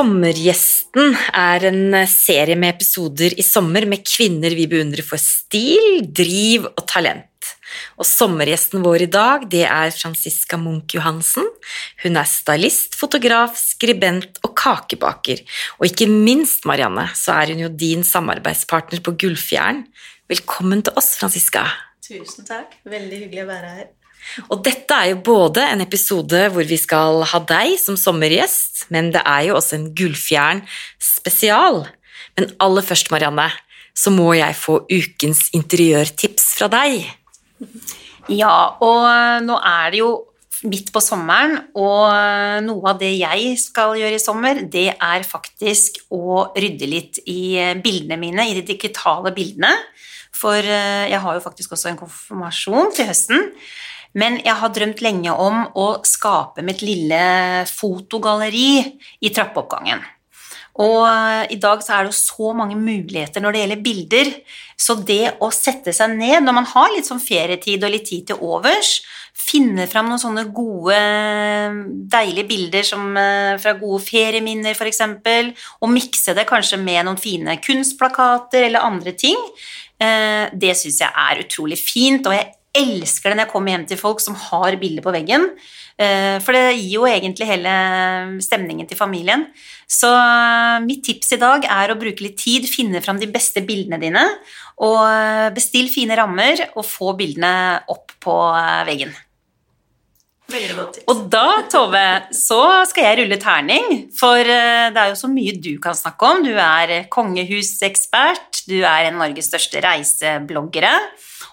sommergjest 0.00 0.69
Sommergjesten 0.90 1.14
er 1.38 1.64
en 1.68 2.06
serie 2.10 2.56
med 2.58 2.74
episoder 2.74 3.36
i 3.38 3.44
sommer 3.46 3.84
med 3.86 4.02
kvinner 4.02 4.50
vi 4.50 4.66
beundrer 4.66 5.04
for 5.06 5.22
stil, 5.22 6.00
driv 6.02 6.66
og 6.66 6.82
talent. 6.90 7.26
Og 7.94 8.04
sommergjesten 8.04 8.82
vår 8.82 9.04
i 9.04 9.06
dag 9.06 9.44
det 9.52 9.62
er 9.70 9.94
Franziska 9.94 10.58
Munch 10.58 10.96
Johansen. 10.96 11.46
Hun 12.02 12.18
er 12.18 12.26
stylist, 12.26 12.98
fotograf, 12.98 13.54
skribent 13.54 14.42
og 14.42 14.56
kakebaker. 14.58 15.44
Og 15.78 15.86
ikke 15.86 16.10
minst, 16.10 16.66
Marianne, 16.66 17.06
så 17.14 17.38
er 17.38 17.54
hun 17.54 17.62
jo 17.62 17.70
din 17.70 18.02
samarbeidspartner 18.02 18.98
på 18.98 19.14
Gullfjern. 19.14 19.84
Velkommen 20.26 20.82
til 20.82 20.98
oss, 20.98 21.14
Franziska. 21.22 21.68
Tusen 22.02 22.50
takk. 22.50 22.74
Veldig 22.82 23.26
hyggelig 23.28 23.46
å 23.46 23.50
være 23.54 23.74
her. 23.78 23.90
Og 24.48 24.62
dette 24.66 24.96
er 24.96 25.12
jo 25.12 25.22
både 25.26 25.64
en 25.72 25.82
episode 25.84 26.42
hvor 26.54 26.66
vi 26.66 26.78
skal 26.80 27.24
ha 27.30 27.40
deg 27.48 27.74
som 27.82 27.98
sommergjest, 27.98 28.86
men 28.94 29.10
det 29.14 29.22
er 29.24 29.48
jo 29.48 29.56
også 29.58 29.78
en 29.78 29.88
Gullfjern 29.96 30.62
spesial. 31.02 31.84
Men 32.38 32.52
aller 32.62 32.86
først, 32.86 33.10
Marianne, 33.12 33.50
så 33.96 34.12
må 34.14 34.32
jeg 34.38 34.56
få 34.58 34.80
ukens 34.90 35.48
interiørtips 35.56 36.52
fra 36.58 36.70
deg. 36.72 37.04
Ja, 38.30 38.76
og 38.80 39.06
nå 39.44 39.56
er 39.58 39.92
det 39.92 40.02
jo 40.02 40.10
midt 40.68 40.90
på 40.92 41.00
sommeren, 41.00 41.56
og 41.78 42.12
noe 42.66 42.92
av 42.92 42.98
det 43.00 43.14
jeg 43.16 43.54
skal 43.60 43.94
gjøre 43.96 44.18
i 44.18 44.22
sommer, 44.22 44.60
det 44.68 44.90
er 44.92 45.24
faktisk 45.24 46.02
å 46.12 46.50
rydde 46.52 46.88
litt 46.88 47.20
i 47.32 47.56
bildene 47.80 48.20
mine, 48.20 48.44
i 48.44 48.56
de 48.58 48.64
digitale 48.68 49.32
bildene. 49.36 49.72
For 50.36 50.60
jeg 50.62 51.20
har 51.20 51.36
jo 51.36 51.44
faktisk 51.44 51.74
også 51.74 51.90
en 51.90 52.00
konfirmasjon 52.00 52.92
til 52.96 53.08
høsten. 53.08 53.48
Men 54.18 54.40
jeg 54.42 54.56
har 54.58 54.72
drømt 54.74 55.02
lenge 55.04 55.34
om 55.34 55.66
å 55.78 55.90
skape 56.06 56.64
mitt 56.66 56.82
lille 56.82 57.20
fotogalleri 57.70 58.72
i 59.22 59.30
trappeoppgangen. 59.30 60.02
Og 60.80 61.04
i 61.52 61.58
dag 61.60 61.82
så 61.84 61.96
er 61.96 62.06
det 62.06 62.12
jo 62.12 62.16
så 62.16 62.52
mange 62.56 62.76
muligheter 62.78 63.42
når 63.42 63.52
det 63.52 63.62
gjelder 63.62 63.80
bilder. 63.84 64.30
Så 64.80 64.96
det 65.06 65.24
å 65.42 65.50
sette 65.52 65.92
seg 65.92 66.14
ned 66.16 66.46
når 66.46 66.56
man 66.56 66.68
har 66.70 66.92
litt 66.94 67.08
sånn 67.10 67.20
ferietid 67.20 67.84
og 67.84 67.92
litt 67.92 68.06
tid 68.08 68.30
til 68.30 68.40
overs, 68.46 69.00
finne 69.36 69.86
fram 69.90 70.08
noen 70.08 70.22
sånne 70.22 70.46
gode, 70.54 70.96
deilige 72.12 72.48
bilder 72.48 72.86
som, 72.86 73.10
fra 73.60 73.74
gode 73.80 74.00
ferieminner 74.06 74.76
f.eks., 74.76 75.02
og 75.80 75.92
mikse 75.92 76.34
det 76.38 76.46
kanskje 76.48 76.80
med 76.80 77.04
noen 77.06 77.20
fine 77.20 77.58
kunstplakater 77.62 78.70
eller 78.70 78.86
andre 78.86 79.14
ting, 79.18 79.38
det 80.00 80.72
syns 80.80 81.02
jeg 81.02 81.12
er 81.12 81.44
utrolig 81.44 81.76
fint. 81.76 82.24
og 82.24 82.38
jeg 82.38 82.48
elsker 82.76 83.32
det 83.32 83.36
når 83.38 83.46
jeg 83.46 83.52
kommer 83.52 83.74
hjem 83.74 83.86
til 83.90 83.98
folk 84.00 84.20
som 84.22 84.36
har 84.38 84.76
bilder 84.80 85.02
på 85.04 85.14
veggen. 85.14 85.46
For 86.00 86.56
det 86.56 86.78
gir 86.78 86.94
jo 86.94 87.06
egentlig 87.08 87.48
hele 87.48 87.72
stemningen 88.40 88.86
til 88.88 88.96
familien. 88.96 89.42
Så 89.90 90.08
mitt 90.86 91.02
tips 91.04 91.34
i 91.36 91.40
dag 91.42 91.66
er 91.68 91.92
å 91.92 91.98
bruke 92.00 92.24
litt 92.24 92.38
tid, 92.40 92.64
finne 92.70 93.02
fram 93.04 93.18
de 93.20 93.28
beste 93.28 93.60
bildene 93.66 93.98
dine, 94.00 94.22
og 94.80 95.52
bestill 95.52 95.90
fine 95.92 96.16
rammer 96.16 96.62
og 96.70 96.86
få 96.88 97.12
bildene 97.18 97.82
opp 97.92 98.14
på 98.22 98.36
veggen. 98.88 99.12
Veldig 100.50 100.76
godt 100.78 100.96
tips. 100.96 101.06
Og 101.12 101.26
da, 101.30 101.46
Tove, 101.70 102.06
så 102.34 102.62
skal 102.90 103.10
jeg 103.10 103.18
rulle 103.20 103.36
terning, 103.42 103.84
for 104.16 104.40
det 104.40 105.02
er 105.02 105.12
jo 105.12 105.18
så 105.20 105.28
mye 105.30 105.58
du 105.62 105.74
kan 105.82 105.98
snakke 105.98 106.30
om. 106.32 106.40
Du 106.46 106.54
er 106.54 107.10
kongehusekspert, 107.12 108.64
du 108.70 108.78
er 108.80 109.10
en 109.10 109.18
av 109.18 109.26
Norges 109.26 109.50
største 109.52 109.84
reisebloggere, 109.84 110.94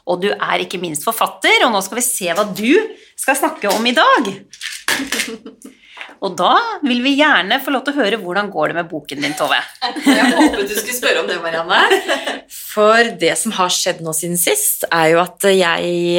og 0.07 0.21
du 0.23 0.29
er 0.31 0.63
ikke 0.63 0.79
minst 0.81 1.03
forfatter, 1.07 1.65
og 1.67 1.73
nå 1.73 1.81
skal 1.83 1.99
vi 1.99 2.05
se 2.05 2.31
hva 2.31 2.47
du 2.47 2.71
skal 3.19 3.35
snakke 3.37 3.67
om 3.73 3.83
i 3.89 3.95
dag. 3.97 4.31
Og 6.23 6.33
da 6.39 6.53
vil 6.81 7.03
vi 7.05 7.17
gjerne 7.19 7.59
få 7.61 7.69
lov 7.75 7.83
til 7.85 7.93
å 7.93 7.99
høre 7.99 8.17
hvordan 8.21 8.47
går 8.53 8.71
det 8.71 8.77
med 8.79 8.89
boken 8.89 9.21
din, 9.21 9.35
Tove. 9.37 9.59
Jeg 9.83 10.31
håpet 10.33 10.65
du 10.65 10.73
skulle 10.73 10.95
spørre 10.97 11.21
om 11.21 11.29
det, 11.29 11.37
Marianne. 11.43 11.81
For 12.49 13.11
det 13.21 13.35
som 13.37 13.53
har 13.59 13.69
skjedd 13.73 14.01
nå 14.05 14.15
siden 14.17 14.39
sist, 14.41 14.87
er 14.89 15.11
jo 15.13 15.21
at 15.21 15.45
jeg 15.51 16.17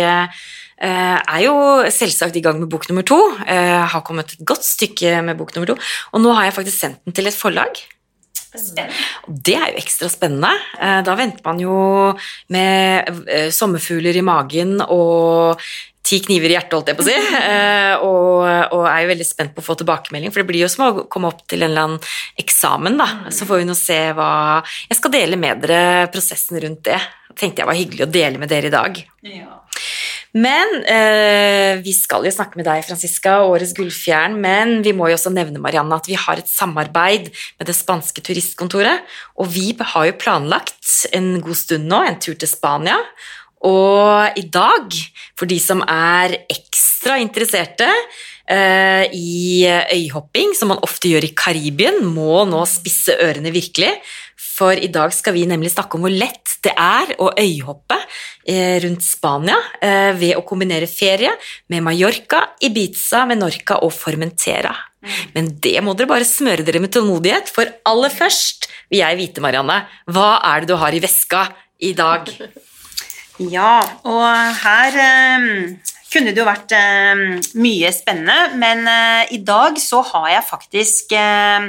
er 0.78 1.42
jo 1.42 1.56
selvsagt 1.90 2.38
i 2.38 2.44
gang 2.44 2.60
med 2.60 2.70
bok 2.70 2.86
nummer 2.92 3.06
to. 3.08 3.18
Jeg 3.42 3.90
har 3.94 4.06
kommet 4.06 4.36
et 4.36 4.46
godt 4.46 4.62
stykke 4.68 5.18
med 5.26 5.40
bok 5.40 5.50
nummer 5.56 5.72
to, 5.72 5.78
og 6.12 6.22
nå 6.22 6.36
har 6.38 6.46
jeg 6.46 6.58
faktisk 6.60 6.78
sendt 6.84 7.02
den 7.08 7.18
til 7.18 7.26
et 7.32 7.40
forlag. 7.40 7.82
Spennende. 8.48 9.04
Det 9.28 9.54
er 9.58 9.72
jo 9.72 9.82
ekstra 9.82 10.08
spennende. 10.12 10.50
Da 11.04 11.14
venter 11.18 11.44
man 11.44 11.60
jo 11.60 11.76
med 12.54 13.50
sommerfugler 13.54 14.16
i 14.16 14.24
magen 14.24 14.78
og 14.86 15.60
ti 16.08 16.20
kniver 16.24 16.52
i 16.52 16.56
hjertet, 16.56 16.76
holdt 16.76 16.90
jeg 16.90 16.98
på 16.98 17.04
å 17.04 17.08
si, 17.08 17.16
og, 18.08 18.46
og, 18.72 18.84
er 18.88 19.04
jo 19.04 19.10
veldig 19.12 19.28
spent 19.28 19.54
på 19.54 19.62
å 19.62 19.66
få 19.66 19.76
tilbakemelding, 19.80 20.32
for 20.32 20.42
det 20.42 20.48
blir 20.50 20.64
jo 20.64 20.70
som 20.72 20.86
å 20.86 21.06
komme 21.10 21.30
opp 21.32 21.44
til 21.50 21.64
en 21.64 21.70
eller 21.70 21.86
annen 21.88 22.10
eksamen, 22.40 22.98
da. 23.00 23.08
Så 23.34 23.48
får 23.48 23.62
vi 23.62 23.68
nå 23.68 23.76
se 23.78 24.00
hva 24.16 24.30
Jeg 24.88 25.00
skal 25.00 25.14
dele 25.14 25.40
med 25.40 25.64
dere 25.64 26.08
prosessen 26.12 26.60
rundt 26.64 26.86
det. 26.88 27.00
Tenkte 27.38 27.62
jeg 27.62 27.70
var 27.70 27.78
hyggelig 27.78 28.06
å 28.06 28.12
dele 28.12 28.40
med 28.40 28.50
dere 28.50 28.70
i 28.70 28.74
dag. 28.74 29.02
Ja. 29.28 29.60
Men 30.38 30.82
eh, 30.84 31.80
vi 31.82 31.94
skal 31.96 32.26
jo 32.26 32.32
snakke 32.34 32.58
med 32.60 32.66
deg, 32.68 32.84
Franziska, 32.86 33.38
årets 33.48 33.72
Gullfjern, 33.76 34.36
men 34.42 34.78
vi 34.84 34.92
må 34.94 35.08
jo 35.08 35.16
også 35.16 35.32
nevne, 35.34 35.60
Marianne, 35.62 35.96
at 35.96 36.08
vi 36.10 36.18
har 36.20 36.38
et 36.38 36.50
samarbeid 36.50 37.30
med 37.58 37.68
det 37.68 37.76
spanske 37.76 38.22
turistkontoret, 38.24 39.06
og 39.40 39.50
vi 39.54 39.72
har 39.78 40.08
jo 40.10 40.18
planlagt 40.20 41.08
en 41.16 41.38
god 41.42 41.58
stund 41.58 41.88
nå, 41.90 42.02
en 42.04 42.20
tur 42.22 42.38
til 42.38 42.50
Spania. 42.50 42.98
Og 43.66 44.38
i 44.38 44.44
dag, 44.54 44.94
for 45.38 45.50
de 45.50 45.58
som 45.62 45.82
er 45.82 46.36
ekstra 46.46 47.18
interesserte 47.18 47.88
i 48.48 49.68
øyhopping, 49.68 50.54
som 50.56 50.70
man 50.72 50.80
ofte 50.86 51.10
gjør 51.10 51.26
i 51.26 51.34
Karibien, 51.36 51.98
må 52.00 52.46
nå 52.48 52.62
spisse 52.70 53.12
ørene 53.20 53.52
virkelig. 53.52 53.90
For 54.58 54.74
i 54.74 54.90
dag 54.90 55.12
skal 55.14 55.36
vi 55.36 55.46
nemlig 55.46 55.70
snakke 55.74 55.98
om 55.98 56.06
hvor 56.06 56.14
lett 56.14 56.56
det 56.66 56.72
er 56.74 57.12
å 57.22 57.30
øyhoppe 57.38 57.96
eh, 58.48 58.78
rundt 58.82 59.04
Spania 59.06 59.58
eh, 59.82 60.10
ved 60.18 60.38
å 60.38 60.44
kombinere 60.46 60.88
ferie 60.90 61.30
med 61.70 61.84
Mallorca, 61.86 62.42
Ibiza, 62.66 63.24
Menorca 63.28 63.78
og 63.86 63.92
Formentera. 63.94 64.74
Men 65.36 65.52
det 65.62 65.76
må 65.84 65.94
dere 65.94 66.10
bare 66.10 66.26
smøre 66.26 66.66
dere 66.66 66.82
med 66.82 66.92
tålmodighet, 66.94 67.50
for 67.54 67.70
aller 67.86 68.12
først 68.12 68.66
vil 68.90 69.04
jeg 69.04 69.20
vite, 69.20 69.44
Marianne, 69.44 69.84
hva 70.10 70.30
er 70.50 70.64
det 70.64 70.72
du 70.72 70.78
har 70.80 70.94
i 70.96 71.02
veska 71.04 71.46
i 71.78 71.94
dag? 71.98 72.32
Ja, 73.38 73.78
og 74.02 74.24
her 74.64 74.96
eh, 74.98 75.44
kunne 76.12 76.32
det 76.32 76.40
jo 76.40 76.46
vært 76.48 76.72
eh, 76.76 77.20
mye 77.60 77.90
spennende, 77.92 78.56
men 78.60 78.86
eh, 78.88 79.34
i 79.36 79.40
dag 79.44 79.76
så 79.80 80.00
har 80.12 80.28
jeg 80.32 80.46
faktisk 80.48 81.12
eh, 81.16 81.66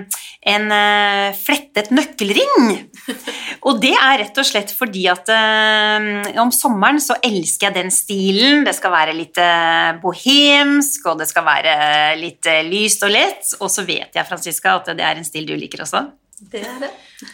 en 0.54 0.72
eh, 0.76 1.36
flettet 1.36 1.92
nøkkelring. 1.96 2.70
Og 3.68 3.82
det 3.84 3.94
er 3.98 4.22
rett 4.24 4.40
og 4.40 4.48
slett 4.48 4.72
fordi 4.76 5.06
at 5.12 5.30
eh, 5.34 6.40
om 6.40 6.54
sommeren 6.56 7.02
så 7.04 7.18
elsker 7.20 7.70
jeg 7.70 7.78
den 7.82 7.94
stilen. 7.94 8.64
Det 8.68 8.76
skal 8.78 8.96
være 8.96 9.18
litt 9.18 9.40
eh, 9.44 9.92
bohemsk, 10.04 11.12
og 11.12 11.20
det 11.20 11.28
skal 11.30 11.46
være 11.48 11.76
litt 12.20 12.48
lyst 12.70 13.04
og 13.08 13.14
lett. 13.14 13.54
Og 13.60 13.68
så 13.72 13.84
vet 13.88 14.16
jeg, 14.16 14.28
Franziska, 14.30 14.80
at 14.80 14.94
det 14.96 15.06
er 15.06 15.20
en 15.20 15.28
stil 15.28 15.48
du 15.50 15.56
liker 15.60 15.84
også. 15.84 16.08
Det 16.40 16.64
er 16.64 16.84
det. 16.86 16.92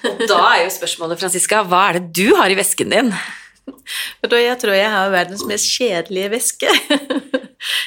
Og 0.10 0.26
da 0.32 0.42
er 0.56 0.66
jo 0.66 0.74
spørsmålet, 0.74 1.22
Franziska, 1.22 1.62
hva 1.70 1.90
er 1.90 2.00
det 2.00 2.14
du 2.18 2.38
har 2.40 2.50
i 2.50 2.58
vesken 2.58 2.94
din? 2.94 3.14
Jeg 4.26 4.58
tror 4.62 4.76
jeg 4.76 4.92
har 4.92 5.14
verdens 5.14 5.46
mest 5.50 5.70
kjedelige 5.78 6.32
veske. 6.34 6.72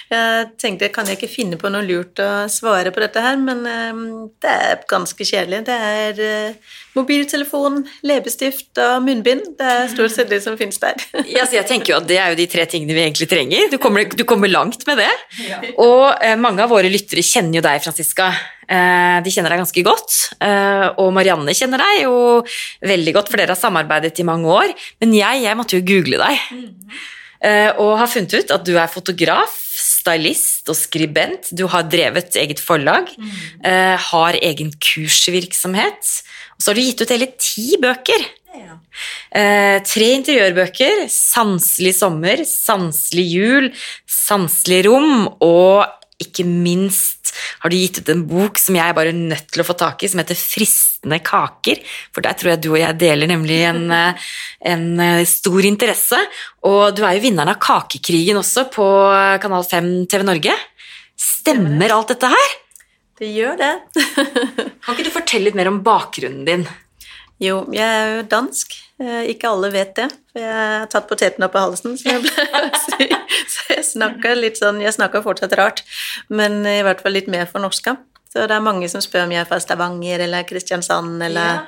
Jeg 0.09 0.47
tenkte, 0.59 0.89
kan 0.91 1.07
jeg 1.07 1.19
ikke 1.19 1.31
finne 1.31 1.59
på 1.61 1.69
noe 1.71 1.85
lurt 1.87 2.19
å 2.19 2.49
svare 2.51 2.91
på 2.91 3.03
dette 3.03 3.23
her, 3.23 3.37
men 3.39 3.61
um, 3.63 4.01
det 4.43 4.51
er 4.51 4.81
ganske 4.91 5.23
kjedelig. 5.29 5.61
Det 5.69 5.77
er 5.77 6.19
uh, 6.19 6.73
mobiltelefon, 6.97 7.83
leppestift 8.07 8.81
og 8.83 9.05
munnbind. 9.07 9.45
Det 9.59 9.73
er 9.75 9.91
stort 9.93 10.15
sett 10.15 10.31
det 10.33 10.41
som 10.45 10.57
finnes 10.61 10.81
der. 10.83 10.97
Ja, 11.39 11.45
så 11.47 11.59
jeg 11.59 11.67
tenker 11.69 11.93
jo 11.93 11.99
at 12.01 12.09
Det 12.09 12.17
er 12.19 12.33
jo 12.33 12.39
de 12.39 12.47
tre 12.51 12.65
tingene 12.71 12.97
vi 12.97 13.05
egentlig 13.05 13.29
trenger. 13.31 13.69
Du 13.73 13.79
kommer, 13.83 14.09
du 14.09 14.25
kommer 14.29 14.51
langt 14.51 14.87
med 14.89 15.03
det. 15.03 15.11
Og 15.77 16.07
eh, 16.25 16.39
mange 16.41 16.65
av 16.65 16.73
våre 16.73 16.91
lyttere 16.93 17.25
kjenner 17.25 17.61
jo 17.61 17.65
deg, 17.67 17.83
Franziska. 17.85 18.31
Eh, 18.69 19.19
de 19.25 19.33
kjenner 19.33 19.55
deg 19.55 19.63
ganske 19.63 19.85
godt. 19.87 20.17
Eh, 20.45 20.87
og 21.01 21.13
Marianne 21.17 21.55
kjenner 21.57 21.81
deg 21.85 22.03
jo 22.07 22.17
veldig 22.89 23.15
godt, 23.17 23.31
for 23.33 23.41
dere 23.41 23.55
har 23.55 23.61
samarbeidet 23.61 24.19
i 24.21 24.27
mange 24.29 24.51
år. 24.53 24.75
Men 25.03 25.15
jeg, 25.17 25.45
jeg 25.47 25.59
måtte 25.59 25.79
jo 25.79 25.87
google 25.89 26.21
deg. 26.25 26.67
Eh, 27.39 27.71
og 27.79 27.97
har 28.01 28.11
funnet 28.11 28.35
ut 28.35 28.55
at 28.57 28.67
du 28.67 28.75
er 28.77 28.91
fotograf, 28.91 29.57
stylist 29.79 30.69
og 30.71 30.77
skribent. 30.79 31.51
Du 31.55 31.67
har 31.71 31.87
drevet 31.91 32.37
eget 32.41 32.61
forlag, 32.63 33.11
eh, 33.65 33.97
har 33.97 34.39
egen 34.43 34.73
kursvirksomhet. 34.73 36.11
Og 36.57 36.63
så 36.63 36.71
har 36.71 36.75
du 36.75 36.83
gitt 36.83 37.03
ut 37.03 37.15
hele 37.15 37.31
ti 37.39 37.77
bøker. 37.81 38.27
Ja. 38.59 38.79
Eh, 39.31 39.79
tre 39.85 40.09
interiørbøker. 40.17 41.07
'Sanselig 41.09 41.95
sommer', 41.95 42.43
'Sanselig 42.45 43.27
jul', 43.37 43.75
'Sanselig 44.07 44.85
rom' 44.87 45.37
og 45.41 45.87
ikke 46.19 46.45
minst 46.45 47.18
har 47.63 47.71
du 47.71 47.77
gitt 47.77 48.01
ut 48.01 48.13
en 48.13 48.25
bok 48.29 48.61
som 48.61 48.79
jeg 48.79 48.85
er 48.85 48.97
bare 48.97 49.15
nødt 49.17 49.49
til 49.53 49.63
å 49.63 49.67
få 49.69 49.77
tak 49.79 50.03
i, 50.03 50.11
som 50.11 50.23
heter 50.23 50.39
'Fristende 50.39 51.21
kaker'. 51.25 51.83
For 52.13 52.25
der 52.25 52.39
tror 52.39 52.53
jeg 52.53 52.63
du 52.63 52.71
og 52.73 52.81
jeg 52.81 52.99
deler 52.99 53.31
nemlig 53.31 53.61
en, 53.69 53.91
eh, 54.01 54.29
en 54.73 55.01
eh, 55.01 55.25
stor 55.25 55.61
interesse. 55.65 56.19
Og 56.65 56.97
du 56.97 57.05
er 57.05 57.19
jo 57.19 57.27
vinneren 57.29 57.55
av 57.55 57.61
Kakekrigen 57.63 58.41
også 58.41 58.69
på 58.73 58.89
Kanal 59.43 59.65
5 59.65 60.07
TV 60.07 60.25
Norge. 60.25 60.57
Stemmer 61.19 61.91
alt 61.95 62.13
dette 62.15 62.31
her? 62.31 62.59
Det 63.19 63.31
gjør 63.35 63.57
det. 63.59 63.73
Kan 64.85 64.95
ikke 64.95 65.09
du 65.09 65.15
fortelle 65.15 65.49
litt 65.49 65.59
mer 65.59 65.71
om 65.71 65.81
bakgrunnen 65.83 66.45
din? 66.47 66.69
Jo, 67.43 67.65
jeg 67.75 67.87
er 67.87 68.13
jo 68.19 68.29
dansk. 68.31 68.77
Eh, 68.99 69.31
Ikke 69.33 69.51
alle 69.51 69.71
vet 69.75 69.95
det, 69.99 70.09
for 70.39 70.47
jeg 70.47 70.55
har 70.55 70.91
tatt 70.93 71.09
poteten 71.11 71.47
opp 71.47 71.57
av 71.59 71.69
halsen. 71.69 71.97
Så 71.99 72.13
jeg, 72.13 72.23
ble, 72.23 73.11
så 73.55 73.65
jeg 73.75 73.87
snakker 73.91 74.39
litt 74.39 74.61
sånn 74.61 74.79
Jeg 74.85 74.95
snakker 74.95 75.25
fortsatt 75.25 75.57
rart, 75.59 75.83
men 76.31 76.63
i 76.69 76.81
hvert 76.87 77.03
fall 77.03 77.17
litt 77.19 77.31
mer 77.31 77.49
fornorska. 77.51 77.97
Så 78.29 78.45
det 78.45 78.55
er 78.55 78.63
mange 78.63 78.87
som 78.93 79.01
spør 79.01 79.25
om 79.25 79.33
jeg 79.33 79.41
er 79.41 79.49
fra 79.49 79.59
Stavanger 79.63 80.21
eller 80.27 80.45
Kristiansand 80.47 81.23
eller 81.25 81.65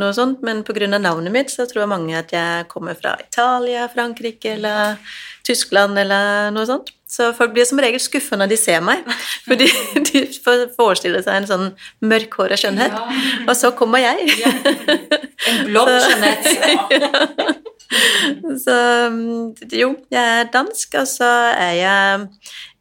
noe 0.00 0.14
sånt, 0.16 0.40
men 0.42 0.64
pga. 0.64 0.88
navnet 0.96 1.32
mitt 1.34 1.52
så 1.52 1.66
tror 1.68 1.86
mange 1.86 2.16
at 2.16 2.32
jeg 2.32 2.68
kommer 2.72 2.96
fra 2.96 3.12
Italia, 3.20 3.86
Frankrike 3.92 4.54
eller 4.56 4.96
Tyskland 5.44 6.00
eller 6.00 6.48
noe 6.50 6.64
sånt. 6.66 6.94
Så 7.08 7.30
folk 7.36 7.54
blir 7.54 7.64
som 7.64 7.80
regel 7.80 8.00
skuffa 8.00 8.36
når 8.36 8.50
de 8.52 8.56
ser 8.60 8.80
meg, 8.84 9.04
for 9.46 9.60
de 9.60 9.68
de 10.08 10.24
forestiller 10.76 11.24
seg 11.24 11.42
en 11.42 11.48
sånn 11.52 11.70
mørkhåra 12.04 12.56
skjønnhet. 12.60 12.96
Og 13.46 13.54
så 13.56 13.72
kommer 13.76 14.04
jeg. 14.04 14.32
En 15.48 15.64
blond 15.68 15.92
skjønnhet. 16.04 17.64
Så 18.64 18.74
mm, 19.12 19.54
jo, 19.72 19.92
jeg 20.12 20.40
er 20.40 20.50
dansk, 20.52 20.98
og 21.00 21.08
så 21.08 21.28
er 21.54 21.74
jeg 21.78 22.26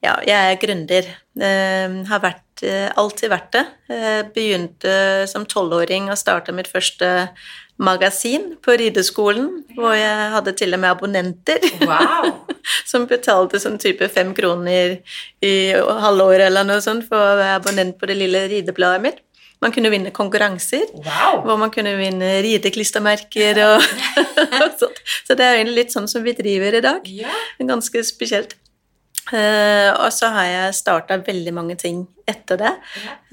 Ja, 0.03 0.17
jeg 0.27 0.51
er 0.51 0.59
gründer. 0.61 1.07
Eh, 1.37 1.95
har 2.09 2.21
vært, 2.21 2.63
eh, 2.63 2.89
alltid 2.95 3.31
vært 3.31 3.55
det. 3.55 3.63
Eh, 3.89 4.19
begynte 4.35 5.27
som 5.27 5.45
tolvåring 5.45 6.11
og 6.11 6.19
starta 6.19 6.53
mitt 6.53 6.69
første 6.69 7.29
magasin 7.77 8.55
på 8.61 8.77
rideskolen, 8.77 9.49
hvor 9.75 9.93
jeg 9.93 10.31
hadde 10.33 10.53
til 10.57 10.73
og 10.73 10.81
med 10.81 10.89
abonnenter. 10.89 11.65
Wow. 11.85 12.31
som 12.91 13.07
betalte 13.09 13.61
sånn 13.61 13.77
type 13.81 14.07
fem 14.11 14.33
kroner 14.37 14.97
i 15.45 15.55
halvåret 15.73 16.47
eller 16.49 16.67
noe 16.67 16.81
sånt 16.83 17.05
for 17.09 17.17
å 17.17 17.37
være 17.39 17.59
abonnent 17.61 17.97
på 17.99 18.09
det 18.09 18.17
lille 18.19 18.47
ridebladet 18.51 19.03
mitt. 19.05 19.21
Man 19.63 19.73
kunne 19.73 19.89
vinne 19.89 20.13
konkurranser. 20.13 20.85
wow. 20.93 21.41
Hvor 21.45 21.57
man 21.57 21.73
kunne 21.73 21.95
vinne 21.97 22.37
rideklistremerker 22.45 23.63
og, 23.65 23.87
og 24.61 24.69
sånt. 24.77 25.01
Så 25.25 25.37
det 25.37 25.45
er 25.45 25.57
egentlig 25.57 25.83
litt 25.83 25.95
sånn 25.95 26.09
som 26.11 26.25
vi 26.25 26.35
driver 26.37 26.77
i 26.77 26.83
dag. 26.85 27.11
Ganske 27.57 28.03
spesielt. 28.05 28.57
Uh, 29.27 29.91
og 30.05 30.07
så 30.15 30.29
har 30.31 30.45
jeg 30.47 30.75
starta 30.77 31.17
veldig 31.19 31.51
mange 31.55 31.75
ting 31.79 32.05
etter 32.29 32.59
det. 32.61 32.71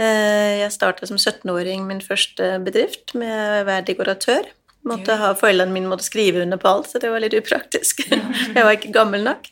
Uh, 0.00 0.64
jeg 0.64 0.72
starta 0.74 1.06
som 1.06 1.20
17-åring 1.20 1.84
min 1.86 2.02
første 2.02 2.56
bedrift 2.64 3.14
med 3.18 3.30
å 3.60 3.66
være 3.68 3.86
dekoratør. 3.92 4.48
Måtte 4.84 5.16
ha, 5.16 5.30
Foreldrene 5.38 5.72
mine 5.72 5.88
måtte 5.88 6.04
skrive 6.04 6.42
under 6.42 6.58
på 6.60 6.68
alt, 6.68 6.90
så 6.90 7.00
det 7.00 7.12
var 7.12 7.22
litt 7.22 7.36
upraktisk. 7.38 8.02
jeg 8.56 8.58
var 8.58 8.74
ikke 8.74 8.92
gammel 8.96 9.24
nok. 9.24 9.46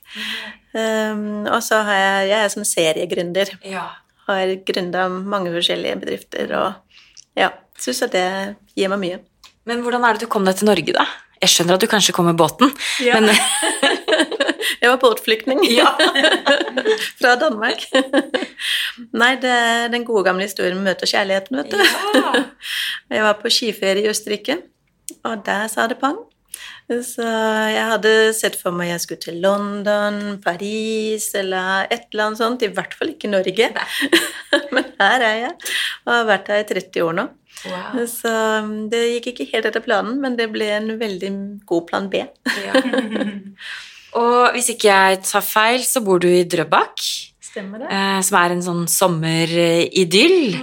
Um, 0.72 1.44
og 1.46 1.60
så 1.64 1.82
har 1.86 2.00
jeg, 2.00 2.28
jeg 2.32 2.38
er 2.40 2.52
sånn 2.52 2.64
seriegründer 2.64 3.50
ja. 3.68 3.82
Har 4.28 4.52
gründa 4.68 5.08
mange 5.10 5.52
forskjellige 5.54 5.98
bedrifter 6.02 6.52
og 6.58 6.72
ja, 7.38 7.50
syns 7.80 8.02
at 8.06 8.12
det 8.14 8.26
gir 8.78 8.90
meg 8.92 9.00
mye. 9.02 9.20
Men 9.68 9.82
hvordan 9.84 10.04
er 10.04 10.16
det 10.18 10.26
du 10.26 10.30
kom 10.32 10.44
deg 10.46 10.56
til 10.58 10.68
Norge, 10.70 10.94
da? 10.96 11.06
Jeg 11.42 11.50
skjønner 11.50 11.74
at 11.78 11.82
du 11.82 11.88
kanskje 11.90 12.14
kom 12.14 12.28
med 12.30 12.38
båten, 12.38 12.70
Ja. 13.02 13.18
men 13.20 13.30
Jeg 14.82 14.90
var 14.90 14.98
båtflyktning 14.98 15.60
fra 17.20 17.34
Danmark. 17.38 17.84
Nei, 19.14 19.32
det 19.42 19.50
er 19.50 19.88
den 19.92 20.02
gode 20.06 20.24
gamle 20.26 20.46
historien 20.46 20.74
med 20.78 20.88
møte 20.90 21.06
og 21.06 21.10
kjærligheten, 21.12 21.58
vet 21.60 21.70
du. 21.70 21.78
Ja. 22.18 22.42
Jeg 23.18 23.22
var 23.26 23.38
på 23.42 23.50
skiferie 23.52 24.02
i 24.06 24.10
Østerrike, 24.10 24.56
og 25.22 25.44
der 25.46 25.68
sa 25.70 25.86
det 25.90 26.00
pang. 26.02 26.18
Så 26.92 27.24
jeg 27.24 27.84
hadde 27.88 28.12
sett 28.36 28.58
for 28.60 28.74
meg 28.76 28.90
jeg 28.90 29.02
skulle 29.04 29.22
til 29.22 29.38
London, 29.44 30.18
Paris 30.44 31.30
eller 31.38 31.86
et 31.88 32.08
eller 32.12 32.26
annet 32.28 32.40
sånt. 32.42 32.64
I 32.66 32.72
hvert 32.74 32.96
fall 32.98 33.14
ikke 33.14 33.30
Norge. 33.32 33.70
Men 34.74 34.90
her 35.00 35.24
er 35.28 35.38
jeg, 35.46 35.54
og 36.04 36.12
har 36.16 36.28
vært 36.28 36.52
her 36.52 36.64
i 36.64 36.68
30 36.68 37.06
år 37.06 37.16
nå. 37.20 37.28
Wow. 37.62 38.02
Så 38.10 38.30
det 38.90 39.00
gikk 39.14 39.28
ikke 39.32 39.48
helt 39.52 39.68
etter 39.68 39.82
planen, 39.84 40.16
men 40.24 40.34
det 40.34 40.48
ble 40.50 40.66
en 40.74 40.88
veldig 40.98 41.28
god 41.68 41.84
plan 41.86 42.08
B. 42.10 42.24
Ja. 42.64 42.72
Og 44.18 44.56
hvis 44.56 44.72
ikke 44.74 44.90
jeg 44.90 45.20
tar 45.24 45.44
feil, 45.46 45.84
så 45.86 46.02
bor 46.04 46.18
du 46.20 46.26
i 46.28 46.42
Drøbak, 46.44 47.00
Stemmer 47.44 47.84
det? 47.84 47.90
eh, 47.94 48.18
som 48.26 48.38
er 48.40 48.54
en 48.56 48.64
sånn 48.66 48.82
sommeridyll. 48.90 50.58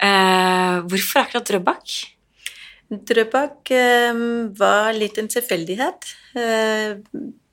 Eh, 0.00 0.74
hvorfor 0.90 1.22
akkurat 1.22 1.46
Drøbak? 1.48 1.94
Drøbak 2.90 3.70
eh, 3.70 4.24
var 4.58 4.96
litt 4.96 5.18
en 5.20 5.30
tilfeldighet. 5.30 6.10
Eh, 6.34 6.98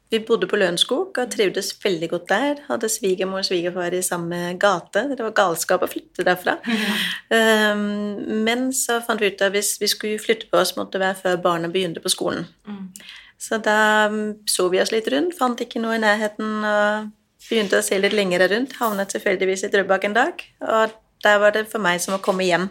vi 0.08 0.22
bodde 0.24 0.48
på 0.48 0.56
Lørenskog 0.56 1.18
og 1.20 1.32
trivdes 1.34 1.74
veldig 1.84 2.08
godt 2.14 2.30
der. 2.32 2.62
Hadde 2.70 2.90
svigermor 2.90 3.44
og 3.44 3.48
svigerfar 3.50 3.94
i 3.94 4.02
samme 4.06 4.54
gate. 4.60 5.04
Det 5.12 5.20
var 5.20 5.36
galskap 5.36 5.84
å 5.84 5.92
flytte 5.92 6.26
derfra. 6.28 6.58
Eh, 7.28 7.76
men 8.48 8.70
så 8.72 9.02
fant 9.04 9.20
vi 9.20 9.28
ut 9.28 9.42
at 9.44 9.52
hvis 9.52 9.74
vi 9.82 9.90
skulle 9.92 10.22
flytte 10.22 10.48
på 10.48 10.62
oss, 10.62 10.78
måtte 10.78 10.96
det 10.96 11.04
være 11.04 11.18
før 11.20 11.42
barna 11.44 11.68
begynte 11.68 12.00
på 12.00 12.12
skolen. 12.14 12.46
Så 13.38 13.60
da 13.60 14.08
mm, 14.08 14.48
så 14.48 14.70
vi 14.72 14.80
oss 14.80 14.94
litt 14.94 15.10
rundt, 15.12 15.36
fant 15.36 15.60
ikke 15.60 15.82
noe 15.84 15.98
i 15.98 16.02
nærheten 16.02 16.64
og 16.64 17.10
begynte 17.50 17.82
å 17.82 17.86
se 17.86 18.00
litt 18.00 18.16
lengre 18.16 18.48
rundt. 18.54 18.78
Havnet 18.80 19.12
tilfeldigvis 19.12 19.66
i 19.68 19.72
Drøbak 19.74 20.08
en 20.08 20.16
dag, 20.16 20.46
og 20.64 20.96
der 21.26 21.42
var 21.44 21.52
det 21.58 21.68
for 21.68 21.84
meg 21.84 22.00
som 22.04 22.16
å 22.16 22.24
komme 22.24 22.48
hjem. 22.48 22.70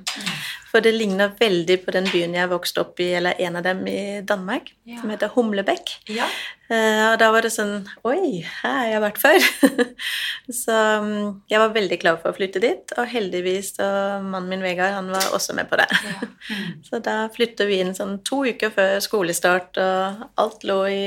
For 0.77 0.85
det 0.85 0.91
ligner 0.93 1.31
veldig 1.39 1.79
på 1.87 1.93
den 1.95 2.05
byen 2.13 2.35
jeg 2.37 2.51
vokste 2.51 2.83
opp 2.83 2.99
i, 3.01 3.07
eller 3.17 3.39
en 3.41 3.55
av 3.57 3.63
dem 3.65 3.79
i 3.89 4.21
Danmark, 4.29 4.75
Ja. 4.85 4.99
som 5.01 5.09
heter 5.09 5.31
Humlebekk. 5.33 5.95
Ja. 6.13 6.27
Uh, 6.69 7.15
og 7.15 7.17
da 7.23 7.31
var 7.33 7.47
det 7.47 7.53
sånn 7.55 7.87
Oi, 8.05 8.43
her 8.45 8.75
har 8.75 8.91
jeg 8.91 9.01
vært 9.07 9.21
før. 9.23 9.47
så 10.61 10.77
um, 11.01 11.41
jeg 11.49 11.63
var 11.63 11.73
veldig 11.73 11.99
klar 12.03 12.21
for 12.21 12.29
å 12.29 12.37
flytte 12.37 12.61
dit, 12.61 12.93
og 12.99 13.09
heldigvis 13.09 13.73
og 13.81 14.29
mannen 14.29 14.53
min 14.53 14.67
Vegard 14.67 14.99
han 14.99 15.09
var 15.15 15.33
også 15.33 15.57
med 15.57 15.71
på 15.73 15.81
det. 15.81 15.89
så 16.91 17.01
da 17.01 17.23
flytta 17.33 17.65
vi 17.71 17.81
inn 17.81 17.97
sånn 17.97 18.19
to 18.21 18.45
uker 18.45 18.77
før 18.77 18.99
skolestart, 19.01 19.81
og 19.81 20.29
alt 20.45 20.69
lå 20.69 20.81
i 20.93 21.05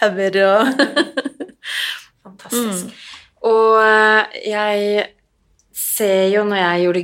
hauger 0.00 0.40
og 0.46 0.86
Fantastisk. 2.24 2.96
Og 3.44 3.76
eh, 3.82 4.40
jeg 4.48 5.10
ser 5.76 6.28
jo 6.32 6.44
når 6.48 6.60
jeg 6.60 6.84
gjorde 6.84 7.02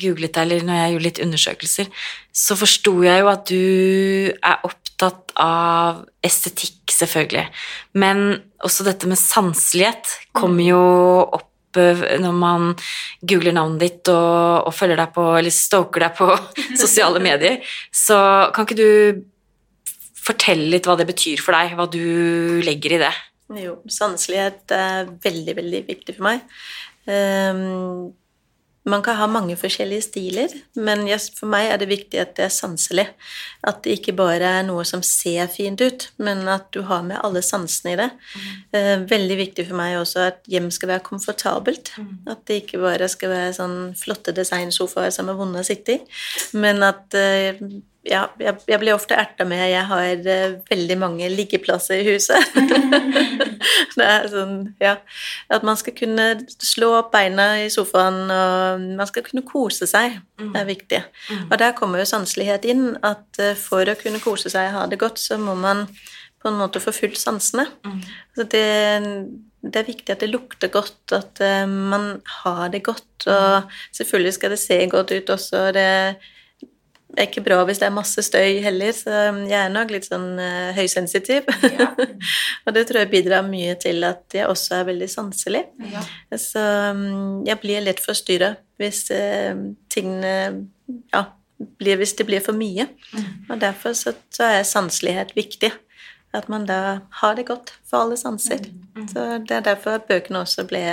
googlet 0.00 0.34
deg, 0.36 0.42
eller 0.42 0.66
når 0.66 0.78
jeg 0.80 0.92
gjorde 0.94 1.06
litt 1.06 1.22
undersøkelser, 1.26 1.90
så 2.36 2.56
forsto 2.58 2.94
jeg 3.06 3.22
jo 3.22 3.30
at 3.32 3.50
du 3.50 4.30
er 4.36 4.64
opptatt 4.68 5.34
av 5.40 6.04
estetikk, 6.24 6.80
selvfølgelig. 6.92 7.46
Men 8.00 8.24
også 8.64 8.86
dette 8.86 9.10
med 9.10 9.20
sanselighet 9.20 10.16
kommer 10.36 10.64
jo 10.64 10.82
opp 11.38 11.80
eh, 11.80 12.02
når 12.22 12.36
man 12.36 12.74
googler 13.20 13.56
navnet 13.56 13.84
ditt 13.84 14.12
og, 14.12 14.66
og 14.68 14.74
følger 14.76 15.00
deg 15.02 15.14
på, 15.16 15.28
eller 15.40 15.54
stoker 15.54 16.06
deg 16.06 16.18
på 16.18 16.30
sosiale 16.82 17.22
medier. 17.22 17.60
Så 17.92 18.18
kan 18.56 18.68
ikke 18.68 18.80
du 18.80 19.24
fortelle 20.26 20.70
litt 20.72 20.88
hva 20.88 20.96
det 20.98 21.08
betyr 21.08 21.42
for 21.42 21.54
deg, 21.56 21.76
hva 21.78 21.86
du 21.90 22.62
legger 22.66 22.96
i 22.96 23.02
det? 23.06 23.14
Jo, 23.54 23.76
sanselighet 23.86 24.72
er 24.74 25.06
veldig, 25.22 25.54
veldig 25.54 25.80
viktig 25.86 26.16
for 26.16 26.26
meg. 26.26 26.40
Ehm, 27.06 28.12
man 28.86 29.02
kan 29.02 29.16
ha 29.18 29.26
mange 29.26 29.56
forskjellige 29.58 30.04
stiler, 30.04 30.52
men 30.78 31.08
for 31.34 31.50
meg 31.50 31.72
er 31.72 31.80
det 31.80 31.88
viktig 31.90 32.20
at 32.22 32.36
det 32.38 32.44
er 32.44 32.52
sanselig. 32.54 33.06
At 33.66 33.80
det 33.82 33.96
ikke 33.98 34.14
bare 34.14 34.52
er 34.60 34.66
noe 34.68 34.84
som 34.86 35.02
ser 35.02 35.50
fint 35.50 35.82
ut, 35.82 36.06
men 36.22 36.44
at 36.46 36.68
du 36.74 36.84
har 36.86 37.02
med 37.02 37.18
alle 37.18 37.42
sansene 37.42 37.96
i 37.96 37.98
det. 37.98 38.08
Mm. 38.36 39.08
veldig 39.10 39.36
viktig 39.40 39.66
for 39.66 39.80
meg 39.80 39.96
også 39.98 40.22
at 40.28 40.38
hjem 40.50 40.70
skal 40.70 40.92
være 40.92 41.06
komfortabelt. 41.08 41.96
At 42.30 42.46
det 42.46 42.62
ikke 42.62 42.82
bare 42.84 43.10
skal 43.10 43.34
være 43.34 43.58
sånn 43.58 43.76
flotte 43.98 44.34
designsofaer 44.36 45.10
som 45.10 45.32
er 45.32 45.38
vonde 45.40 45.64
å 45.64 45.66
sitte 45.66 45.98
i, 45.98 46.00
men 46.54 46.86
at 46.86 47.18
eh, 47.18 47.58
ja, 48.06 48.22
jeg, 48.40 48.54
jeg 48.68 48.78
blir 48.80 48.94
ofte 48.94 49.16
erta 49.18 49.44
med 49.48 49.60
at 49.64 49.70
jeg 49.72 49.86
har 49.90 50.26
uh, 50.26 50.56
veldig 50.70 50.96
mange 51.00 51.30
liggeplasser 51.32 52.02
i 52.02 52.06
huset. 52.06 52.52
det 53.98 54.06
er 54.06 54.28
sånn, 54.30 54.58
ja, 54.82 54.96
At 55.52 55.66
man 55.66 55.78
skal 55.80 55.96
kunne 55.98 56.28
slå 56.54 56.92
opp 57.00 57.10
beina 57.14 57.48
i 57.64 57.70
sofaen, 57.72 58.22
og 58.30 58.84
man 59.00 59.10
skal 59.10 59.26
kunne 59.26 59.46
kose 59.46 59.88
seg. 59.90 60.20
Det 60.38 60.60
er 60.60 60.68
viktig. 60.68 61.02
Og 61.48 61.56
der 61.62 61.74
kommer 61.78 62.02
jo 62.02 62.08
sanselighet 62.08 62.68
inn. 62.68 62.92
At 63.06 63.42
uh, 63.42 63.54
for 63.58 63.88
å 63.88 63.98
kunne 63.98 64.22
kose 64.22 64.52
seg 64.52 64.70
og 64.70 64.78
ha 64.78 64.86
det 64.92 65.00
godt, 65.02 65.20
så 65.22 65.40
må 65.40 65.56
man 65.58 65.86
på 66.42 66.52
en 66.52 66.60
måte 66.60 66.82
få 66.82 66.94
fulgt 66.94 67.18
sansene. 67.18 67.66
Så 68.36 68.46
det, 68.52 68.66
det 69.66 69.82
er 69.82 69.88
viktig 69.88 70.14
at 70.14 70.22
det 70.22 70.30
lukter 70.30 70.70
godt, 70.70 71.02
at 71.16 71.42
uh, 71.42 71.66
man 71.66 72.16
har 72.44 72.70
det 72.70 72.84
godt. 72.86 73.26
Og 73.26 73.76
selvfølgelig 73.98 74.38
skal 74.38 74.54
det 74.54 74.62
se 74.62 74.80
godt 74.92 75.16
ut 75.16 75.36
også. 75.36 75.68
Det, 75.74 75.90
er 77.16 77.28
ikke 77.28 77.44
bra 77.46 77.58
hvis 77.66 77.80
det 77.80 77.88
er 77.88 77.94
masse 77.96 78.22
støy 78.24 78.60
heller, 78.64 78.92
så 78.96 79.12
jeg 79.48 79.56
er 79.58 79.72
nok 79.72 79.92
litt 79.94 80.08
sånn 80.08 80.34
uh, 80.40 80.74
høysensitiv. 80.76 81.48
Ja. 81.76 81.88
og 82.66 82.76
det 82.76 82.86
tror 82.88 83.02
jeg 83.02 83.12
bidrar 83.12 83.46
mye 83.46 83.76
til 83.80 84.04
at 84.08 84.36
jeg 84.36 84.48
også 84.50 84.80
er 84.80 84.90
veldig 84.90 85.08
sanselig. 85.10 85.64
Ja. 85.92 86.04
Så 86.36 86.62
um, 86.92 87.42
jeg 87.46 87.60
blir 87.62 87.84
lett 87.84 88.02
forstyrra 88.04 88.54
hvis 88.80 89.06
uh, 89.14 89.54
tingene 89.92 90.36
Ja, 91.10 91.24
blir, 91.80 91.96
hvis 91.98 92.14
det 92.18 92.28
blir 92.28 92.44
for 92.44 92.56
mye. 92.56 92.88
Mm. 93.12 93.24
Og 93.50 93.60
derfor 93.60 93.96
så, 93.96 94.12
så, 94.30 94.44
er 94.58 94.68
sanselighet 94.68 95.32
viktig. 95.36 95.72
At 96.36 96.50
man 96.52 96.66
da 96.68 97.00
har 97.22 97.36
det 97.38 97.46
godt 97.48 97.72
for 97.88 98.04
alle 98.04 98.18
sanser. 98.20 98.60
Mm. 98.60 99.02
Mm. 99.02 99.08
Så 99.08 99.26
det 99.48 99.56
er 99.56 99.66
derfor 99.72 100.04
bøkene 100.04 100.44
også 100.44 100.66
ble 100.68 100.84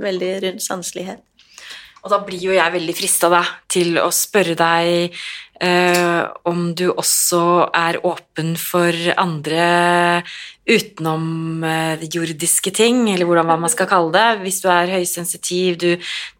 veldig 0.00 0.32
rundt 0.46 0.64
sanselighet. 0.64 1.24
Og 2.02 2.10
da 2.10 2.18
blir 2.26 2.42
jo 2.42 2.54
jeg 2.54 2.74
veldig 2.74 2.94
frista 2.98 3.42
til 3.70 3.98
å 4.02 4.08
spørre 4.14 4.56
deg 4.58 5.18
om 6.48 6.72
du 6.74 6.88
også 6.90 7.68
er 7.76 8.00
åpen 8.02 8.56
for 8.58 8.96
andre 9.20 10.22
utenom 10.68 11.64
eh, 11.66 12.04
jordiske 12.10 12.72
ting, 12.74 13.04
eller 13.10 13.26
hvordan 13.26 13.48
hva 13.48 13.58
man 13.64 13.72
skal 13.72 13.88
kalle 13.90 14.12
det. 14.14 14.42
Hvis 14.44 14.60
du 14.62 14.68
er 14.72 14.92
høysensitiv, 14.92 15.78
du 15.82 15.90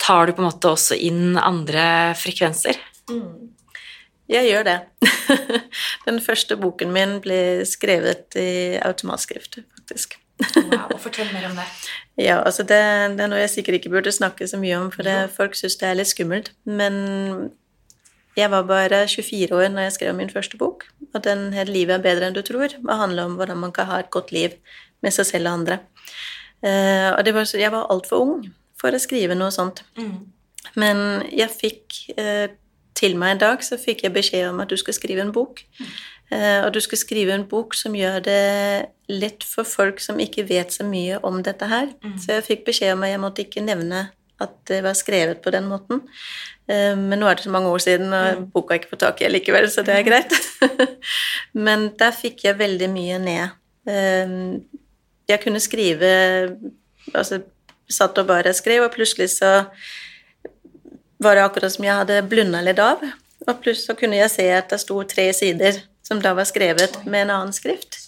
tar 0.03 0.27
du 0.27 0.35
på 0.37 0.43
en 0.43 0.49
måte 0.49 0.71
også 0.71 0.99
inn 0.99 1.37
andre 1.41 2.15
frekvenser. 2.19 2.79
Mm. 3.11 3.53
Jeg 4.33 4.49
gjør 4.49 4.69
det. 4.69 4.79
Den 6.07 6.21
første 6.25 6.57
boken 6.57 6.93
min 6.95 7.19
ble 7.25 7.67
skrevet 7.69 8.39
i 8.39 8.79
automatskrift, 8.83 9.61
faktisk. 9.79 10.17
Wow, 10.57 10.97
Fortell 11.03 11.29
mer 11.35 11.51
om 11.51 11.59
det. 11.59 11.69
Ja, 12.21 12.43
altså 12.45 12.61
det, 12.61 12.77
det, 13.17 13.25
er 13.25 13.29
noe 13.33 13.39
jeg 13.41 13.49
sikkert 13.49 13.79
ikke 13.79 13.91
burde 13.95 14.13
snakke 14.13 14.45
så 14.45 14.59
mye 14.61 14.77
om, 14.77 14.91
for 14.93 15.07
det, 15.07 15.31
folk 15.33 15.55
syns 15.57 15.79
det 15.81 15.87
er 15.89 15.97
litt 15.97 16.11
skummelt. 16.11 16.51
Men 16.69 16.99
jeg 18.37 18.51
var 18.51 18.63
bare 18.69 19.05
24 19.09 19.53
år 19.53 19.69
når 19.69 19.87
jeg 19.87 19.93
skrev 19.99 20.15
min 20.17 20.31
første 20.31 20.57
bok, 20.57 20.87
og 21.15 21.25
den 21.25 21.53
het 21.53 21.69
'Livet 21.69 21.95
er 21.95 22.03
bedre 22.03 22.27
enn 22.27 22.35
du 22.35 22.43
tror' 22.43 22.79
og 22.89 22.99
handler 22.99 23.25
om 23.25 23.35
hvordan 23.37 23.57
man 23.57 23.73
kan 23.73 23.87
ha 23.87 23.99
et 23.99 24.11
godt 24.11 24.33
liv 24.33 24.51
med 25.03 25.11
seg 25.11 25.27
selv 25.27 25.47
og 25.47 25.53
andre. 25.53 25.79
Uh, 26.63 27.19
og 27.19 27.35
var, 27.35 27.57
jeg 27.59 27.73
var 27.73 27.91
altfor 27.91 28.23
ung 28.23 28.53
for 28.81 28.95
å 28.95 29.03
skrive 29.03 29.35
noe 29.35 29.51
sånt. 29.51 29.83
Mm. 29.99 30.31
Men 30.79 31.23
jeg 31.33 31.51
fikk 31.51 31.99
uh, 32.19 32.49
til 32.95 33.17
meg 33.19 33.35
en 33.35 33.43
dag 33.43 33.65
så 33.67 33.77
fikk 33.77 34.05
jeg 34.07 34.15
beskjed 34.15 34.49
om 34.53 34.61
at 34.63 34.71
du 34.71 34.77
skal 34.77 34.95
skrive 34.95 35.21
en 35.21 35.33
bok. 35.35 35.65
Mm. 35.81 35.87
Uh, 36.33 36.61
og 36.67 36.73
du 36.75 36.81
skal 36.81 36.99
skrive 36.99 37.35
en 37.35 37.49
bok 37.49 37.75
som 37.75 37.97
gjør 37.99 38.23
det 38.25 38.87
lett 39.09 39.45
for 39.45 39.69
folk 39.69 40.01
som 40.01 40.21
ikke 40.23 40.47
vet 40.49 40.73
så 40.73 40.87
mye 40.87 41.19
om 41.27 41.43
dette 41.43 41.67
her. 41.67 41.91
Mm. 42.05 42.17
Så 42.19 42.39
jeg 42.39 42.47
fikk 42.47 42.65
beskjed 42.71 42.95
om 42.95 43.03
at 43.03 43.13
jeg 43.13 43.21
måtte 43.21 43.45
ikke 43.45 43.65
nevne 43.67 44.07
at 44.43 44.55
det 44.71 44.83
var 44.85 44.99
skrevet 44.99 45.43
på 45.45 45.53
den 45.55 45.69
måten. 45.71 46.03
Uh, 46.71 46.95
men 46.99 47.19
nå 47.21 47.29
er 47.29 47.39
det 47.39 47.47
så 47.47 47.55
mange 47.55 47.73
år 47.73 47.83
siden, 47.85 48.13
og 48.13 48.43
mm. 48.43 48.45
boka 48.55 48.75
er 48.75 48.83
ikke 48.83 48.95
på 48.95 49.01
tak 49.03 49.23
i 49.23 49.31
likevel, 49.31 49.69
så 49.71 49.85
det 49.87 49.97
er 49.97 50.07
greit. 50.07 50.37
men 51.67 51.91
der 51.99 52.15
fikk 52.17 52.47
jeg 52.49 52.61
veldig 52.61 52.91
mye 52.93 53.19
ned. 53.23 53.59
Uh, 53.89 54.61
jeg 55.29 55.43
kunne 55.43 55.59
skrive 55.63 56.09
Altså 57.19 57.41
satt 57.91 58.19
og 58.23 58.29
bare 58.29 58.53
skrev, 58.55 58.85
og 58.85 58.95
plutselig 58.95 59.33
så 59.35 59.65
var 61.23 61.37
det 61.37 61.45
akkurat 61.45 61.75
som 61.75 61.85
jeg 61.87 61.99
hadde 61.99 62.21
blunda 62.31 62.63
litt 62.65 62.81
av. 62.83 63.03
Og 63.47 63.57
plutselig 63.63 63.89
så 63.91 63.97
kunne 63.99 64.21
jeg 64.21 64.33
se 64.33 64.47
at 64.55 64.71
det 64.71 64.81
sto 64.83 65.01
tre 65.09 65.29
sider 65.37 65.81
som 66.07 66.23
da 66.23 66.35
var 66.37 66.49
skrevet 66.49 67.01
med 67.07 67.27
en 67.27 67.35
annen 67.37 67.57
skrift. 67.57 67.99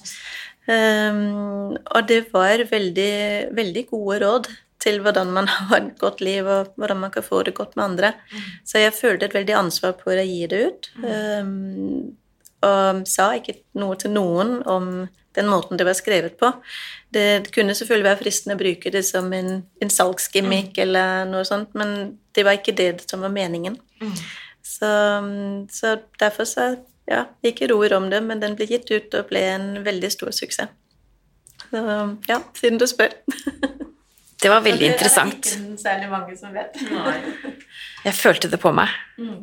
Um, 0.65 1.77
og 1.77 2.07
det 2.09 2.23
var 2.33 2.63
veldig, 2.71 3.15
veldig 3.53 3.83
gode 3.91 4.21
råd 4.23 4.47
til 4.85 5.01
hvordan 5.05 5.33
man 5.35 5.49
har 5.55 5.81
et 5.81 5.99
godt 6.01 6.23
liv, 6.25 6.47
og 6.47 6.75
hvordan 6.77 7.03
man 7.07 7.15
kan 7.15 7.27
få 7.27 7.43
det 7.47 7.57
godt 7.57 7.77
med 7.77 7.85
andre. 7.85 8.13
Mm. 8.31 8.47
Så 8.65 8.85
jeg 8.85 8.97
følte 8.97 9.29
et 9.29 9.37
veldig 9.37 9.59
ansvar 9.59 9.97
på 10.01 10.13
å 10.13 10.21
gi 10.21 10.47
det 10.51 10.63
ut. 10.69 10.91
Um, 11.03 12.15
og 12.65 13.05
sa 13.09 13.35
ikke 13.37 13.59
noe 13.77 13.97
til 14.01 14.15
noen 14.15 14.59
om 14.71 15.07
den 15.35 15.51
måten 15.51 15.79
det 15.79 15.87
var 15.87 15.97
skrevet 15.99 16.37
på. 16.39 16.51
Det 17.13 17.51
kunne 17.55 17.75
selvfølgelig 17.75 18.07
være 18.07 18.21
fristende 18.23 18.57
å 18.57 18.61
bruke 18.61 18.93
det 18.95 19.03
som 19.07 19.33
en, 19.35 19.65
en 19.83 19.91
salgsgimmick 19.91 20.77
mm. 20.77 20.83
eller 20.87 21.29
noe 21.31 21.45
sånt, 21.49 21.75
men 21.79 22.15
det 22.35 22.47
var 22.47 22.59
ikke 22.59 22.77
det 22.79 22.91
som 23.09 23.25
var 23.25 23.35
meningen. 23.35 23.77
Så, 24.65 24.91
så, 25.71 25.97
derfor 26.21 26.49
så 26.49 26.69
ja, 27.11 27.25
ikke 27.45 27.69
ord 27.75 27.93
om 27.99 28.09
det, 28.13 28.23
men 28.25 28.41
den 28.41 28.57
ble 28.57 28.69
gitt 28.71 28.91
ut 28.95 29.15
og 29.19 29.29
ble 29.29 29.43
en 29.57 29.69
veldig 29.85 30.11
stor 30.15 30.33
suksess. 30.35 30.73
Så 31.65 31.83
ja, 32.29 32.39
siden 32.55 32.79
du 32.79 32.87
spør. 32.87 33.13
Det 34.45 34.51
var 34.53 34.61
veldig 34.61 34.89
interessant. 34.93 35.47
Det 35.49 35.57
er 35.57 35.69
ikke 35.71 35.81
særlig 35.81 36.09
mange 36.11 36.35
som 36.37 36.53
vet. 36.53 36.75
Jeg 38.07 38.17
følte 38.19 38.51
det 38.53 38.59
på 38.61 38.73
meg. 38.77 38.93
Mm. 39.17 39.39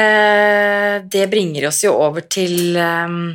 Eh, 0.00 0.96
det 1.08 1.22
bringer 1.32 1.70
oss 1.70 1.80
jo 1.86 1.94
over 1.96 2.26
til 2.28 2.76
um, 2.76 3.32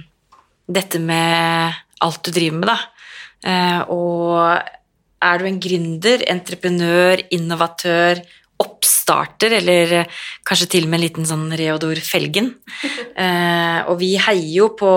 dette 0.70 1.02
med 1.02 1.74
alt 2.06 2.22
du 2.28 2.30
driver 2.36 2.62
med, 2.62 2.70
da. 2.70 2.78
Eh, 3.50 3.82
og 3.90 5.26
er 5.26 5.42
du 5.42 5.48
en 5.50 5.60
gründer, 5.66 6.24
entreprenør, 6.30 7.26
innovatør, 7.34 8.22
oppstarter, 9.06 9.54
eller 9.62 9.94
eh, 10.02 10.08
kanskje 10.44 10.68
til 10.70 10.86
og 10.86 10.90
med 10.90 11.00
en 11.00 11.06
liten 11.06 11.28
sånn 11.28 11.52
Reodor 11.56 12.02
Felgen. 12.02 12.54
Eh, 13.16 13.78
og 13.88 13.96
vi 14.02 14.18
heier 14.20 14.50
jo 14.58 14.66
på 14.76 14.90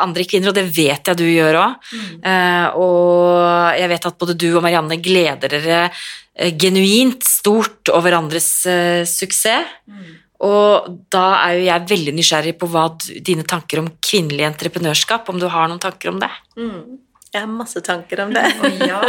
andre 0.00 0.24
kvinner, 0.24 0.48
og 0.48 0.56
det 0.56 0.62
vet 0.72 1.04
jeg 1.04 1.18
du 1.20 1.26
gjør 1.26 1.58
òg. 1.60 1.90
Mm. 1.92 2.14
Eh, 2.24 2.76
og 2.80 3.76
jeg 3.76 3.90
vet 3.92 4.06
at 4.08 4.16
både 4.22 4.36
du 4.40 4.46
og 4.54 4.62
Marianne 4.64 4.96
gleder 5.04 5.52
dere 5.52 5.80
eh, 5.84 6.54
genuint 6.56 7.20
stort 7.28 7.92
over 7.92 8.16
andres 8.16 8.48
eh, 8.64 9.02
suksess. 9.04 9.68
Mm. 9.84 10.14
Og 10.48 10.88
da 11.12 11.26
er 11.42 11.58
jo 11.58 11.66
jeg 11.66 11.86
veldig 11.92 12.14
nysgjerrig 12.16 12.54
på 12.56 12.70
hva 12.72 12.86
dine 13.28 13.44
tanker 13.44 13.82
om 13.82 13.90
kvinnelig 14.00 14.48
entreprenørskap, 14.48 15.28
om 15.28 15.42
du 15.42 15.44
har 15.52 15.68
noen 15.68 15.82
tanker 15.82 16.14
om 16.14 16.22
det? 16.24 16.32
Mm. 16.56 16.96
Jeg 17.34 17.42
har 17.42 17.52
masse 17.52 17.84
tanker 17.84 18.24
om 18.24 18.32
det. 18.32 18.46
Oh, 18.64 18.80
ja. 18.80 19.02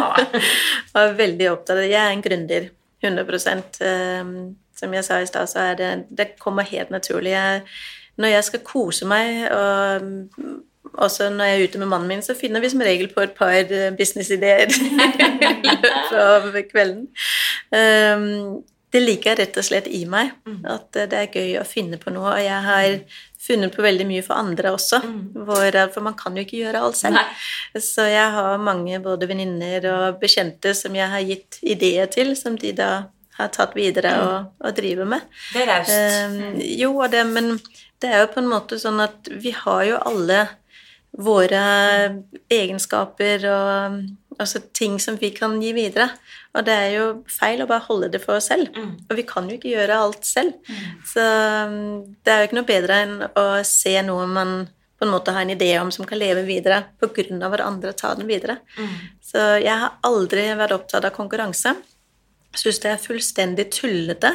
og 0.92 1.02
er 1.06 1.16
veldig 1.24 1.54
opptatt 1.54 1.78
av 1.78 1.86
det. 1.86 1.94
Jeg 1.94 2.02
er 2.04 2.18
en 2.18 2.28
gründer. 2.28 2.70
100% 3.06 3.82
ehm, 3.86 4.56
Som 4.80 4.94
jeg 4.94 5.04
sa 5.04 5.20
i 5.20 5.26
stad, 5.26 5.48
så 5.48 5.60
er 5.60 5.76
det 5.76 6.06
Det 6.18 6.28
kommer 6.40 6.64
helt 6.64 6.90
naturlig. 6.90 7.32
Jeg, 7.32 7.62
når 8.18 8.28
jeg 8.28 8.44
skal 8.44 8.60
kose 8.60 9.06
meg, 9.06 9.52
og 9.52 10.02
også 10.94 11.30
når 11.30 11.46
jeg 11.46 11.60
er 11.60 11.68
ute 11.68 11.80
med 11.80 11.88
mannen 11.88 12.08
min, 12.08 12.22
så 12.22 12.36
finner 12.36 12.60
vi 12.60 12.70
som 12.70 12.82
regel 12.82 13.14
på 13.14 13.22
et 13.22 13.32
par 13.32 13.52
eh, 13.52 13.92
businessideer 13.98 14.68
i 15.70 15.76
løpet 15.76 16.18
av 16.20 16.50
kvelden. 16.72 17.08
Det 18.90 19.02
jeg 19.06 19.38
rett 19.38 19.58
og 19.62 19.66
slett 19.66 19.88
i 19.88 20.04
meg. 20.10 20.32
Mm. 20.50 20.62
At 20.66 20.98
det 21.12 21.18
er 21.18 21.34
gøy 21.34 21.60
å 21.62 21.66
finne 21.68 22.00
på 22.02 22.14
noe. 22.14 22.32
Og 22.34 22.42
jeg 22.42 22.62
har 22.66 22.96
funnet 23.40 23.76
på 23.76 23.84
veldig 23.86 24.08
mye 24.10 24.24
for 24.26 24.42
andre 24.42 24.74
også, 24.76 25.00
mm. 25.06 25.20
hvor, 25.48 25.78
for 25.94 26.06
man 26.06 26.18
kan 26.20 26.36
jo 26.36 26.44
ikke 26.44 26.60
gjøre 26.60 26.82
alt 26.84 26.98
selv. 27.00 27.20
Nei. 27.20 27.80
Så 27.82 28.08
jeg 28.10 28.34
har 28.36 28.60
mange 28.62 29.00
både 29.04 29.30
venninner 29.30 29.86
og 29.94 30.20
bekjente 30.22 30.74
som 30.78 30.98
jeg 30.98 31.08
har 31.14 31.24
gitt 31.24 31.62
ideer 31.62 32.10
til, 32.12 32.36
som 32.38 32.58
de 32.60 32.74
da 32.76 32.92
har 33.40 33.52
tatt 33.56 33.76
videre 33.78 34.12
mm. 34.16 34.24
og, 34.28 34.50
og 34.68 34.76
driver 34.76 35.08
med. 35.16 35.28
Det 35.54 35.64
er 35.64 35.70
raust. 35.72 35.94
Um, 36.28 36.58
jo, 36.60 36.94
det, 37.12 37.24
men 37.30 37.54
det 38.04 38.12
er 38.12 38.26
jo 38.26 38.34
på 38.34 38.44
en 38.44 38.52
måte 38.52 38.80
sånn 38.82 39.00
at 39.04 39.32
vi 39.32 39.54
har 39.56 39.86
jo 39.88 40.02
alle 40.12 40.44
våre 41.10 41.62
egenskaper 42.52 43.46
og 43.50 44.02
altså 44.40 44.62
ting 44.76 45.00
som 45.02 45.18
vi 45.20 45.32
kan 45.36 45.58
gi 45.62 45.72
videre. 45.76 46.12
Og 46.58 46.66
det 46.66 46.74
er 46.74 46.90
jo 46.96 47.06
feil 47.30 47.62
å 47.62 47.68
bare 47.70 47.86
holde 47.86 48.10
det 48.14 48.22
for 48.24 48.40
oss 48.40 48.50
selv. 48.50 48.72
Mm. 48.74 48.96
Og 49.06 49.16
vi 49.20 49.26
kan 49.28 49.50
jo 49.50 49.60
ikke 49.60 49.74
gjøre 49.74 50.00
alt 50.02 50.26
selv. 50.26 50.58
Mm. 50.66 50.90
Så 51.12 51.26
um, 51.70 51.78
det 52.26 52.34
er 52.34 52.42
jo 52.42 52.50
ikke 52.50 52.60
noe 52.60 52.70
bedre 52.72 53.00
enn 53.06 53.16
å 53.28 53.46
se 53.68 53.94
noe 54.06 54.26
man 54.30 54.54
på 55.00 55.08
en 55.08 55.14
måte 55.14 55.32
har 55.32 55.46
en 55.46 55.54
idé 55.54 55.70
om 55.80 55.92
som 55.96 56.08
kan 56.08 56.20
leve 56.20 56.42
videre 56.44 56.82
pga. 57.00 57.08
hverandre 57.14 57.64
andre 57.64 57.94
tar 57.94 58.18
den 58.20 58.28
videre. 58.28 58.58
Mm. 58.76 58.98
Så 59.24 59.46
jeg 59.62 59.78
har 59.84 59.96
aldri 60.04 60.50
vært 60.60 60.76
opptatt 60.76 61.06
av 61.08 61.16
konkurranse 61.16 61.78
syns 62.58 62.80
det 62.82 62.90
er 62.90 63.02
fullstendig 63.02 63.68
tullete 63.76 64.32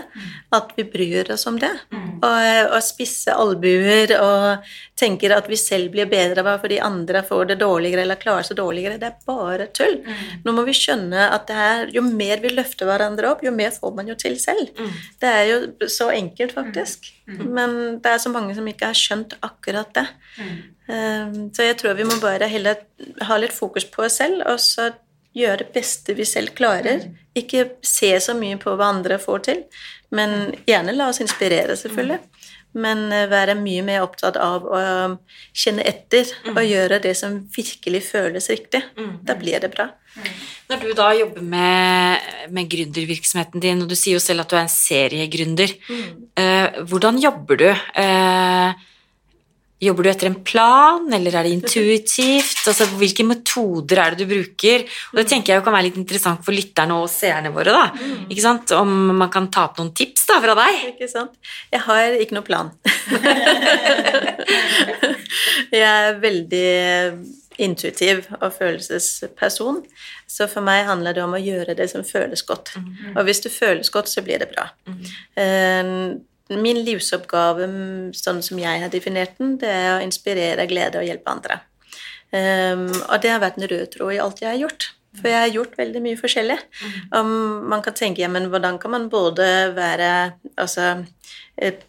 at 0.54 0.68
vi 0.76 0.84
bryr 0.86 1.32
oss 1.34 1.46
om 1.50 1.56
det. 1.58 1.72
Mm. 1.90 2.20
Og, 2.22 2.74
og 2.76 2.84
spisse 2.86 3.34
albuer 3.34 4.12
og 4.20 4.68
tenker 4.98 5.34
at 5.34 5.48
vi 5.50 5.58
selv 5.58 5.90
blir 5.94 6.06
bedre 6.10 6.44
bare 6.46 6.60
fordi 6.62 6.78
andre 6.84 7.24
får 7.26 7.50
det 7.50 7.58
dårligere 7.64 8.04
eller 8.04 8.20
klarer 8.20 8.46
seg 8.46 8.60
dårligere. 8.60 9.00
Det 9.02 9.10
er 9.10 9.26
bare 9.26 9.66
tull. 9.74 9.98
Mm. 10.06 10.22
Nå 10.46 10.54
må 10.54 10.66
vi 10.68 10.76
skjønne 10.78 11.26
at 11.34 11.48
det 11.50 11.58
her, 11.58 11.90
jo 11.96 12.04
mer 12.06 12.42
vi 12.44 12.54
løfter 12.54 12.88
hverandre 12.88 13.32
opp, 13.32 13.42
jo 13.46 13.54
mer 13.54 13.74
får 13.74 13.98
man 13.98 14.12
jo 14.12 14.18
til 14.20 14.38
selv. 14.40 14.70
Mm. 14.78 14.94
Det 15.24 15.34
er 15.40 15.44
jo 15.50 15.90
så 15.90 16.12
enkelt, 16.14 16.54
faktisk. 16.54 17.10
Mm. 17.26 17.34
Mm. 17.34 17.50
Men 17.58 17.76
det 18.04 18.14
er 18.14 18.22
så 18.22 18.30
mange 18.30 18.54
som 18.54 18.70
ikke 18.70 18.92
har 18.92 18.98
skjønt 18.98 19.34
akkurat 19.42 19.90
det. 19.96 20.06
Um, 20.84 21.48
så 21.56 21.64
jeg 21.64 21.78
tror 21.80 21.96
vi 21.96 22.04
må 22.06 22.18
bare 22.20 22.46
heller 22.50 22.82
ha 23.24 23.38
litt 23.40 23.54
fokus 23.56 23.86
på 23.88 24.04
oss 24.04 24.20
selv, 24.20 24.42
og 24.46 24.60
så 24.60 24.90
gjøre 25.34 25.64
det 25.64 25.72
beste 25.74 26.14
vi 26.16 26.26
selv 26.28 26.54
klarer. 26.56 27.04
Mm. 27.04 27.18
Ikke 27.42 27.66
se 27.84 28.12
så 28.22 28.36
mye 28.38 28.58
på 28.60 28.76
hva 28.78 28.92
andre 28.94 29.18
får 29.22 29.44
til, 29.48 29.64
men 30.14 30.54
gjerne 30.68 30.94
la 30.94 31.10
oss 31.10 31.22
inspirere, 31.24 31.76
selvfølgelig. 31.78 32.20
Men 32.74 33.06
eh, 33.14 33.28
være 33.30 33.54
mye 33.58 33.84
mer 33.86 34.02
opptatt 34.02 34.38
av 34.40 34.64
å 34.66 34.78
um, 35.06 35.12
kjenne 35.54 35.84
etter 35.86 36.26
og 36.48 36.56
mm. 36.58 36.64
gjøre 36.66 37.02
det 37.04 37.12
som 37.18 37.36
virkelig 37.54 38.00
føles 38.08 38.50
riktig. 38.50 38.82
Mm. 38.98 39.12
Da 39.26 39.36
blir 39.38 39.62
det 39.62 39.70
bra. 39.74 39.92
Når 40.70 40.82
du 40.82 40.90
da 40.96 41.10
jobber 41.14 41.42
med, 41.42 42.26
med 42.54 42.70
gründervirksomheten 42.70 43.62
din, 43.62 43.84
og 43.84 43.90
du 43.90 43.94
sier 43.98 44.18
jo 44.18 44.22
selv 44.22 44.44
at 44.44 44.50
du 44.50 44.56
er 44.58 44.64
en 44.64 44.74
seriegründer, 44.74 45.78
mm. 45.86 46.10
Eh, 46.34 46.82
hvordan 46.90 47.20
jobber 47.22 47.60
du? 47.60 47.68
Eh, 47.70 48.84
jobber 49.82 50.06
du 50.06 50.10
etter 50.10 50.28
en 50.30 50.36
plan, 50.46 51.06
eller 51.12 51.34
er 51.34 51.46
det 51.46 51.54
intuitivt? 51.58 52.62
Altså, 52.70 52.86
hvilke 52.98 53.26
metoder 53.26 54.00
er 54.00 54.14
det 54.14 54.24
du 54.24 54.30
bruker? 54.30 54.84
Og 55.12 55.20
det 55.20 55.26
tenker 55.32 55.54
jeg 55.54 55.64
kan 55.66 55.74
være 55.74 55.88
litt 55.88 56.00
interessant 56.00 56.44
for 56.46 56.56
lytterne 56.56 56.94
og 57.02 57.10
seerne 57.12 57.52
våre. 57.54 57.74
da. 57.74 57.86
Mm. 57.92 58.26
Ikke 58.30 58.44
sant? 58.44 58.74
Om 58.76 58.90
man 59.18 59.30
kan 59.34 59.50
ta 59.52 59.66
opp 59.68 59.80
noen 59.80 59.94
tips 59.96 60.26
da, 60.30 60.40
fra 60.44 60.56
deg? 60.62 60.72
Ikke 60.94 61.10
sant? 61.10 61.32
Jeg 61.74 61.84
har 61.86 62.18
ikke 62.18 62.38
noen 62.38 62.48
plan. 62.48 62.68
jeg 65.74 65.84
er 65.84 66.20
veldig 66.22 66.68
intuitiv 67.62 68.24
og 68.40 68.50
følelsesperson, 68.56 69.82
så 70.26 70.48
for 70.50 70.66
meg 70.66 70.88
handler 70.88 71.14
det 71.14 71.22
om 71.22 71.36
å 71.36 71.42
gjøre 71.42 71.76
det 71.78 71.86
som 71.92 72.02
føles 72.06 72.42
godt. 72.46 72.74
Og 73.14 73.22
hvis 73.28 73.44
det 73.44 73.52
føles 73.54 73.92
godt, 73.94 74.10
så 74.10 74.24
blir 74.26 74.42
det 74.42 74.50
bra. 74.50 74.64
Eh, 75.38 75.84
Min 76.52 76.82
livsoppgave, 76.84 77.68
sånn 78.12 78.42
som 78.44 78.58
jeg 78.60 78.82
har 78.82 78.90
definert 78.92 79.38
den, 79.38 79.54
det 79.62 79.70
er 79.70 79.94
å 79.94 80.02
inspirere, 80.04 80.66
glede 80.68 81.00
og 81.00 81.08
hjelpe 81.08 81.32
andre. 81.32 81.62
Um, 82.34 82.90
og 82.90 83.16
det 83.22 83.30
har 83.30 83.40
vært 83.40 83.60
en 83.60 83.68
rød 83.70 83.86
tråd 83.94 84.16
i 84.16 84.20
alt 84.20 84.42
jeg 84.42 84.50
har 84.50 84.60
gjort. 84.60 84.90
For 85.14 85.30
jeg 85.30 85.44
har 85.44 85.52
gjort 85.54 85.76
veldig 85.78 86.00
mye 86.02 86.18
forskjellig. 86.18 86.56
Um, 87.14 87.64
man 87.70 87.84
kan 87.84 87.94
tenke 87.96 88.24
ja, 88.24 88.30
men 88.32 88.48
hvordan 88.50 88.80
kan 88.82 88.92
man 88.96 89.06
både 89.12 89.46
være 89.76 90.08
altså, 90.58 91.04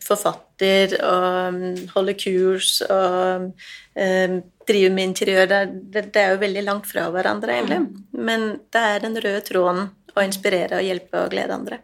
forfatter 0.06 0.94
og 1.00 1.56
um, 1.56 1.64
holde 1.96 2.14
kurs 2.22 2.78
og 2.86 3.48
um, 3.50 4.38
drive 4.70 4.92
med 4.94 5.10
interiør 5.10 5.50
det, 5.50 5.62
det, 5.94 6.06
det, 6.14 6.22
er 6.22 6.36
jo 6.36 6.44
veldig 6.44 6.66
langt 6.68 6.90
fra 6.90 7.08
hverandre, 7.14 7.58
egentlig. 7.58 7.82
Men 8.14 8.52
det 8.74 8.86
er 8.92 9.02
den 9.04 9.18
røde 9.18 9.42
tråden 9.48 9.90
å 10.16 10.24
inspirere 10.24 10.80
og 10.80 10.86
hjelpe 10.86 11.26
og 11.26 11.34
glede 11.34 11.58
andre. 11.58 11.82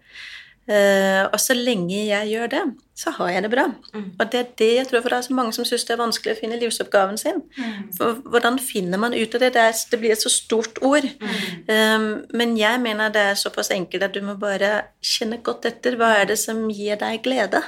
Uh, 0.70 1.26
og 1.34 1.40
så 1.42 1.56
lenge 1.58 2.04
jeg 2.06 2.28
gjør 2.30 2.50
det, 2.52 2.62
så 2.96 3.12
har 3.16 3.32
jeg 3.34 3.44
det 3.44 3.50
bra. 3.52 3.64
Mm. 3.96 4.04
Og 4.20 4.28
det 4.32 4.40
er 4.40 4.52
det 4.62 4.70
jeg 4.76 4.88
tror 4.88 5.02
for 5.02 5.10
det 5.10 5.18
er 5.18 5.26
så 5.26 5.34
mange 5.34 5.56
som 5.58 5.66
syns 5.66 5.88
det 5.88 5.96
er 5.96 6.02
vanskelig 6.04 6.36
å 6.36 6.38
finne 6.38 6.60
livsoppgaven 6.62 7.18
sin. 7.18 7.42
Mm. 7.58 7.88
For 7.98 8.22
hvordan 8.30 8.60
finner 8.62 9.02
man 9.02 9.18
ut 9.18 9.36
av 9.36 9.42
det? 9.42 9.52
Det, 9.58 9.66
er, 9.66 9.80
det 9.92 10.00
blir 10.04 10.14
et 10.14 10.22
så 10.22 10.32
stort 10.32 10.78
ord. 10.86 11.08
Mm. 11.20 11.34
Um, 11.72 12.08
men 12.38 12.56
jeg 12.60 12.84
mener 12.84 13.14
det 13.14 13.26
er 13.32 13.42
såpass 13.42 13.74
enkelt 13.74 14.06
at 14.06 14.16
du 14.16 14.22
må 14.26 14.38
bare 14.40 14.74
kjenne 15.02 15.42
godt 15.44 15.66
etter. 15.72 15.98
Hva 16.00 16.14
er 16.22 16.30
det 16.30 16.38
som 16.40 16.68
gir 16.70 17.00
deg 17.02 17.24
glede? 17.26 17.64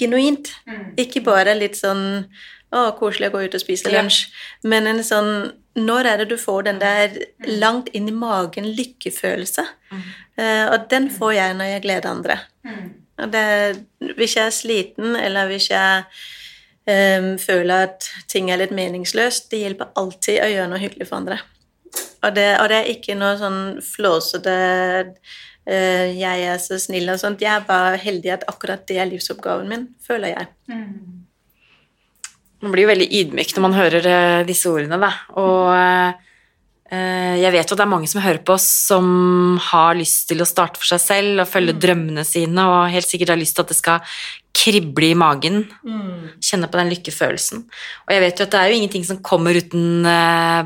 Genuint. 0.00 0.50
Ikke 0.98 1.22
bare 1.26 1.56
litt 1.58 1.76
sånn 1.78 2.24
å, 2.72 2.88
koselig 2.98 3.30
å 3.30 3.36
gå 3.36 3.44
ut 3.46 3.56
og 3.56 3.62
spise 3.62 3.92
lunsj. 3.92 4.28
Men 4.68 4.88
en 4.90 5.04
sånn 5.04 5.32
Når 5.78 6.08
er 6.10 6.22
det 6.22 6.28
du 6.32 6.38
får 6.40 6.66
den 6.68 6.80
der 6.82 7.14
langt 7.46 7.90
inn 7.96 8.08
i 8.10 8.14
magen 8.14 8.66
lykkefølelse? 8.78 9.64
Mm. 9.92 10.08
Uh, 10.38 10.66
og 10.72 10.88
den 10.90 11.08
får 11.10 11.32
jeg 11.36 11.58
når 11.58 11.72
jeg 11.72 11.84
gleder 11.86 12.10
andre. 12.10 12.38
Mm. 12.66 12.88
Og 13.18 13.32
det, 13.32 13.44
hvis 14.16 14.36
jeg 14.36 14.46
er 14.46 14.54
sliten, 14.54 15.16
eller 15.18 15.48
hvis 15.50 15.70
jeg 15.72 16.04
um, 16.86 17.32
føler 17.42 17.88
at 17.88 18.08
ting 18.30 18.50
er 18.50 18.60
litt 18.60 18.74
meningsløst, 18.74 19.50
det 19.50 19.64
hjelper 19.64 19.94
alltid 19.98 20.42
å 20.44 20.50
gjøre 20.52 20.70
noe 20.70 20.82
hyggelig 20.82 21.08
for 21.10 21.18
andre. 21.18 21.40
Og 22.22 22.34
det, 22.34 22.48
og 22.60 22.68
det 22.70 22.78
er 22.78 22.92
ikke 22.92 23.16
noe 23.18 23.34
sånn 23.40 23.60
flåsete 23.82 24.54
uh, 25.08 26.06
'jeg 26.14 26.46
er 26.52 26.58
så 26.62 26.78
snill' 26.78 27.12
og 27.12 27.20
sånt. 27.20 27.42
Jeg 27.42 27.54
er 27.56 27.66
bare 27.66 27.98
heldig 27.98 28.34
at 28.36 28.46
akkurat 28.50 28.86
det 28.86 28.98
er 28.98 29.10
livsoppgaven 29.10 29.68
min, 29.68 29.88
føler 30.06 30.34
jeg. 30.36 30.46
Mm. 30.70 31.17
Man 32.64 32.74
blir 32.74 32.86
jo 32.86 32.92
veldig 32.92 33.10
ydmyk 33.20 33.52
når 33.54 33.64
man 33.64 33.76
hører 33.76 34.08
uh, 34.08 34.46
disse 34.48 34.70
ordene, 34.70 34.98
da. 35.00 35.12
Og 35.38 35.68
uh, 35.70 36.26
jeg 36.88 37.52
vet 37.52 37.68
jo 37.68 37.76
at 37.76 37.80
det 37.82 37.84
er 37.84 37.90
mange 37.92 38.08
som 38.08 38.22
hører 38.24 38.40
på 38.40 38.54
oss, 38.56 38.66
som 38.88 39.58
har 39.60 39.96
lyst 39.98 40.30
til 40.30 40.40
å 40.40 40.48
starte 40.48 40.80
for 40.80 40.88
seg 40.88 41.02
selv 41.02 41.42
og 41.44 41.50
følge 41.50 41.74
mm. 41.76 41.80
drømmene 41.84 42.24
sine, 42.24 42.64
og 42.64 42.92
helt 42.94 43.06
sikkert 43.06 43.34
har 43.34 43.40
lyst 43.40 43.58
til 43.58 43.66
at 43.66 43.74
det 43.74 43.76
skal 43.76 44.14
krible 44.58 45.10
i 45.12 45.18
magen. 45.18 45.60
Mm. 45.84 46.40
Kjenne 46.42 46.70
på 46.72 46.80
den 46.80 46.90
lykkefølelsen. 46.94 47.60
Og 48.08 48.14
jeg 48.14 48.24
vet 48.24 48.40
jo 48.40 48.48
at 48.48 48.54
det 48.54 48.62
er 48.62 48.72
jo 48.72 48.80
ingenting 48.80 49.04
som 49.06 49.20
kommer 49.22 49.60
uten 49.60 50.08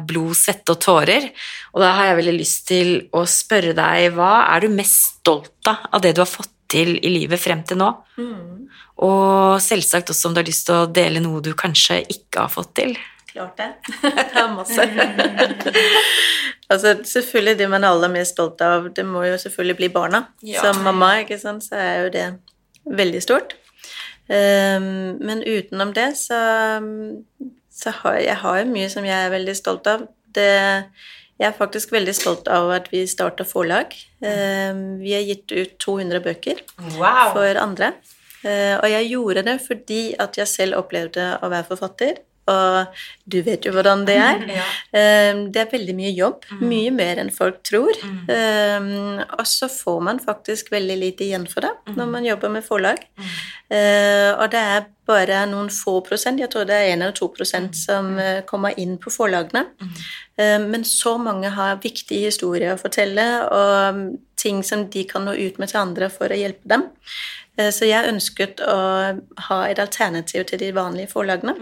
blod, 0.09 0.39
svette 0.39 0.73
og 0.73 0.81
tårer. 0.81 1.27
Og 1.75 1.83
da 1.83 1.91
har 1.99 2.13
jeg 2.13 2.21
veldig 2.23 2.39
lyst 2.39 2.65
til 2.71 2.95
å 3.13 3.27
spørre 3.29 3.75
deg, 3.77 4.15
hva 4.15 4.47
er 4.55 4.65
du 4.65 4.73
mest 4.73 5.19
stolt 5.19 5.73
av 5.75 5.91
av 5.91 6.07
det 6.07 6.15
du 6.15 6.23
har 6.23 6.31
fått 6.31 6.55
til 6.73 6.97
i 6.97 7.13
livet 7.19 7.41
frem 7.41 7.67
til 7.67 7.83
nå? 7.83 7.91
Mm. 8.17 8.62
Og 9.03 9.63
selvsagt 9.63 10.13
også 10.13 10.29
om 10.29 10.37
du 10.37 10.43
har 10.43 10.49
lyst 10.49 10.69
til 10.69 10.79
å 10.79 10.91
dele 10.91 11.23
noe 11.23 11.43
du 11.43 11.53
kanskje 11.59 12.03
ikke 12.13 12.47
har 12.47 12.53
fått 12.53 12.75
til. 12.79 12.95
Klart 13.33 13.57
det. 13.57 13.71
Det 14.03 14.43
er 14.43 14.53
masse. 14.53 14.85
altså, 16.73 16.95
selvfølgelig 17.09 17.59
det 17.59 17.69
man 17.73 17.85
er 17.85 17.95
aller 17.95 18.13
mest 18.13 18.37
stolt 18.37 18.61
av, 18.65 18.91
det 18.93 19.05
må 19.09 19.25
jo 19.25 19.39
selvfølgelig 19.41 19.79
bli 19.79 19.89
barna. 19.95 20.27
Ja. 20.45 20.61
Som 20.67 20.85
mamma, 20.85 21.15
ikke 21.23 21.41
sant, 21.41 21.65
så 21.65 21.81
er 21.81 21.95
jo 22.05 22.13
det 22.13 22.27
veldig 22.85 23.23
stort. 23.25 23.57
Um, 24.29 25.19
men 25.25 25.43
utenom 25.43 25.91
det 25.97 26.13
så, 26.17 26.39
så 27.73 27.93
har 28.03 28.21
jeg 28.23 28.37
har 28.45 28.61
jo 28.61 28.71
mye 28.71 28.93
som 28.93 29.05
jeg 29.09 29.17
er 29.17 29.33
veldig 29.33 29.57
stolt 29.59 29.89
av. 29.91 30.07
Det, 30.37 30.49
jeg 31.41 31.49
er 31.49 31.57
faktisk 31.57 31.93
veldig 31.93 32.15
stolt 32.17 32.49
av 32.53 32.71
at 32.77 32.93
vi 32.93 33.03
starta 33.09 33.49
forlag. 33.49 33.97
Um, 34.21 35.01
vi 35.01 35.17
har 35.17 35.25
gitt 35.27 35.53
ut 35.53 35.79
200 35.83 36.23
bøker 36.25 36.61
wow. 37.01 37.33
for 37.33 37.65
andre. 37.65 37.95
Uh, 38.43 38.77
og 38.81 38.89
jeg 38.91 39.09
gjorde 39.13 39.47
det 39.47 39.57
fordi 39.63 40.03
at 40.21 40.39
jeg 40.39 40.51
selv 40.51 40.83
opplevde 40.83 41.33
å 41.43 41.51
være 41.53 41.69
forfatter 41.71 42.21
og 42.51 43.03
du 43.31 43.39
vet 43.47 43.67
jo 43.67 43.73
hvordan 43.75 44.05
det 44.09 44.17
er. 44.19 44.41
Ehm, 44.99 45.47
det 45.55 45.61
er 45.63 45.71
veldig 45.73 45.95
mye 45.97 46.11
jobb. 46.13 46.43
Mm. 46.51 46.63
Mye 46.69 46.95
mer 46.95 47.21
enn 47.23 47.31
folk 47.33 47.63
tror. 47.65 47.97
Mm. 48.03 48.17
Um, 48.29 49.21
og 49.39 49.47
så 49.49 49.69
får 49.73 50.01
man 50.09 50.21
faktisk 50.23 50.73
veldig 50.75 50.99
lite 51.01 51.25
igjen 51.29 51.47
for 51.49 51.65
det 51.65 51.71
mm. 51.87 51.95
når 51.97 52.11
man 52.11 52.27
jobber 52.27 52.53
med 52.53 52.67
forlag. 52.67 53.05
Og 53.73 54.45
det 54.53 54.61
er 54.61 54.91
bare 55.09 55.39
noen 55.49 55.71
få 55.73 55.97
prosent, 56.05 56.43
jeg 56.43 56.51
tror 56.53 56.67
det 56.69 56.77
er 56.77 56.91
1 56.93 57.01
eller 57.01 57.15
2 57.17 57.29
prosent, 57.33 57.79
som 57.79 58.13
kommer 58.47 58.77
inn 58.79 58.99
på 59.01 59.11
forlagene. 59.11 59.65
Men 60.37 60.85
så 60.87 61.17
mange 61.19 61.51
har 61.57 61.81
viktige 61.83 62.29
historier 62.29 62.75
å 62.75 62.81
fortelle, 62.81 63.25
og 63.49 64.03
ting 64.43 64.61
som 64.67 64.85
de 64.93 65.07
kan 65.09 65.25
nå 65.25 65.35
ut 65.39 65.59
med 65.63 65.73
til 65.73 65.81
andre 65.81 66.11
for 66.13 66.33
å 66.33 66.39
hjelpe 66.39 66.69
dem. 66.69 66.85
Så 67.53 67.85
jeg 67.85 68.09
ønsket 68.09 68.63
å 68.65 68.77
ha 69.49 69.57
et 69.69 69.81
alternativ 69.83 70.47
til 70.49 70.61
de 70.63 70.71
vanlige 70.73 71.11
forlagene. 71.11 71.53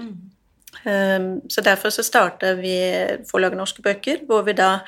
Ehm, 0.84 1.40
så 1.48 1.60
derfor 1.60 1.90
så 1.90 2.02
starta 2.02 2.54
vi 2.54 2.74
Forlaget 3.30 3.58
Norske 3.58 3.82
Bøker, 3.82 4.22
hvor 4.26 4.44
vi 4.46 4.54
da 4.56 4.78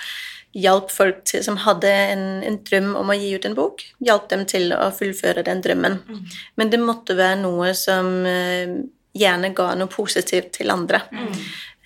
hjalp 0.52 0.90
folk 0.92 1.22
til, 1.28 1.44
som 1.44 1.56
hadde 1.64 1.88
en, 1.88 2.24
en, 2.44 2.58
drøm 2.64 2.92
om 3.00 3.10
å 3.10 3.16
gi 3.16 3.32
ut 3.34 3.46
en 3.48 3.56
bok, 3.56 3.84
hjalp 4.04 4.28
dem 4.28 4.44
til 4.48 4.74
å 4.76 4.90
fullføre 4.92 5.44
den 5.46 5.62
drømmen. 5.64 5.98
Mm. 6.04 6.24
Men 6.60 6.72
det 6.72 6.80
måtte 6.82 7.16
være 7.16 7.40
noe 7.40 7.72
som 7.76 8.10
uh, 8.26 8.74
gjerne 9.16 9.52
ga 9.56 9.70
noe 9.80 9.92
positivt 9.92 10.52
til 10.58 10.72
andre. 10.74 11.00
Mm. 11.12 11.38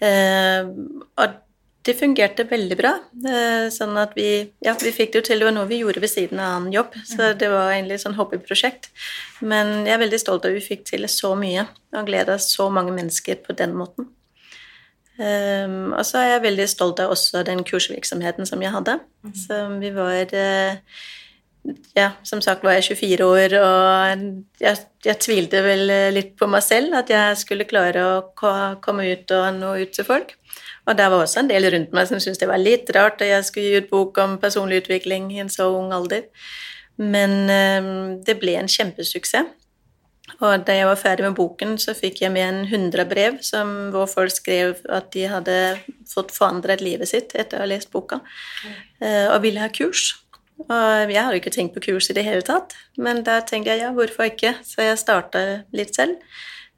Uh, 0.02 0.72
og 1.22 1.38
det 1.86 1.94
fungerte 1.98 2.46
veldig 2.50 2.76
bra. 2.78 2.92
Eh, 3.30 3.68
sånn 3.74 3.96
at 4.00 4.16
vi, 4.18 4.28
ja, 4.64 4.74
vi 4.80 4.92
fikk 4.94 5.12
det 5.12 5.20
jo 5.20 5.26
til. 5.28 5.42
Det 5.42 5.48
var 5.48 5.54
noe 5.54 5.70
vi 5.70 5.80
gjorde 5.82 6.02
ved 6.02 6.12
siden 6.12 6.42
av 6.42 6.56
annen 6.56 6.74
jobb, 6.74 6.96
så 7.06 7.32
det 7.38 7.50
var 7.52 7.72
egentlig 7.72 7.98
et 7.98 8.04
sånn 8.04 8.18
hobbyprosjekt. 8.18 8.90
Men 9.46 9.86
jeg 9.86 9.94
er 9.96 10.02
veldig 10.02 10.20
stolt 10.22 10.46
av 10.46 10.52
at 10.54 10.58
vi 10.58 10.66
fikk 10.66 10.86
til 10.90 11.06
så 11.10 11.34
mye 11.38 11.66
og 11.96 12.08
gleda 12.08 12.38
så 12.42 12.68
mange 12.74 12.94
mennesker 12.96 13.38
på 13.46 13.56
den 13.58 13.76
måten. 13.78 14.10
Um, 15.16 15.94
og 15.96 16.02
så 16.04 16.20
er 16.20 16.34
jeg 16.34 16.42
veldig 16.44 16.66
stolt 16.68 16.98
av 17.00 17.14
også 17.14 17.40
den 17.46 17.62
kursvirksomheten 17.64 18.48
som 18.48 18.60
jeg 18.60 18.74
hadde. 18.74 18.98
Mm. 19.24 19.36
Så 19.46 19.60
vi 19.80 19.92
var 19.96 20.34
uh, 20.36 20.98
ja, 21.96 22.10
som 22.26 22.42
sagt 22.44 22.66
var 22.66 22.76
jeg 22.76 22.98
24 22.98 23.24
år, 23.24 23.54
og 23.62 24.26
jeg, 24.60 24.82
jeg, 25.06 25.18
tvilte 25.24 25.62
vel 25.64 25.88
litt 26.14 26.36
på 26.38 26.48
meg 26.50 26.62
selv 26.62 26.94
at 27.00 27.10
jeg 27.10 27.38
skulle 27.40 27.66
klare 27.66 28.04
å 28.04 28.76
komme 28.84 29.08
ut 29.08 29.32
og 29.34 29.48
nå 29.56 29.72
ut 29.80 29.96
til 29.96 30.06
folk. 30.06 30.36
Og 30.86 30.94
det 30.96 31.10
var 31.10 31.18
også 31.22 31.42
en 31.42 31.50
del 31.50 31.66
rundt 31.72 31.94
meg 31.96 32.08
som 32.08 32.20
syntes 32.22 32.40
det 32.40 32.48
var 32.50 32.62
litt 32.62 32.90
rart 32.94 33.22
at 33.22 33.30
jeg 33.30 33.46
skulle 33.48 33.66
gi 33.66 33.82
ut 33.82 33.90
bok 33.90 34.18
om 34.22 34.36
personlig 34.42 34.84
utvikling 34.84 35.32
i 35.34 35.42
en 35.42 35.50
så 35.52 35.68
ung 35.74 35.92
alder. 35.94 36.28
Men 36.96 37.38
um, 37.50 37.94
det 38.24 38.38
ble 38.40 38.56
en 38.60 38.70
kjempesuksess. 38.70 39.54
Og 40.42 40.64
da 40.66 40.74
jeg 40.74 40.88
var 40.88 40.98
ferdig 40.98 41.24
med 41.24 41.36
boken, 41.38 41.76
så 41.78 41.94
fikk 41.96 42.18
jeg 42.24 42.32
med 42.34 42.44
en 42.44 42.58
100 42.66 43.06
brev 43.08 43.38
som, 43.46 43.70
hvor 43.94 44.08
folk 44.10 44.34
skrev 44.34 44.74
at 44.92 45.12
de 45.14 45.22
hadde 45.30 45.54
fått 46.10 46.34
forandret 46.34 46.82
livet 46.82 47.08
sitt 47.08 47.32
etter 47.38 47.60
å 47.60 47.62
ha 47.62 47.68
lest 47.70 47.92
boka, 47.94 48.18
uh, 49.00 49.28
og 49.30 49.38
ville 49.46 49.62
ha 49.62 49.70
kurs. 49.72 50.10
Og 50.66 51.12
jeg 51.12 51.20
hadde 51.20 51.38
ikke 51.38 51.52
tenkt 51.54 51.76
på 51.76 51.84
kurs 51.88 52.10
i 52.10 52.16
det 52.16 52.24
hele 52.26 52.44
tatt, 52.44 52.74
men 52.98 53.22
da 53.24 53.38
tenkte 53.44 53.74
jeg 53.74 53.84
ja, 53.84 53.92
hvorfor 53.96 54.28
ikke? 54.28 54.56
Så 54.66 54.84
jeg 54.84 55.00
starta 55.00 55.44
litt 55.76 55.94
selv. 55.96 56.18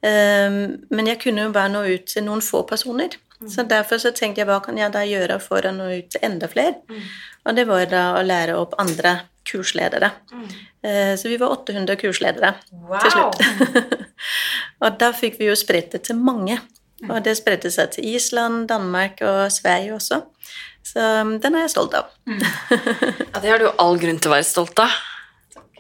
Um, 0.05 0.79
men 0.95 1.11
jeg 1.11 1.23
kunne 1.25 1.49
jo 1.49 1.55
bare 1.55 1.73
nå 1.73 1.83
ut 1.89 2.07
til 2.11 2.27
noen 2.29 2.45
få 2.45 2.63
personer. 2.69 3.17
Mm. 3.41 3.51
Så 3.51 3.63
derfor 3.71 4.01
så 4.03 4.11
tenkte 4.11 4.43
jeg 4.43 4.49
hva 4.49 4.59
kan 4.65 4.79
jeg 4.79 4.91
da 4.95 5.05
gjøre 5.07 5.39
for 5.43 5.67
å 5.67 5.75
nå 5.75 5.91
ut 6.01 6.09
til 6.11 6.25
enda 6.27 6.49
flere? 6.51 6.79
Mm. 6.91 7.05
Og 7.47 7.59
det 7.59 7.67
var 7.69 7.85
da 7.91 8.05
å 8.19 8.25
lære 8.27 8.57
opp 8.59 8.75
andre 8.83 9.21
kursledere. 9.49 10.11
Mm. 10.33 10.49
Eh, 10.83 11.13
så 11.19 11.31
vi 11.31 11.39
var 11.41 11.55
800 11.55 11.97
kursledere 12.01 12.55
wow. 12.71 12.99
til 13.03 13.15
slutt. 13.15 13.95
og 14.83 14.99
da 15.01 15.13
fikk 15.17 15.39
vi 15.41 15.49
jo 15.49 15.57
spredt 15.59 15.95
det 15.95 16.03
til 16.09 16.19
mange. 16.19 16.59
Mm. 16.99 17.13
Og 17.13 17.23
det 17.25 17.37
spredte 17.39 17.71
seg 17.71 17.95
til 17.95 18.09
Island, 18.11 18.67
Danmark 18.73 19.23
og 19.23 19.47
Sverige 19.55 19.95
også. 19.95 20.23
Så 20.89 21.05
um, 21.23 21.37
den 21.43 21.55
er 21.55 21.67
jeg 21.67 21.75
stolt 21.77 21.95
av. 21.95 22.11
Mm. 22.27 22.43
ja, 23.33 23.41
det 23.41 23.53
har 23.53 23.63
du 23.63 23.69
all 23.71 23.99
grunn 24.01 24.19
til 24.19 24.33
å 24.33 24.35
være 24.35 24.49
stolt 24.49 24.83
av. 24.83 24.99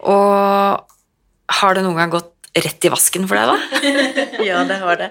Og 0.07 1.59
har 1.59 1.75
det 1.75 1.83
noen 1.83 1.99
gang 1.99 2.12
gått 2.12 2.35
rett 2.64 2.87
i 2.87 2.90
vasken 2.92 3.27
for 3.29 3.38
deg, 3.38 3.51
da? 3.51 3.88
ja, 4.49 4.62
det 4.68 4.79
har 4.83 5.01
det. 5.01 5.09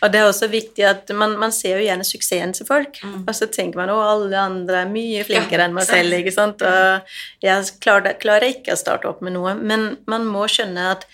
Og 0.00 0.12
det 0.12 0.20
er 0.20 0.28
også 0.28 0.48
viktig 0.52 0.86
at 0.88 1.12
man, 1.16 1.36
man 1.40 1.54
ser 1.54 1.78
jo 1.78 1.86
gjerne 1.86 2.06
suksessen 2.06 2.54
til 2.56 2.68
folk, 2.68 3.00
mm. 3.02 3.22
og 3.24 3.32
så 3.36 3.48
tenker 3.52 3.80
man 3.80 3.92
å, 3.94 4.00
alle 4.04 4.40
andre 4.40 4.82
er 4.84 4.90
mye 4.90 5.24
flinkere 5.26 5.64
ja, 5.64 5.68
enn 5.68 5.76
meg 5.76 5.88
selv, 5.88 6.18
ikke 6.18 6.34
sant, 6.34 6.64
og 6.64 7.16
jeg 7.44 7.70
klarer, 7.84 8.18
klarer, 8.20 8.50
ikke 8.56 8.74
å 8.74 8.80
starte 8.80 9.10
opp 9.10 9.24
med 9.24 9.36
noe, 9.36 9.56
men 9.58 9.94
man 10.10 10.28
må 10.28 10.46
skjønne 10.50 10.90
at 10.96 11.08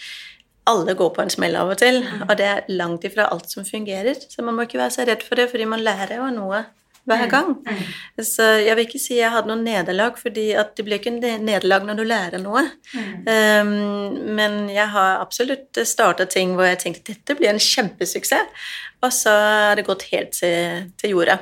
alle 0.70 0.94
går 0.94 1.14
på 1.16 1.24
en 1.24 1.32
smell 1.32 1.56
av 1.58 1.72
og 1.72 1.80
til, 1.80 2.02
mm. 2.04 2.26
og 2.28 2.36
det 2.38 2.50
er 2.50 2.68
langt 2.72 3.06
ifra 3.08 3.30
alt 3.32 3.50
som 3.50 3.66
fungerer, 3.66 4.18
så 4.28 4.44
man 4.46 4.56
må 4.56 4.68
ikke 4.68 4.80
være 4.80 4.96
så 4.98 5.08
redd 5.08 5.24
for 5.26 5.40
det, 5.40 5.50
fordi 5.52 5.66
man 5.70 5.82
lærer 5.84 6.20
jo 6.20 6.28
noe 6.34 6.64
hver 7.08 7.24
mm. 7.24 7.30
gang. 7.30 7.50
Mm. 7.64 8.24
Så 8.24 8.46
jeg 8.60 8.76
vil 8.76 8.86
ikke 8.86 9.02
si 9.02 9.16
jeg 9.18 9.32
hadde 9.32 9.50
noe 9.50 9.60
nederlag, 9.62 10.18
fordi 10.20 10.48
det 10.76 10.86
blir 10.86 11.00
ikke 11.00 11.14
nederlag 11.20 11.86
når 11.86 12.00
du 12.00 12.04
lærer 12.06 12.42
noe. 12.42 12.64
Mm. 12.94 13.14
Um, 13.30 14.18
men 14.38 14.58
jeg 14.72 14.88
har 14.94 15.22
absolutt 15.22 15.80
starta 15.88 16.28
ting 16.30 16.56
hvor 16.56 16.68
jeg 16.68 16.82
tenkte 16.84 17.14
dette 17.14 17.38
blir 17.38 17.52
en 17.52 17.62
kjempesuksess, 17.62 18.68
og 19.00 19.14
så 19.16 19.32
har 19.32 19.78
det 19.78 19.88
gått 19.88 20.08
helt 20.12 20.36
til, 20.36 20.90
til 21.00 21.16
jorda. 21.16 21.40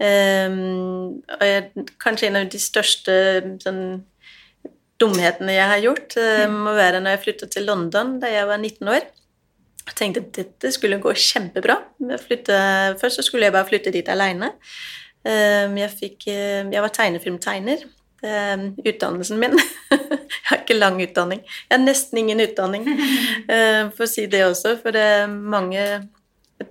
Um, 0.00 1.20
og 1.36 1.44
jeg, 1.44 1.86
kanskje 2.00 2.30
en 2.30 2.40
av 2.40 2.48
de 2.52 2.60
største 2.60 3.14
sånn, 3.60 3.82
dumhetene 5.00 5.56
jeg 5.56 5.72
har 5.72 5.82
gjort, 5.84 6.16
uh, 6.20 6.44
må 6.52 6.76
være 6.76 7.00
når 7.00 7.16
jeg 7.16 7.24
flyttet 7.26 7.56
til 7.56 7.68
London 7.68 8.18
da 8.20 8.32
jeg 8.32 8.48
var 8.48 8.60
19 8.60 8.94
år. 8.96 9.08
Jeg 9.86 9.96
tenkte 9.96 10.22
at 10.22 10.32
dette 10.36 10.72
skulle 10.74 11.00
gå 11.02 11.12
kjempebra. 11.16 11.76
Flytte, 12.22 12.56
først 13.00 13.20
så 13.20 13.24
skulle 13.26 13.48
jeg 13.48 13.56
bare 13.56 13.68
flytte 13.68 13.92
dit 13.94 14.08
aleine. 14.12 14.52
Ehm, 15.28 15.76
jeg, 15.80 15.90
fikk, 15.96 16.28
eh, 16.32 16.68
jeg 16.72 16.84
var 16.84 16.92
tegnefilmtegner. 16.94 17.82
Ehm, 18.22 18.70
utdannelsen 18.84 19.40
min. 19.40 19.56
jeg 19.90 20.46
har 20.48 20.62
ikke 20.62 20.78
lang 20.78 21.00
utdanning. 21.02 21.42
Jeg 21.42 21.74
har 21.74 21.82
nesten 21.82 22.22
ingen 22.22 22.40
utdanning, 22.44 22.86
ehm, 23.52 23.92
for 23.96 24.06
å 24.06 24.10
si 24.10 24.26
det 24.30 24.44
også. 24.46 24.76
For 24.82 24.96
det 24.96 25.04
er 25.18 25.28
mange 25.28 25.84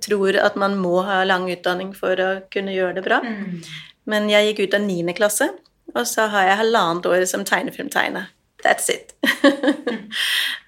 tror 0.06 0.38
at 0.38 0.58
man 0.60 0.78
må 0.78 1.00
ha 1.08 1.24
lang 1.26 1.48
utdanning 1.50 1.96
for 1.98 2.20
å 2.22 2.32
kunne 2.54 2.76
gjøre 2.76 3.00
det 3.00 3.06
bra. 3.06 3.22
Mm. 3.26 3.62
Men 4.10 4.30
jeg 4.32 4.52
gikk 4.52 4.68
ut 4.68 4.78
av 4.78 4.86
niende 4.86 5.16
klasse, 5.18 5.50
og 5.96 6.04
så 6.08 6.28
har 6.30 6.50
jeg 6.50 6.62
halvannet 6.64 7.10
år 7.10 7.26
som 7.30 7.46
tegnefilmtegner. 7.46 8.30
That's 8.64 8.90
it. 8.90 9.16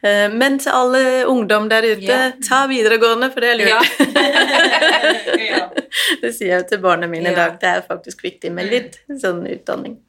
Eh, 0.01 0.31
men 0.33 0.55
til 0.57 0.73
alle 0.73 1.25
ungdom 1.29 1.67
der 1.69 1.85
ute, 1.85 2.07
ja. 2.09 2.31
ta 2.41 2.63
videregående, 2.65 3.27
for 3.29 3.43
det 3.43 3.49
er 3.51 3.59
lurt. 3.59 3.99
Ja. 5.37 5.67
det 6.23 6.31
sier 6.33 6.55
jeg 6.55 6.65
til 6.71 6.79
barna 6.81 7.05
mine 7.05 7.29
i 7.29 7.37
dag. 7.37 7.59
Det 7.61 7.69
er 7.69 7.83
faktisk 7.85 8.23
viktig 8.25 8.49
med 8.55 8.71
litt 8.71 8.97
sånn 9.21 9.43
utdanning. 9.45 9.99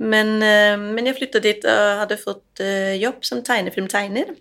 Men, 0.00 0.38
eh, 0.40 0.78
men 0.80 1.10
jeg 1.10 1.18
flytta 1.18 1.42
dit 1.44 1.68
og 1.68 2.00
hadde 2.00 2.16
fått 2.22 2.64
eh, 2.64 2.94
jobb 2.96 3.28
som 3.28 3.42
tegnefilmtegner 3.44 4.32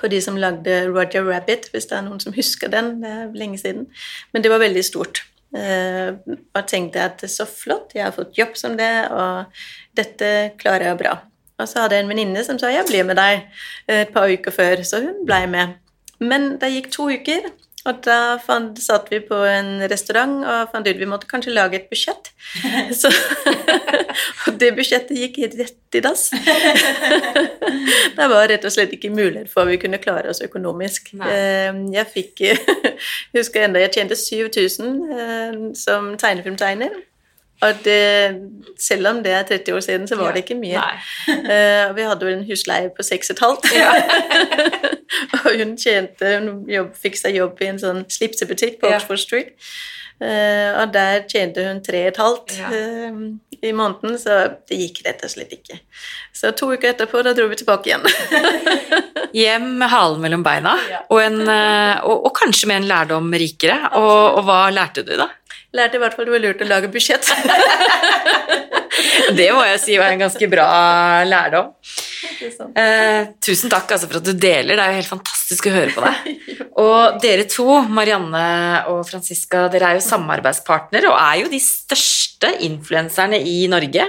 på 0.00 0.08
de 0.08 0.22
som 0.24 0.40
lagde 0.40 0.86
Roger 0.88 1.28
Rabbit, 1.28 1.68
hvis 1.74 1.90
det 1.92 1.98
er 1.98 2.08
noen 2.08 2.24
som 2.24 2.32
husker 2.32 2.72
den. 2.72 2.94
Det 3.04 3.12
er 3.12 3.36
lenge 3.36 3.60
siden. 3.60 3.90
Men 4.32 4.46
det 4.46 4.54
var 4.54 4.64
veldig 4.64 4.86
stort. 4.88 5.20
Og 5.52 6.64
tenkte 6.72 7.04
at 7.12 7.28
så 7.28 7.44
flott, 7.44 7.92
jeg 7.92 8.08
har 8.08 8.16
fått 8.16 8.40
jobb 8.40 8.56
som 8.56 8.80
det, 8.80 8.90
og 9.12 9.52
dette 10.00 10.32
klarer 10.56 10.88
jeg 10.94 11.02
bra. 11.04 11.18
Og 11.58 11.68
så 11.68 11.84
hadde 11.84 11.94
jeg 11.94 12.04
en 12.04 12.10
venninne 12.10 12.44
som 12.44 12.58
sa 12.58 12.70
'jeg 12.70 12.86
blir 12.86 13.04
med 13.04 13.16
deg' 13.16 13.42
et 13.88 14.08
par 14.08 14.28
uker 14.28 14.50
før, 14.50 14.82
så 14.82 15.00
hun 15.00 15.26
ble 15.26 15.46
med. 15.46 15.74
Men 16.20 16.58
det 16.58 16.72
gikk 16.72 16.90
to 16.90 17.10
uker, 17.10 17.50
og 17.84 18.00
da 18.06 18.38
fant, 18.40 18.78
satt 18.80 19.10
vi 19.12 19.18
på 19.20 19.36
en 19.44 19.82
restaurant 19.92 20.38
og 20.48 20.70
fant 20.72 20.86
ut 20.88 20.96
vi 20.96 21.08
måtte 21.08 21.28
kanskje 21.28 21.52
lage 21.52 21.76
et 21.76 21.90
budsjett. 21.90 22.30
Så, 23.00 23.10
og 24.46 24.56
det 24.60 24.70
budsjettet 24.78 25.18
gikk 25.20 25.36
rett 25.58 25.98
i 25.98 26.00
dass. 26.00 26.30
det 28.16 28.28
var 28.32 28.48
rett 28.48 28.64
og 28.64 28.72
slett 28.72 28.94
ikke 28.96 29.12
mulighet 29.12 29.52
for 29.52 29.66
at 29.66 29.74
vi 29.74 29.80
kunne 29.82 30.00
klare 30.00 30.32
oss 30.32 30.40
økonomisk. 30.44 31.12
Nei. 31.20 31.28
Eh, 31.28 31.82
jeg 31.98 32.12
fikk 32.14 32.44
husker 33.36 33.66
enda 33.66 33.84
jeg 33.84 33.92
tjente 33.98 34.16
7000 34.16 34.88
eh, 35.18 35.58
som 35.76 36.14
tegnefilmtegner. 36.16 36.96
Og 37.62 37.84
det, 37.84 38.40
selv 38.80 39.08
om 39.08 39.22
det 39.22 39.32
er 39.32 39.42
30 39.42 39.74
år 39.74 39.80
siden, 39.80 40.08
så 40.08 40.16
var 40.16 40.32
det 40.32 40.44
ikke 40.44 40.58
mye. 40.58 40.82
Uh, 41.28 41.94
vi 41.96 42.06
hadde 42.08 42.26
jo 42.26 42.36
en 42.36 42.44
husleie 42.48 42.90
på 42.96 43.06
6,5. 43.06 43.70
Ja. 43.78 43.94
og 45.44 45.50
hun 45.58 45.76
tjente 45.78 46.36
Hun 46.38 46.64
jobb, 46.70 46.94
fikk 46.98 47.18
seg 47.20 47.38
jobb 47.38 47.62
i 47.62 47.70
en 47.72 47.80
sånn 47.80 48.04
slipsebutikk 48.10 48.80
på 48.82 48.90
Oxford 48.92 49.22
Street. 49.22 49.54
Uh, 50.22 50.70
og 50.78 50.92
der 50.94 51.24
tjente 51.30 51.64
hun 51.66 51.80
3,5 51.82 52.58
ja. 52.58 52.68
uh, 52.70 53.16
i 53.64 53.72
måneden, 53.74 54.18
så 54.20 54.44
det 54.68 54.78
gikk 54.78 55.00
rett 55.06 55.24
og 55.26 55.32
slett 55.32 55.54
ikke. 55.56 55.78
Så 56.34 56.52
to 56.58 56.68
uker 56.74 56.92
etterpå, 56.92 57.22
da 57.24 57.32
dro 57.36 57.48
vi 57.50 57.58
tilbake 57.58 57.90
igjen. 57.90 58.04
Hjem 59.34 59.72
med 59.80 59.90
halen 59.90 60.20
mellom 60.22 60.44
beina, 60.46 60.76
ja. 60.90 61.00
og, 61.08 61.18
en, 61.22 61.40
og, 61.42 62.28
og, 62.28 62.30
kanskje 62.36 62.68
med 62.70 62.82
en 62.82 62.90
lærdom 62.92 63.32
rikere. 63.34 63.80
Og, 63.98 64.38
og 64.38 64.44
hva 64.46 64.58
lærte 64.70 65.02
du, 65.02 65.16
da? 65.18 65.26
Lærte 65.74 65.98
i 65.98 66.02
hvert 66.02 66.14
fall 66.14 66.28
det 66.28 66.34
var 66.36 66.42
lurt 66.44 66.62
å 66.62 66.68
lage 66.68 66.90
budsjett. 66.92 67.30
det 69.38 69.48
må 69.54 69.64
jeg 69.66 69.80
si 69.82 69.96
var 69.98 70.12
en 70.14 70.22
ganske 70.22 70.48
bra 70.50 70.68
lærdom. 71.26 71.72
Eh, 72.78 73.30
tusen 73.42 73.72
takk 73.72 73.94
altså, 73.96 74.08
for 74.10 74.20
at 74.20 74.26
du 74.26 74.32
deler, 74.38 74.76
det 74.76 74.84
er 74.84 74.92
jo 74.92 75.00
helt 75.00 75.12
fantastisk 75.16 75.68
å 75.68 75.74
høre 75.74 75.94
på 75.94 76.04
deg. 76.04 76.44
Og 76.84 77.18
dere 77.22 77.46
to, 77.50 77.66
Marianne 77.90 78.44
og 78.90 79.02
Franziska, 79.08 79.66
dere 79.72 79.92
er 79.92 79.98
jo 79.98 80.06
samarbeidspartnere 80.08 81.10
og 81.12 81.18
er 81.20 81.36
jo 81.44 81.50
de 81.52 81.60
største 81.62 82.23
influenserne 82.42 83.38
i 83.38 83.68
Norge. 83.70 84.08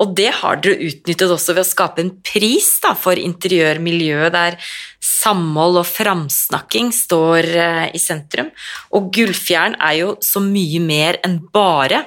Og 0.00 0.14
det 0.16 0.30
har 0.40 0.60
dere 0.62 0.90
utnyttet 0.90 1.30
også 1.30 1.56
ved 1.56 1.64
å 1.64 1.68
skape 1.68 2.04
en 2.04 2.12
pris 2.24 2.70
da, 2.84 2.94
for 2.98 3.18
interiørmiljøet 3.18 4.34
der 4.34 4.58
samhold 5.04 5.82
og 5.82 5.88
framsnakking 5.88 6.92
står 6.94 7.50
eh, 7.58 7.86
i 7.96 8.00
sentrum. 8.00 8.50
Og 8.96 9.10
Gullfjern 9.14 9.76
er 9.80 10.00
jo 10.00 10.16
så 10.24 10.42
mye 10.44 10.80
mer 10.84 11.20
enn 11.26 11.40
bare 11.54 12.04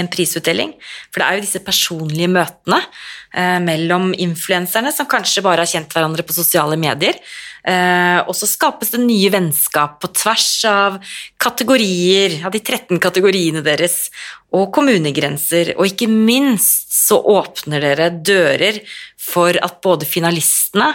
en 0.00 0.10
prisutdeling. 0.10 0.74
For 1.12 1.20
det 1.20 1.26
er 1.26 1.38
jo 1.38 1.44
disse 1.44 1.62
personlige 1.64 2.30
møtene 2.32 2.80
eh, 2.80 3.58
mellom 3.64 4.12
influenserne 4.12 4.92
som 4.94 5.08
kanskje 5.10 5.44
bare 5.44 5.64
har 5.64 5.70
kjent 5.70 5.94
hverandre 5.94 6.26
på 6.26 6.36
sosiale 6.36 6.78
medier. 6.80 7.18
Eh, 7.64 8.20
og 8.26 8.34
så 8.36 8.48
skapes 8.48 8.92
det 8.92 9.00
nye 9.00 9.30
vennskap 9.32 9.96
på 10.02 10.10
tvers 10.12 10.48
av 10.68 10.98
kategorier, 11.40 12.40
av 12.44 12.52
de 12.54 12.60
13 12.60 13.00
kategoriene 13.02 13.64
deres, 13.64 14.08
og 14.54 14.68
kommunegrenser. 14.74 15.74
Og 15.78 15.88
ikke 15.92 16.10
minst 16.10 16.92
så 16.94 17.18
åpner 17.18 17.82
dere 17.84 18.10
dører 18.14 18.82
for 19.20 19.56
at 19.64 19.80
både 19.84 20.08
finalistene 20.08 20.92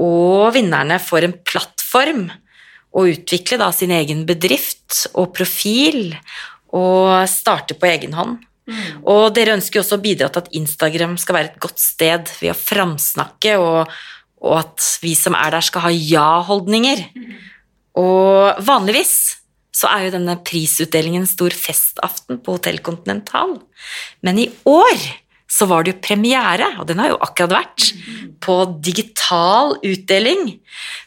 og 0.00 0.54
vinnerne 0.54 0.98
får 1.02 1.28
en 1.28 1.36
plattform 1.46 2.26
å 2.94 3.06
utvikle 3.10 3.58
da 3.58 3.70
sin 3.74 3.92
egen 3.94 4.22
bedrift 4.26 5.08
og 5.18 5.32
profil 5.34 6.14
og 6.74 7.28
starte 7.30 7.76
på 7.78 7.88
egen 7.90 8.16
hånd. 8.16 8.40
Mm. 8.64 9.04
Og 9.12 9.28
dere 9.36 9.58
ønsker 9.58 9.82
også 9.82 9.98
å 9.98 10.04
bidra 10.04 10.30
til 10.32 10.44
at 10.44 10.52
Instagram 10.56 11.16
skal 11.20 11.38
være 11.38 11.52
et 11.52 11.62
godt 11.62 11.80
sted 11.82 12.32
ved 12.40 12.54
å 12.54 12.58
framsnakke, 12.58 13.56
og, 13.60 13.92
og 14.44 14.58
at 14.62 14.90
vi 15.04 15.14
som 15.18 15.36
er 15.38 15.54
der, 15.54 15.66
skal 15.66 15.86
ha 15.86 15.92
ja-holdninger. 15.94 17.04
Mm. 17.14 17.34
Og 18.00 18.64
vanligvis 18.64 19.16
så 19.74 19.90
er 19.90 20.06
jo 20.06 20.14
denne 20.14 20.38
prisutdelingen 20.46 21.26
stor 21.28 21.54
festaften 21.54 22.38
på 22.42 22.56
Hotell 22.56 22.78
Continental, 22.86 23.58
men 24.24 24.38
i 24.38 24.48
år 24.70 25.08
så 25.54 25.68
var 25.70 25.84
det 25.84 25.92
jo 25.92 26.02
premiere, 26.02 26.66
og 26.80 26.88
den 26.88 26.98
har 27.02 27.12
jo 27.12 27.20
akkurat 27.22 27.52
vært, 27.60 27.92
på 28.42 28.56
digital 28.84 29.76
utdeling. 29.86 30.56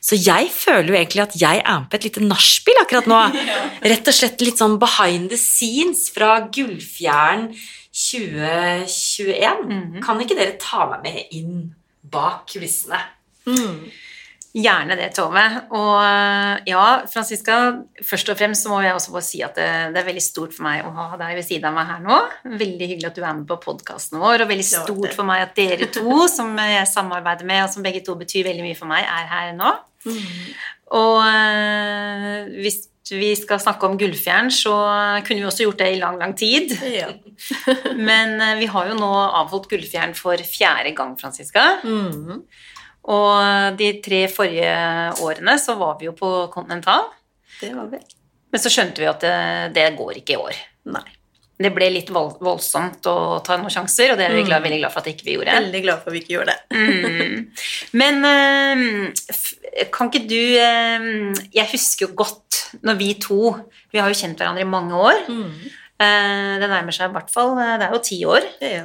Så 0.02 0.16
jeg 0.18 0.48
føler 0.54 0.94
jo 0.94 0.98
egentlig 0.98 1.24
at 1.26 1.36
jeg 1.42 1.62
er 1.62 1.82
med 1.82 1.90
på 1.92 2.00
et 2.00 2.08
lite 2.08 2.24
nachspiel 2.24 2.80
akkurat 2.82 3.10
nå. 3.12 3.20
Rett 3.92 4.08
og 4.08 4.16
slett 4.16 4.42
litt 4.46 4.62
sånn 4.62 4.80
behind 4.82 5.34
the 5.34 5.40
scenes 5.42 6.08
fra 6.16 6.40
Gullfjern 6.48 7.50
2021. 7.92 9.68
Mhm. 9.68 10.02
Kan 10.06 10.24
ikke 10.24 10.40
dere 10.40 10.56
ta 10.62 10.88
meg 10.94 11.04
med 11.04 11.36
inn 11.36 11.56
bak 12.08 12.48
kulissene? 12.54 13.02
Mm. 13.48 13.88
Gjerne 14.58 14.96
det, 14.98 15.12
Tove. 15.14 15.44
Og 15.78 15.94
eh, 16.02 16.70
ja, 16.72 16.84
Franziska, 17.12 17.58
først 18.06 18.32
og 18.34 18.40
fremst 18.40 18.66
så 18.66 18.72
må 18.72 18.80
jeg 18.82 18.96
også 18.98 19.14
få 19.14 19.22
si 19.26 19.44
at 19.46 19.58
det, 19.60 19.68
det, 19.94 20.02
er 20.02 20.08
veldig 20.08 20.24
stort 20.24 20.56
for 20.56 20.66
meg 20.66 20.88
å 20.88 20.94
ha 20.96 21.20
deg 21.20 21.36
ved 21.38 21.46
siden 21.46 21.70
av 21.70 21.78
meg 21.78 21.92
her 21.92 22.02
nå. 22.06 22.18
Veldig 22.64 22.90
hyggelig 22.94 23.12
at 23.12 23.20
du 23.20 23.24
er 23.24 23.38
med 23.38 23.46
på 23.50 23.60
podkasten 23.68 24.22
vår, 24.24 24.46
og 24.46 24.52
veldig 24.52 24.66
stort 24.66 25.14
for 25.14 25.28
meg 25.30 25.46
at 25.46 25.54
dere 25.60 25.90
to, 25.94 26.24
som 26.32 26.58
jeg 26.58 26.90
samarbeider 26.90 27.50
med, 27.50 27.66
og 27.68 27.74
som 27.76 27.86
begge 27.86 28.02
to 28.08 28.18
betyr 28.18 28.50
veldig 28.50 28.66
mye 28.66 28.80
for 28.80 28.90
meg, 28.90 29.06
er 29.06 29.30
her 29.34 29.54
nå. 29.58 29.74
Mm. 30.08 30.22
Og 30.98 31.18
øh, 31.28 32.54
hvis 32.64 32.86
vi 33.12 33.30
skal 33.40 33.60
snakke 33.62 33.88
om 33.88 33.98
Gullfjern, 34.00 34.50
så 34.52 34.74
kunne 35.28 35.40
vi 35.40 35.48
også 35.48 35.68
gjort 35.68 35.84
det 35.84 35.92
i 35.94 36.00
lang, 36.02 36.18
lang 36.20 36.34
tid. 36.38 36.74
Ja. 36.92 37.12
Men 38.10 38.42
øh, 38.42 38.56
vi 38.60 38.72
har 38.72 38.90
jo 38.90 38.98
nå 38.98 39.12
avholdt 39.44 39.70
Gullfjern 39.72 40.16
for 40.18 40.42
fjerde 40.44 40.96
gang, 40.98 41.14
Franziska. 41.20 41.68
Mm. 41.84 42.42
Og 43.08 43.78
de 43.80 43.92
tre 44.04 44.26
forrige 44.32 44.72
årene 45.24 45.56
så 45.62 45.78
var 45.80 45.96
vi 46.00 46.10
jo 46.10 46.16
på 46.18 46.32
Continental. 46.54 47.08
Det 47.62 47.72
var 47.76 47.88
vi. 47.92 48.02
Men 48.52 48.64
så 48.64 48.72
skjønte 48.72 49.04
vi 49.04 49.08
at 49.10 49.24
det, 49.24 49.38
det 49.78 49.88
går 49.98 50.20
ikke 50.20 50.36
i 50.36 50.42
år. 50.42 50.60
Nei. 50.88 51.06
det 51.58 51.72
ble 51.74 51.88
litt 51.90 52.10
voldsomt 52.14 53.08
å 53.10 53.16
ta 53.44 53.58
noen 53.58 53.74
sjanser, 53.74 54.14
og 54.14 54.20
det 54.20 54.28
er 54.28 54.36
vi 54.38 54.44
glad, 54.46 54.62
veldig 54.64 54.78
glad 54.84 54.94
for 54.94 55.02
at 55.02 55.10
ikke 55.10 55.26
vi 55.26 55.36
gjorde. 55.36 55.56
Veldig 55.58 55.82
glad 55.84 56.04
for 56.04 56.12
at 56.12 56.16
vi 56.16 56.22
ikke 56.22 56.36
gjorde 56.36 56.54
det. 56.54 56.78
Mm. 56.78 57.40
Men 58.02 58.28
eh, 58.30 59.88
kan 59.94 60.12
ikke 60.12 60.28
du 60.30 60.38
eh, 60.38 61.10
Jeg 61.56 61.72
husker 61.74 62.08
jo 62.08 62.16
godt 62.24 62.62
når 62.84 62.98
vi 63.00 63.10
to 63.22 63.42
Vi 63.94 64.00
har 64.02 64.12
jo 64.12 64.18
kjent 64.18 64.40
hverandre 64.40 64.64
i 64.64 64.70
mange 64.70 64.96
år. 65.00 65.24
Mm. 65.28 65.52
det 65.98 66.68
nærmer 66.70 66.94
seg 66.94 67.10
i 67.10 67.14
hvert 67.16 67.32
fall 67.34 67.56
Det 67.58 67.88
er 67.88 67.94
jo 67.96 68.04
ti 68.06 68.20
år. 68.30 68.46
Ja. 68.62 68.84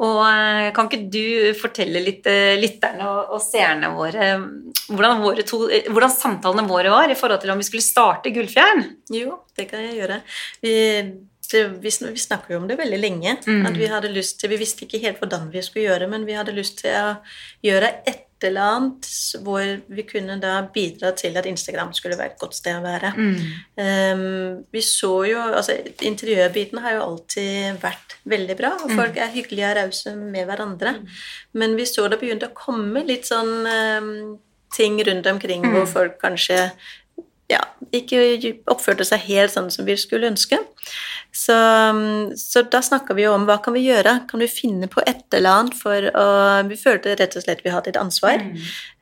Og 0.00 0.20
eh, 0.24 0.70
kan 0.76 0.88
ikke 0.88 1.08
du 1.12 1.56
fortelle 1.60 2.00
litt 2.00 2.28
eh, 2.30 2.56
lytterne 2.60 3.08
og, 3.08 3.34
og 3.36 3.42
seerne 3.44 3.90
våre 3.92 4.30
hvordan, 4.88 5.20
våre 5.20 5.44
to, 5.46 5.66
eh, 5.68 5.90
hvordan 5.92 6.14
samtalene 6.14 6.64
våre 6.68 6.92
var 6.92 7.12
i 7.12 7.18
forhold 7.18 7.42
til 7.42 7.52
om 7.52 7.60
vi 7.60 7.68
skulle 7.68 7.84
starte 7.84 8.32
Gullfjern? 8.32 8.86
Jo, 9.12 9.42
det 9.58 9.68
kan 9.68 9.84
jeg 9.84 9.98
gjøre. 9.98 10.22
Vi, 10.64 10.74
det, 11.50 11.66
vi, 11.84 11.92
vi 11.92 12.24
snakker 12.24 12.54
jo 12.54 12.62
om 12.62 12.70
det 12.70 12.78
veldig 12.80 13.02
lenge. 13.02 13.36
At 13.44 13.76
vi 13.76 13.90
hadde 13.92 14.12
lyst 14.14 14.40
til, 14.40 14.52
vi 14.54 14.62
visste 14.62 14.86
ikke 14.86 15.02
helt 15.04 15.20
hvordan 15.20 15.50
vi 15.52 15.64
skulle 15.66 15.90
gjøre 15.90 16.08
men 16.08 16.24
vi 16.28 16.38
hadde 16.38 16.56
lyst 16.56 16.80
til 16.80 16.96
å 16.96 17.14
gjøre 17.66 17.92
et 18.08 18.24
eller 18.46 18.74
annet 18.76 19.08
hvor 19.44 19.64
vi 19.92 20.04
kunne 20.08 20.36
da 20.42 20.56
bidra 20.74 21.12
til 21.18 21.36
at 21.38 21.48
Instagram 21.48 21.92
skulle 21.96 22.18
være 22.18 22.34
et 22.34 22.42
godt 22.42 22.56
sted 22.58 22.78
å 22.78 22.84
være. 22.84 23.12
Um, 23.76 24.60
vi 24.72 24.82
så 24.84 25.12
jo, 25.28 25.40
altså 25.60 25.76
Interiørbiten 26.06 26.82
har 26.84 26.98
jo 26.98 27.06
alltid 27.06 27.80
vært 27.82 28.16
veldig 28.30 28.58
bra, 28.58 28.74
og 28.84 28.94
folk 28.94 29.18
er 29.20 29.34
hyggelige 29.34 29.72
og 29.72 29.80
rause 29.80 30.14
med 30.16 30.46
hverandre. 30.48 30.94
Men 31.52 31.76
vi 31.78 31.88
så 31.88 32.08
det 32.10 32.20
begynte 32.22 32.50
å 32.50 32.56
komme 32.56 33.04
litt 33.08 33.28
sånn 33.30 33.52
um, 33.66 34.14
ting 34.74 35.00
rundt 35.06 35.26
omkring 35.26 35.66
hvor 35.72 35.86
folk 35.90 36.20
kanskje 36.22 36.68
ja, 37.50 37.60
ikke 37.94 38.54
oppførte 38.70 39.04
seg 39.06 39.24
helt 39.26 39.54
sånn 39.54 39.70
som 39.74 39.86
vi 39.88 39.96
skulle 39.98 40.30
ønske. 40.30 40.60
Så, 41.40 41.56
så 42.36 42.62
da 42.68 42.82
snakka 42.84 43.14
vi 43.16 43.24
jo 43.24 43.32
om 43.32 43.46
hva 43.48 43.56
kan 43.64 43.72
vi 43.72 43.86
gjøre? 43.86 44.16
Kan 44.28 44.42
vi 44.42 44.48
finne 44.50 44.90
på 44.92 45.00
et 45.08 45.22
eller 45.36 45.62
annet 45.62 45.76
for 45.78 46.08
å 46.12 46.26
Vi 46.68 46.76
følte 46.76 47.14
rett 47.16 47.36
og 47.38 47.44
slett 47.46 47.62
vi 47.64 47.72
hadde 47.72 47.94
et 47.94 48.00
ansvar. 48.00 48.44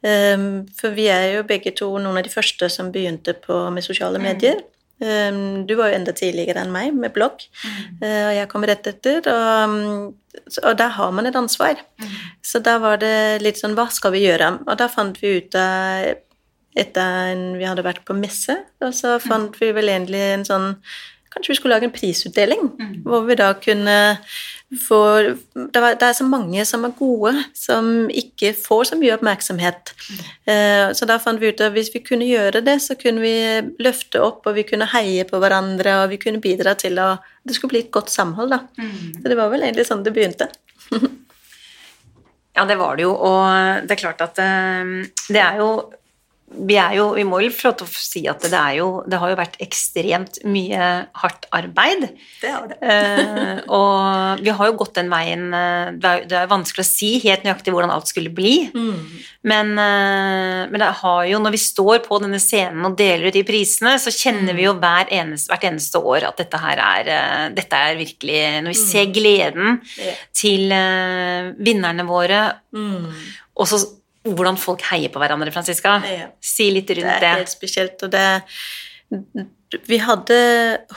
Um, 0.06 0.66
for 0.78 0.94
vi 0.94 1.08
er 1.10 1.32
jo 1.32 1.46
begge 1.48 1.72
to 1.74 1.90
noen 1.98 2.20
av 2.20 2.26
de 2.26 2.32
første 2.32 2.68
som 2.70 2.92
begynte 2.94 3.34
på, 3.42 3.64
med 3.74 3.86
sosiale 3.86 4.22
medier. 4.22 4.62
Um, 5.02 5.66
du 5.66 5.74
var 5.78 5.90
jo 5.90 5.98
enda 5.98 6.14
tidligere 6.14 6.62
enn 6.62 6.72
meg 6.74 6.94
med 6.94 7.14
blogg, 7.14 7.42
uh, 8.02 8.28
og 8.28 8.32
jeg 8.36 8.48
kom 8.54 8.68
rett 8.70 8.86
etter. 8.92 9.28
Og, 9.34 10.14
og 10.62 10.72
der 10.78 10.94
har 11.00 11.18
man 11.18 11.26
et 11.26 11.42
ansvar. 11.42 11.82
Så 12.44 12.62
da 12.62 12.78
var 12.82 13.02
det 13.02 13.42
litt 13.42 13.58
sånn 13.58 13.74
Hva 13.78 13.88
skal 13.90 14.14
vi 14.14 14.26
gjøre? 14.28 14.54
Og 14.68 14.78
da 14.78 14.90
fant 14.92 15.18
vi 15.22 15.40
ut 15.40 15.58
av 15.58 16.24
etter 16.78 17.38
vi 17.58 17.66
hadde 17.66 17.82
vært 17.82 18.04
på 18.06 18.14
messe, 18.14 18.54
og 18.84 18.92
så 18.94 19.16
fant 19.18 19.56
vi 19.58 19.72
vel 19.74 19.90
egentlig 19.90 20.20
en 20.36 20.44
sånn 20.46 20.74
Kanskje 21.38 21.52
vi 21.52 21.56
skulle 21.60 21.76
lage 21.76 21.86
en 21.86 21.94
prisutdeling, 21.94 22.64
hvor 23.06 23.22
vi 23.28 23.36
da 23.38 23.52
kunne 23.62 23.98
få 24.74 24.98
det, 25.54 25.80
er 25.80 26.12
så 26.12 26.26
mange 26.26 26.64
som 26.66 26.82
er 26.84 26.96
gode, 26.98 27.30
som 27.54 28.08
ikke 28.10 28.50
får 28.58 28.90
så 28.90 28.98
mye 28.98 29.14
oppmerksomhet. 29.14 29.94
Mm. 29.94 30.90
så 30.98 31.06
da 31.08 31.16
fant 31.22 31.40
vi 31.40 31.52
ut 31.52 31.62
at 31.62 31.72
hvis 31.72 31.92
vi 31.94 32.02
kunne 32.04 32.26
gjøre 32.26 32.60
det, 32.66 32.74
så 32.82 32.98
kunne 32.98 33.22
vi 33.22 33.78
løfte 33.80 34.20
opp, 34.20 34.42
og 34.50 34.58
vi 34.58 34.66
kunne 34.68 34.90
heie 34.90 35.24
på 35.28 35.38
hverandre, 35.40 36.02
og 36.02 36.10
vi 36.12 36.18
kunne 36.20 36.42
bidra 36.42 36.74
til 36.74 36.98
å 36.98 37.14
Det 37.48 37.54
skulle 37.56 37.70
bli 37.70 37.80
et 37.86 37.94
godt 37.94 38.10
samhold, 38.12 38.50
da. 38.50 38.58
Så 39.22 39.30
det 39.30 39.36
var 39.38 39.48
vel 39.48 39.62
egentlig 39.62 39.86
sånn 39.88 40.02
det 40.04 40.12
begynte. 40.12 40.50
Ja, 42.58 42.64
det 42.66 42.74
var 42.74 42.96
det 42.98 43.04
jo, 43.04 43.12
og 43.14 43.86
det 43.86 43.94
er 43.94 44.00
klart 44.00 44.22
at 44.24 44.38
eh, 44.42 44.88
det 45.30 45.38
er 45.38 45.60
jo 45.60 45.68
vi, 46.50 46.76
er 46.80 46.94
jo, 46.96 47.10
vi 47.14 47.24
må 47.28 47.38
vel 47.42 47.50
få 47.52 47.68
lov 47.68 47.74
til 47.80 47.86
å 47.86 47.90
si 48.00 48.22
at 48.30 48.40
det, 48.46 48.56
er 48.56 48.78
jo, 48.78 48.86
det 49.06 49.18
har 49.20 49.30
jo 49.32 49.36
vært 49.38 49.58
ekstremt 49.60 50.38
mye 50.48 50.86
hardt 51.20 51.44
arbeid. 51.54 52.06
Det 52.40 52.52
har 52.54 52.68
det. 52.70 52.78
Eh, 52.80 53.60
og 53.68 54.40
vi 54.40 54.54
har 54.56 54.70
jo 54.70 54.76
gått 54.80 54.94
den 54.96 55.10
veien 55.12 55.44
eh, 55.54 55.90
Det 56.00 56.08
er, 56.14 56.24
det 56.30 56.38
er 56.40 56.50
vanskelig 56.50 56.84
å 56.86 56.88
si 56.88 57.10
helt 57.24 57.44
nøyaktig 57.44 57.74
hvordan 57.74 57.92
alt 57.92 58.08
skulle 58.10 58.32
bli. 58.32 58.54
Men, 59.48 59.74
eh, 59.78 60.62
men 60.72 60.78
det 60.82 60.88
har 61.02 61.28
jo, 61.30 61.42
når 61.44 61.54
vi 61.58 61.62
står 61.62 62.00
på 62.06 62.20
denne 62.24 62.40
scenen 62.42 62.88
og 62.88 62.96
deler 62.98 63.28
ut 63.28 63.36
de 63.36 63.44
prisene, 63.48 63.94
så 64.00 64.12
kjenner 64.14 64.56
vi 64.56 64.64
jo 64.66 64.74
hver 64.80 65.12
eneste, 65.14 65.52
hvert 65.52 65.68
eneste 65.68 66.00
år 66.00 66.26
at 66.30 66.40
dette 66.40 66.62
her 66.64 66.80
er 66.86 67.12
eh, 67.14 67.44
Dette 67.58 67.76
er 67.76 67.96
virkelig 67.98 68.40
Når 68.64 68.72
vi 68.72 68.78
ser 68.80 69.12
gleden 69.14 69.78
Ja. 69.98 70.12
til 70.36 70.72
eh, 70.72 71.52
vinnerne 71.60 72.08
våre, 72.08 72.42
Mm. 72.72 73.06
og 73.56 73.66
så 73.66 73.78
hvordan 74.26 74.58
folk 74.60 74.82
heier 74.90 75.12
på 75.12 75.20
hverandre, 75.22 75.52
Franziska. 75.54 76.00
Ja. 76.08 76.26
Si 76.40 76.70
litt 76.74 76.90
rundt 76.90 77.06
Det 77.06 77.20
Det 77.20 77.30
er 77.30 77.40
helt 77.42 77.54
spesielt, 77.54 78.02
og 78.02 78.10
det 78.10 78.42
Vi 79.88 79.98
hadde 80.00 80.36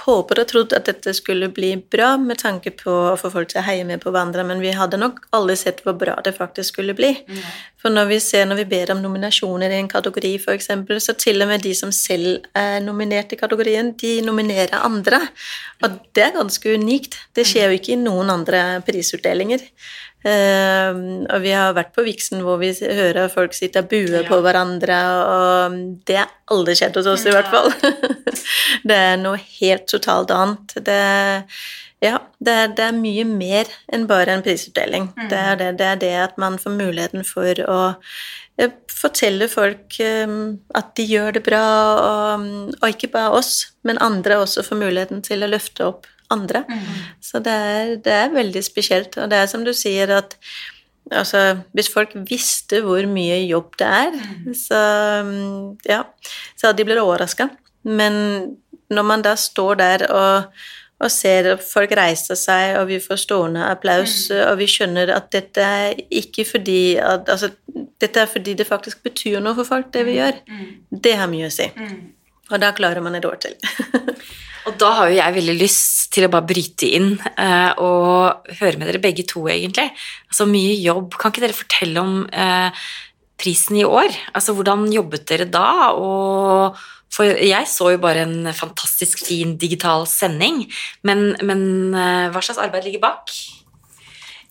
håpet 0.05 0.39
og 0.39 0.47
trodd 0.47 0.73
at 0.73 0.86
dette 0.88 1.13
skulle 1.13 1.49
bli 1.51 1.73
bra 1.91 2.13
med 2.17 2.39
tanke 2.39 2.71
på 2.71 2.91
å 3.12 3.17
få 3.19 3.29
folk 3.34 3.49
til 3.51 3.60
å 3.60 3.65
heie 3.67 3.84
med 3.84 3.99
på 3.99 4.12
hverandre, 4.12 4.45
men 4.47 4.63
vi 4.63 4.71
hadde 4.71 4.99
nok 4.99 5.25
alle 5.36 5.57
sett 5.60 5.81
hvor 5.84 5.97
bra 5.99 6.15
det 6.23 6.38
faktisk 6.38 6.73
skulle 6.73 6.95
bli. 6.95 7.12
For 7.82 7.94
når 7.94 8.12
vi 8.12 8.20
ser, 8.22 8.46
når 8.46 8.62
vi 8.62 8.67
ber 8.76 8.94
om 8.94 9.02
nominasjoner 9.02 9.74
i 9.74 9.80
en 9.82 9.89
kategori, 9.89 10.36
f.eks., 10.38 10.70
så 11.02 11.15
til 11.17 11.41
og 11.41 11.50
med 11.50 11.63
de 11.65 11.74
som 11.78 11.91
selv 11.96 12.46
er 12.58 12.78
nominert 12.86 13.34
i 13.34 13.39
kategorien, 13.39 13.94
de 13.98 14.20
nominerer 14.26 14.78
andre. 14.86 15.24
Og 15.82 15.98
det 16.13 16.28
er 16.28 16.38
ganske 16.38 16.78
unikt. 16.78 17.17
Det 17.34 17.48
skjer 17.48 17.72
jo 17.72 17.80
ikke 17.80 17.96
i 17.96 18.02
noen 18.04 18.30
andre 18.34 18.63
prisutdelinger. 18.86 19.65
Uh, 20.22 21.26
og 21.34 21.39
vi 21.41 21.50
har 21.58 21.74
vært 21.74 21.96
på 21.96 22.04
Viksen 22.06 22.44
hvor 22.46 22.60
vi 22.62 22.70
hører 22.78 23.32
folk 23.34 23.56
sitte 23.58 23.82
og 23.82 23.88
bue 23.89 24.22
på 24.28 24.38
hverandre, 24.46 24.98
og 25.26 25.80
det 26.06 26.20
har 26.20 26.30
aldri 26.54 26.76
skjedd 26.78 27.00
hos 27.00 27.10
oss, 27.10 27.26
i 27.26 27.34
hvert 27.34 27.50
fall. 27.50 27.74
det 28.89 29.00
er 29.10 29.17
noe 29.17 29.41
helt 29.58 29.89
totalt 29.89 30.30
annet. 30.36 30.78
Det, 30.86 31.02
ja, 32.01 32.17
det, 32.41 32.53
er- 32.63 32.71
det 32.77 32.85
er 32.87 32.95
mye 32.97 33.23
mer 33.29 33.69
enn 33.93 34.07
bare 34.09 34.33
en 34.33 34.41
prisutdeling. 34.45 35.09
Det, 35.29 35.37
er 35.37 35.55
det, 35.59 35.67
det 35.77 35.85
er 35.91 35.99
det 36.01 36.13
at 36.23 36.37
man 36.41 36.57
får 36.61 36.73
muligheten 36.73 37.23
for 37.27 37.61
å 37.69 37.79
eh, 38.57 38.71
fortelle 38.89 39.47
folk 39.51 39.99
eh, 40.01 40.33
at 40.77 40.89
de 40.97 41.05
gjør 41.11 41.37
det 41.37 41.43
bra, 41.45 41.61
og, 42.07 42.47
og 42.81 42.87
ikke 42.89 43.11
bare 43.13 43.37
oss, 43.37 43.53
men 43.85 44.01
andre 44.01 44.39
også 44.41 44.63
får 44.65 44.81
muligheten 44.81 45.21
til 45.25 45.43
å 45.45 45.51
løfte 45.51 45.85
opp 45.91 46.09
andre. 46.31 46.63
Så 47.21 47.41
det 47.43 47.51
er, 47.53 47.95
det 48.05 48.13
er 48.15 48.29
veldig 48.33 48.61
spesielt. 48.63 49.17
Og 49.19 49.29
det 49.29 49.37
er 49.43 49.49
som 49.51 49.65
du 49.67 49.73
sier 49.75 50.09
at 50.15 50.37
altså, 51.11 51.41
hvis 51.75 51.89
folk 51.91 52.13
visste 52.29 52.79
hvor 52.85 53.03
mye 53.09 53.41
jobb 53.49 53.73
det 53.81 53.89
er, 53.97 54.19
så 54.55 54.79
mm, 55.27 55.81
ja, 55.89 56.03
så 56.55 56.71
de 56.77 56.85
blitt 56.87 57.01
overraska. 57.03 57.49
Men 57.83 58.55
når 58.91 59.03
man 59.07 59.21
da 59.25 59.33
står 59.39 59.75
der 59.81 60.05
og, 60.11 60.63
og 61.01 61.11
ser 61.13 61.49
at 61.55 61.63
folk 61.65 61.93
reiser 61.97 62.37
seg, 62.39 62.77
og 62.79 62.87
vi 62.91 62.99
får 63.01 63.23
stående 63.23 63.65
applaus, 63.71 64.15
og 64.35 64.53
vi 64.59 64.69
skjønner 64.69 65.13
at 65.15 65.31
dette 65.33 65.65
er 65.65 66.01
ikke 66.21 66.45
fordi 66.45 66.81
at, 67.01 67.29
altså, 67.31 67.51
dette 68.01 68.21
er 68.21 68.29
fordi 68.29 68.55
det 68.59 68.69
faktisk 68.69 69.01
betyr 69.07 69.39
noe 69.41 69.57
for 69.57 69.67
folk, 69.67 69.89
det 69.95 70.05
vi 70.07 70.19
gjør, 70.19 70.37
det 70.91 71.17
har 71.17 71.31
mye 71.31 71.49
å 71.49 71.53
si. 71.53 71.67
Og 72.51 72.61
da 72.61 72.71
klarer 72.75 73.03
man 73.03 73.17
et 73.17 73.25
år 73.25 73.39
til. 73.41 73.57
Og 74.69 74.75
da 74.77 74.91
har 74.93 75.09
jo 75.09 75.17
jeg 75.17 75.35
veldig 75.39 75.55
lyst 75.57 76.11
til 76.13 76.27
å 76.27 76.31
bare 76.33 76.45
bryte 76.45 76.89
inn 76.93 77.15
eh, 77.17 77.71
og 77.81 78.51
høre 78.59 78.77
med 78.77 78.91
dere 78.91 79.01
begge 79.01 79.25
to, 79.29 79.47
egentlig. 79.49 79.87
Altså 80.29 80.45
mye 80.49 80.75
jobb. 80.77 81.17
Kan 81.17 81.33
ikke 81.33 81.45
dere 81.47 81.57
fortelle 81.57 82.03
om 82.03 82.19
eh, 82.29 82.83
prisen 83.41 83.79
i 83.79 83.87
år? 83.87 84.13
Altså 84.35 84.53
hvordan 84.57 84.85
jobbet 84.93 85.25
dere 85.31 85.47
da? 85.49 85.71
Og 85.97 86.77
for 87.12 87.28
jeg 87.28 87.67
så 87.69 87.91
jo 87.93 88.02
bare 88.02 88.26
en 88.26 88.52
fantastisk 88.56 89.24
fin 89.28 89.58
digital 89.60 90.06
sending, 90.10 90.63
men, 91.08 91.32
men 91.43 91.63
eh, 91.91 92.28
hva 92.32 92.43
slags 92.43 92.62
arbeid 92.63 92.88
ligger 92.88 93.04
bak? 93.04 93.34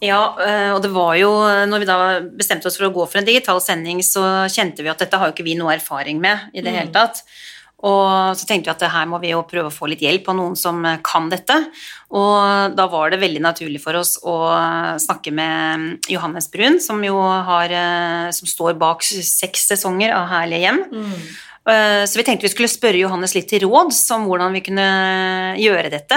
Ja, 0.01 0.21
eh, 0.41 0.71
og 0.73 0.81
det 0.81 0.89
var 0.95 1.13
jo 1.21 1.29
Når 1.69 1.83
vi 1.83 1.89
da 1.89 1.97
bestemte 2.25 2.71
oss 2.71 2.79
for 2.81 2.89
å 2.89 2.95
gå 2.95 3.05
for 3.05 3.21
en 3.21 3.29
digital 3.29 3.61
sending, 3.61 4.01
så 4.05 4.49
kjente 4.49 4.85
vi 4.85 4.93
at 4.93 5.03
dette 5.03 5.21
har 5.21 5.29
jo 5.29 5.37
ikke 5.37 5.45
vi 5.47 5.59
noe 5.59 5.75
erfaring 5.77 6.21
med 6.23 6.53
i 6.57 6.65
det 6.65 6.73
hele 6.73 6.93
tatt. 6.95 7.25
Og 7.81 8.37
så 8.37 8.45
tenkte 8.45 8.69
vi 8.69 8.75
at 8.75 8.93
her 8.93 9.07
må 9.09 9.19
vi 9.23 9.31
jo 9.33 9.41
prøve 9.49 9.71
å 9.71 9.73
få 9.73 9.89
litt 9.89 10.03
hjelp 10.05 10.27
av 10.29 10.37
noen 10.37 10.57
som 10.59 10.83
eh, 10.85 11.01
kan 11.05 11.31
dette. 11.33 11.57
Og 12.13 12.75
da 12.77 12.87
var 12.93 13.13
det 13.13 13.23
veldig 13.23 13.41
naturlig 13.45 13.81
for 13.81 13.97
oss 13.97 14.17
å 14.21 14.37
snakke 15.01 15.33
med 15.33 16.11
Johannes 16.13 16.51
Brun, 16.53 16.81
som 16.83 17.01
jo 17.05 17.17
har 17.21 17.73
eh, 17.73 18.27
Som 18.37 18.51
står 18.51 18.77
bak 18.81 19.05
seks 19.07 19.71
sesonger 19.73 20.13
av 20.17 20.29
Herlige 20.33 20.67
hjem. 20.67 20.83
Eh, 20.91 21.31
Så 21.61 22.17
vi 22.17 22.25
tenkte 22.25 22.47
vi 22.47 22.51
skulle 22.55 22.71
spørre 22.73 22.99
Johannes 23.03 23.35
litt 23.37 23.51
til 23.51 23.67
råds 23.69 23.99
om 24.17 24.25
hvordan 24.27 24.55
vi 24.57 24.63
kunne 24.65 24.87
gjøre 25.61 25.91
dette. 25.93 26.17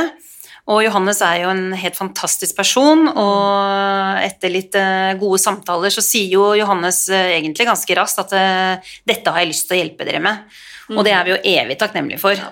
Og 0.71 0.79
Johannes 0.85 1.19
er 1.25 1.41
jo 1.41 1.49
en 1.51 1.73
helt 1.75 1.97
fantastisk 1.97 2.55
person, 2.55 3.09
og 3.09 4.21
etter 4.23 4.51
litt 4.51 4.75
eh, 4.79 5.11
gode 5.19 5.41
samtaler 5.43 5.91
så 5.91 6.03
sier 6.03 6.37
jo 6.37 6.53
Johannes 6.55 7.01
eh, 7.11 7.33
egentlig 7.35 7.67
ganske 7.67 7.97
raskt 7.99 8.21
at 8.23 8.35
eh, 8.39 8.93
dette 9.11 9.33
har 9.33 9.43
jeg 9.43 9.51
lyst 9.51 9.67
til 9.67 9.75
å 9.75 9.81
hjelpe 9.81 10.07
dere 10.07 10.21
med. 10.23 10.61
Og 10.97 11.05
det 11.05 11.13
er 11.15 11.23
vi 11.27 11.33
jo 11.33 11.39
evig 11.53 11.77
takknemlige 11.81 12.19
for. 12.21 12.37
Ja, 12.37 12.51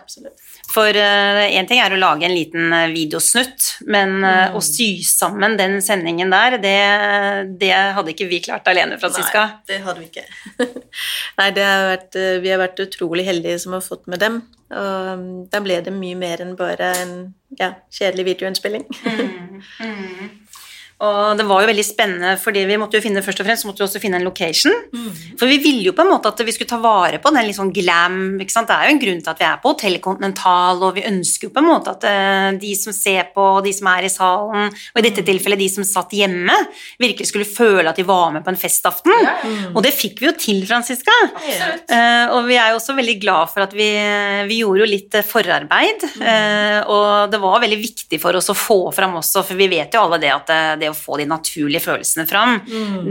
For 0.71 0.87
én 0.95 1.67
ting 1.67 1.81
er 1.83 1.91
å 1.91 1.99
lage 1.99 2.23
en 2.25 2.31
liten 2.35 2.71
eh, 2.73 2.87
videosnutt, 2.93 3.65
men 3.91 4.21
uh, 4.23 4.29
Mm. 4.51 4.55
å 4.55 4.61
sy 4.63 5.03
sammen 5.03 5.57
den 5.59 5.81
sendingen 5.83 6.31
der, 6.31 6.57
det, 6.63 6.77
det 7.59 7.73
hadde 7.95 8.13
ikke 8.13 8.27
vi 8.29 8.39
klart 8.43 8.67
alene, 8.71 8.97
Franziska. 9.01 9.43
Nei, 9.43 9.67
det 9.67 9.79
hadde 9.83 9.99
vi 9.99 10.07
ikke. 10.07 10.25
Nei, 11.39 11.49
det 11.57 11.65
har 11.67 11.85
vært, 11.89 12.15
eh, 12.15 12.39
vi 12.43 12.53
har 12.53 12.61
vært 12.63 12.79
utrolig 12.85 13.25
heldige 13.27 13.59
som 13.59 13.75
har 13.75 13.83
fått 13.85 14.07
med 14.11 14.23
dem. 14.23 14.41
Og 14.71 15.25
da 15.51 15.59
ble 15.59 15.81
det 15.83 15.91
mye 15.91 16.15
mer 16.15 16.41
enn 16.45 16.55
bare 16.55 16.93
en 17.01 17.13
ja, 17.59 17.73
kjedelig 17.91 18.29
videoinnspilling. 18.31 18.87
Og 21.01 21.37
det 21.39 21.45
var 21.49 21.63
jo 21.63 21.69
veldig 21.71 21.85
spennende, 21.85 22.35
fordi 22.37 22.63
vi 22.69 22.77
måtte 22.77 22.99
jo 22.99 23.05
finne 23.05 23.23
først 23.25 23.41
og 23.41 23.47
fremst 23.47 23.65
så 23.65 23.69
måtte 23.69 23.81
vi 23.81 23.87
også 23.87 24.01
finne 24.03 24.19
en 24.19 24.27
location. 24.27 24.75
For 25.39 25.49
vi 25.49 25.57
ville 25.63 25.87
jo 25.87 25.95
på 25.97 26.03
en 26.05 26.11
måte 26.11 26.29
at 26.29 26.43
vi 26.45 26.53
skulle 26.53 26.69
ta 26.69 26.77
vare 26.81 27.17
på 27.21 27.31
den 27.33 27.47
litt 27.47 27.57
sånn 27.57 27.73
glam. 27.73 28.19
ikke 28.41 28.53
sant? 28.53 28.69
Det 28.69 28.75
er 28.77 28.89
jo 28.89 28.95
en 28.95 29.01
grunn 29.01 29.23
til 29.23 29.31
at 29.33 29.41
vi 29.41 29.47
er 29.47 29.61
på 29.63 29.71
Hotell 29.73 29.97
Continental, 30.03 30.83
og 30.85 30.95
vi 30.99 31.05
ønsker 31.09 31.47
jo 31.47 31.53
på 31.55 31.63
en 31.63 31.69
måte 31.71 31.95
at 31.95 32.05
eh, 32.05 32.49
de 32.61 32.73
som 32.77 32.93
ser 32.93 33.31
på, 33.33 33.47
de 33.65 33.73
som 33.73 33.89
er 33.93 34.05
i 34.05 34.11
salen, 34.13 34.69
og 34.69 35.01
i 35.01 35.05
dette 35.07 35.25
tilfellet 35.25 35.61
de 35.63 35.69
som 35.73 35.87
satt 35.87 36.13
hjemme, 36.13 36.53
virkelig 37.01 37.31
skulle 37.31 37.49
føle 37.49 37.89
at 37.89 37.97
de 37.97 38.05
var 38.05 38.29
med 38.35 38.45
på 38.45 38.53
en 38.53 38.61
festaften. 38.61 39.13
Og 39.73 39.81
det 39.85 39.93
fikk 39.97 40.21
vi 40.21 40.29
jo 40.29 40.35
til, 40.37 40.61
Franziska. 40.69 41.17
Eh, 41.41 42.35
og 42.35 42.45
vi 42.49 42.59
er 42.61 42.71
jo 42.75 42.79
også 42.79 42.95
veldig 42.97 43.17
glad 43.23 43.49
for 43.53 43.65
at 43.65 43.73
vi, 43.75 43.89
vi 44.49 44.61
gjorde 44.61 44.85
jo 44.85 44.91
litt 44.91 45.17
eh, 45.17 45.25
forarbeid, 45.25 46.05
eh, 46.21 46.79
og 46.85 47.33
det 47.33 47.41
var 47.41 47.61
veldig 47.63 47.81
viktig 47.81 48.21
for 48.21 48.37
oss 48.37 48.51
å 48.53 48.57
få 48.57 48.79
fram 48.95 49.17
også, 49.19 49.43
for 49.47 49.59
vi 49.59 49.69
vet 49.71 49.97
jo 49.97 50.05
alle 50.05 50.21
det 50.21 50.31
at 50.33 50.53
eh, 50.53 50.71
det 50.81 50.90
å 50.91 50.97
få 50.97 51.17
de 51.21 51.27
naturlige 51.29 51.83
følelsene 51.83 52.27
fram, 52.29 52.59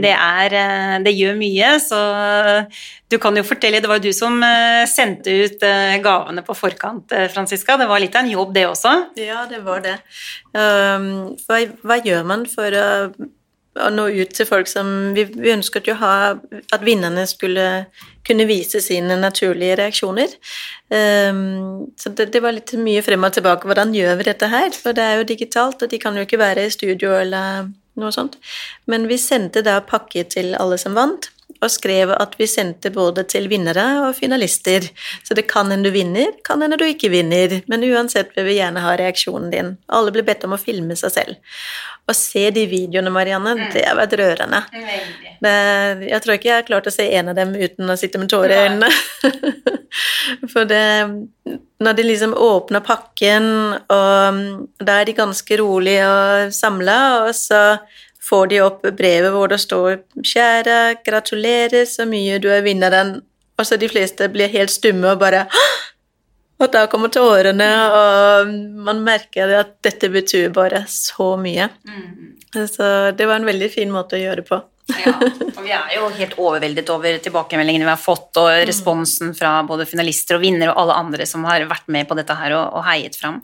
det, 0.01 0.13
er, 0.15 0.55
eh, 0.61 0.95
det 1.05 1.13
gjør 1.15 1.37
mye, 1.39 1.73
så 1.83 2.01
du 3.11 3.17
kan 3.21 3.35
jo 3.35 3.43
fortelle, 3.43 3.81
det 3.83 3.89
var 3.91 3.99
jo 3.99 4.09
du 4.09 4.15
som 4.15 4.37
eh, 4.45 4.85
sendte 4.89 5.33
ut 5.43 5.65
eh, 5.67 5.97
gavene 6.03 6.45
på 6.47 6.55
forkant, 6.57 7.11
Franziska, 7.33 7.77
det 7.81 7.89
var 7.91 8.03
litt 8.03 8.15
av 8.15 8.25
en 8.25 8.33
jobb 8.33 8.55
det 8.55 8.65
også. 8.69 8.95
Ja, 9.19 9.45
det 9.49 9.61
var 9.65 9.83
det. 9.83 9.97
Um, 10.55 11.35
hva, 11.47 11.61
hva 11.87 12.01
gjør 12.03 12.25
man 12.27 12.47
for 12.49 12.75
å, 12.75 12.87
å 13.79 13.89
nå 13.93 14.07
ut 14.11 14.33
til 14.35 14.47
folk 14.47 14.67
som 14.67 15.13
Vi, 15.15 15.23
vi 15.31 15.53
ønsket 15.53 15.87
jo 15.87 15.95
ha 16.01 16.13
at 16.35 16.81
vinnerne 16.83 17.23
skulle 17.29 17.85
kunne 18.27 18.45
vise 18.49 18.81
sine 18.83 19.15
naturlige 19.19 19.77
reaksjoner. 19.79 20.33
Um, 20.91 21.87
så 21.97 22.11
det, 22.13 22.29
det 22.35 22.41
var 22.43 22.55
litt 22.57 22.73
mye 22.77 23.01
frem 23.05 23.23
og 23.23 23.33
tilbake. 23.37 23.67
Hvordan 23.69 23.95
gjør 23.95 24.19
vi 24.19 24.27
dette 24.27 24.49
her? 24.51 24.69
For 24.75 24.97
det 24.97 25.05
er 25.05 25.19
jo 25.19 25.29
digitalt, 25.31 25.81
og 25.81 25.91
de 25.91 25.99
kan 26.01 26.17
jo 26.17 26.25
ikke 26.27 26.41
være 26.41 26.67
i 26.67 26.73
studio 26.73 27.15
eller 27.17 27.71
noe 27.99 28.11
sånt. 28.15 28.37
Men 28.91 29.07
vi 29.09 29.19
sendte 29.19 29.63
da 29.65 29.79
pakke 29.83 30.25
til 30.31 30.53
alle 30.59 30.77
som 30.81 30.95
vant. 30.97 31.31
Og 31.61 31.69
skrev 31.69 32.09
at 32.15 32.33
vi 32.39 32.47
sendte 32.49 32.89
både 32.93 33.23
til 33.29 33.45
vinnere 33.51 33.85
og 34.07 34.15
finalister. 34.17 34.87
Så 35.21 35.37
det 35.37 35.45
kan 35.51 35.69
hende 35.69 35.89
du 35.89 35.93
vinner, 35.93 36.33
kan 36.45 36.61
hende 36.63 36.79
du 36.79 36.87
ikke 36.87 37.11
vinner. 37.13 37.59
Men 37.69 37.85
uansett 37.85 38.33
vil 38.37 38.47
vi 38.49 38.57
gjerne 38.57 38.81
ha 38.81 38.95
reaksjonen 38.97 39.51
din. 39.53 39.75
Alle 39.93 40.13
blir 40.15 40.25
bedt 40.25 40.47
om 40.47 40.57
å 40.57 40.61
filme 40.61 40.97
seg 40.97 41.13
selv. 41.13 41.59
Å 42.09 42.15
se 42.17 42.47
de 42.51 42.65
videoene, 42.67 43.13
Marianne, 43.13 43.53
det 43.71 43.85
har 43.85 43.95
vært 43.95 44.17
rørende. 44.19 44.63
Det, 45.41 45.53
jeg 46.09 46.23
tror 46.23 46.35
ikke 46.35 46.49
jeg 46.49 46.57
har 46.57 46.67
klart 46.67 46.89
å 46.89 46.93
se 46.93 47.05
en 47.19 47.29
av 47.31 47.37
dem 47.37 47.53
uten 47.55 47.93
å 47.93 47.97
sitte 47.99 48.19
med 48.19 48.31
tårer 48.31 48.55
i 48.55 48.61
øynene. 48.65 48.89
For 50.51 50.65
det 50.69 50.81
Når 51.81 51.95
de 51.97 52.03
liksom 52.05 52.33
åpner 52.37 52.83
pakken, 52.85 53.45
og 53.91 54.41
da 54.81 54.99
er 54.99 55.07
de 55.09 55.17
ganske 55.17 55.57
rolige 55.61 56.09
og 56.09 56.53
samla, 56.55 56.97
og 57.25 57.35
så 57.37 57.61
får 58.29 58.47
de 58.51 58.61
opp 58.61 58.85
brevet 58.97 59.33
hvor 59.33 59.51
det 59.51 59.59
står 59.61 60.01
'Kjære, 60.21 61.03
gratulerer 61.05 61.85
så 61.85 62.05
mye, 62.05 62.39
du 62.39 62.49
er 62.49 62.61
vinneren', 62.61 63.21
og 63.57 63.65
så 63.65 63.77
de 63.77 63.89
fleste 63.89 64.29
blir 64.29 64.47
helt 64.47 64.71
stumme 64.71 65.11
og 65.11 65.19
bare 65.19 65.47
Og 66.61 66.69
da 66.69 66.83
kommer 66.85 67.09
tårene, 67.09 67.67
og 67.89 68.49
man 68.85 68.99
merker 69.01 69.49
at 69.57 69.71
dette 69.81 70.11
betyr 70.13 70.51
bare 70.53 70.83
så 70.87 71.31
mye. 71.41 71.69
Så 72.69 73.11
det 73.17 73.25
var 73.25 73.39
en 73.39 73.47
veldig 73.49 73.69
fin 73.73 73.89
måte 73.89 74.13
å 74.13 74.21
gjøre 74.21 74.43
det 74.43 74.45
på. 74.45 74.59
Ja, 74.99 75.13
og 75.57 75.61
vi 75.63 75.73
er 75.75 75.95
jo 75.95 76.09
helt 76.17 76.37
overveldet 76.41 76.89
over 76.93 77.17
tilbakemeldingene 77.23 77.87
vi 77.87 77.93
har 77.93 78.01
fått, 78.01 78.29
og 78.41 78.49
responsen 78.67 79.33
fra 79.37 79.53
både 79.67 79.87
finalister 79.89 80.37
og 80.37 80.43
vinnere 80.43 80.73
og 80.73 80.83
alle 80.83 80.97
andre 81.03 81.27
som 81.29 81.45
har 81.47 81.65
vært 81.69 81.89
med 81.91 82.09
på 82.09 82.17
dette 82.19 82.35
her 82.37 82.55
og, 82.57 82.77
og 82.79 82.85
heiet 82.87 83.17
fram. 83.19 83.39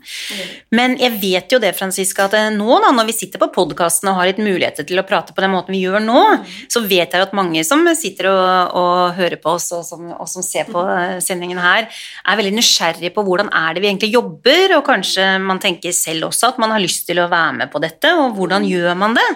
Men 0.74 0.96
jeg 1.00 1.16
vet 1.22 1.54
jo 1.54 1.60
det, 1.62 1.74
Franziska, 1.78 2.28
at 2.28 2.36
eh, 2.38 2.50
nå 2.54 2.80
da, 2.84 2.92
når 2.94 3.08
vi 3.10 3.16
sitter 3.16 3.42
på 3.42 3.50
podkasten 3.54 4.10
og 4.10 4.18
har 4.20 4.30
litt 4.30 4.42
muligheter 4.42 4.86
til 4.88 5.00
å 5.00 5.06
prate 5.08 5.34
på 5.36 5.44
den 5.44 5.54
måten 5.54 5.76
vi 5.76 5.82
gjør 5.84 6.02
nå, 6.04 6.22
så 6.70 6.82
vet 6.84 7.14
jeg 7.14 7.24
at 7.24 7.36
mange 7.36 7.64
som 7.66 7.84
sitter 7.98 8.30
og, 8.32 8.76
og 8.78 9.18
hører 9.18 9.38
på 9.42 9.54
oss, 9.56 9.70
og 9.76 9.84
som, 9.86 10.10
og 10.14 10.28
som 10.30 10.44
ser 10.44 10.68
på 10.70 10.84
eh, 10.92 11.18
sendingen 11.24 11.60
her, 11.62 11.88
er 11.88 12.40
veldig 12.40 12.54
nysgjerrig 12.58 13.12
på 13.14 13.24
hvordan 13.26 13.52
er 13.54 13.76
det 13.76 13.84
vi 13.84 13.90
egentlig 13.92 14.12
jobber, 14.14 14.78
og 14.78 14.86
kanskje 14.88 15.30
man 15.42 15.62
tenker 15.62 15.94
selv 15.96 16.28
også 16.28 16.52
at 16.52 16.60
man 16.62 16.74
har 16.74 16.82
lyst 16.82 17.06
til 17.08 17.20
å 17.22 17.28
være 17.30 17.56
med 17.62 17.72
på 17.72 17.82
dette, 17.82 18.12
og 18.18 18.36
hvordan 18.38 18.66
gjør 18.68 18.98
man 18.98 19.16
det? 19.16 19.26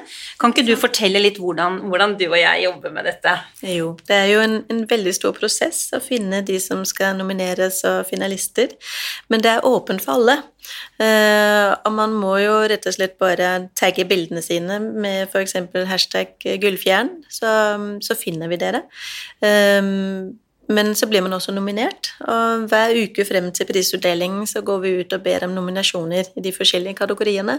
Kan 0.41 0.55
ikke 0.55 0.67
du 0.67 0.75
fortelle 0.81 1.23
litt 1.23 1.39
hvordan, 1.43 1.81
hvordan 1.89 2.02
du 2.19 2.25
og 2.29 2.39
jeg 2.39 2.65
jobber 2.65 2.93
med 2.95 3.07
dette? 3.09 3.33
Jo, 3.67 3.93
det 4.09 4.17
er 4.17 4.29
jo 4.33 4.41
en, 4.45 4.57
en 4.73 4.83
veldig 4.91 5.15
stor 5.17 5.35
prosess 5.37 5.85
å 5.97 6.01
finne 6.03 6.43
de 6.47 6.59
som 6.63 6.85
skal 6.89 7.17
nomineres 7.19 7.83
og 7.89 8.05
finalister, 8.11 8.75
men 9.33 9.45
det 9.45 9.55
er 9.55 9.69
åpent 9.69 10.03
for 10.05 10.19
alle. 10.19 10.41
Uh, 11.01 11.75
og 11.83 11.91
man 11.97 12.15
må 12.15 12.37
jo 12.43 12.61
rett 12.71 12.87
og 12.87 12.95
slett 12.95 13.17
bare 13.23 13.49
tagge 13.79 14.07
bildene 14.09 14.43
sine 14.45 14.79
med 14.79 15.27
f.eks. 15.31 15.57
hashtag 15.91 16.37
gullfjern, 16.63 17.17
så, 17.31 17.51
så 18.05 18.19
finner 18.19 18.51
vi 18.53 18.61
dere. 18.63 18.85
Eh, 19.43 19.81
men 20.73 20.95
så 20.99 21.07
blir 21.11 21.23
man 21.25 21.35
også 21.37 21.53
nominert, 21.55 22.13
og 22.25 22.67
hver 22.71 22.95
uke 23.05 23.25
frem 23.29 23.51
til 23.55 23.69
prisutdelingen 23.69 24.47
så 24.49 24.63
går 24.65 24.81
vi 24.83 24.93
ut 25.01 25.15
og 25.17 25.25
ber 25.25 25.47
om 25.47 25.55
nominasjoner 25.57 26.33
i 26.37 26.45
de 26.45 26.53
forskjellige 26.55 26.99
kategoriene, 26.99 27.59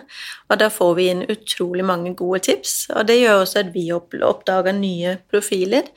og 0.49 0.60
da 0.62 0.69
får 0.73 0.93
vi 0.97 1.08
inn 1.12 1.23
utrolig 1.30 1.86
mange 1.88 2.13
gode 2.19 2.43
tips, 2.49 2.76
og 2.95 3.08
det 3.10 3.19
gjør 3.21 3.43
også 3.43 3.63
at 3.63 3.71
vi 3.76 3.86
oppdager 3.93 4.76
nye 4.78 5.17
profiler, 5.32 5.89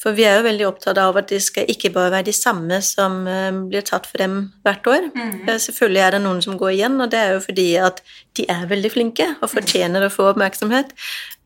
for 0.00 0.16
vi 0.16 0.26
er 0.28 0.38
jo 0.38 0.46
veldig 0.48 0.68
opptatt 0.68 1.00
av 1.02 1.18
at 1.20 1.30
det 1.32 1.42
skal 1.44 1.70
ikke 1.72 1.92
bare 1.94 2.14
være 2.18 2.28
de 2.30 2.36
samme 2.36 2.80
som 2.84 3.22
eh, 3.30 3.50
blir 3.70 3.84
tatt 3.86 4.08
frem 4.10 4.38
hvert 4.66 4.86
år. 4.90 5.10
Mm. 5.14 5.46
Selvfølgelig 5.62 6.02
er 6.02 6.16
det 6.16 6.22
noen 6.24 6.42
som 6.44 6.58
går 6.58 6.74
igjen, 6.74 7.00
og 7.02 7.12
det 7.12 7.20
er 7.22 7.36
jo 7.36 7.44
fordi 7.44 7.68
at 7.82 8.02
de 8.36 8.46
er 8.52 8.68
veldig 8.68 8.92
flinke 8.92 9.28
og 9.40 9.50
fortjener 9.52 10.04
å 10.04 10.12
få 10.12 10.30
oppmerksomhet, 10.32 10.92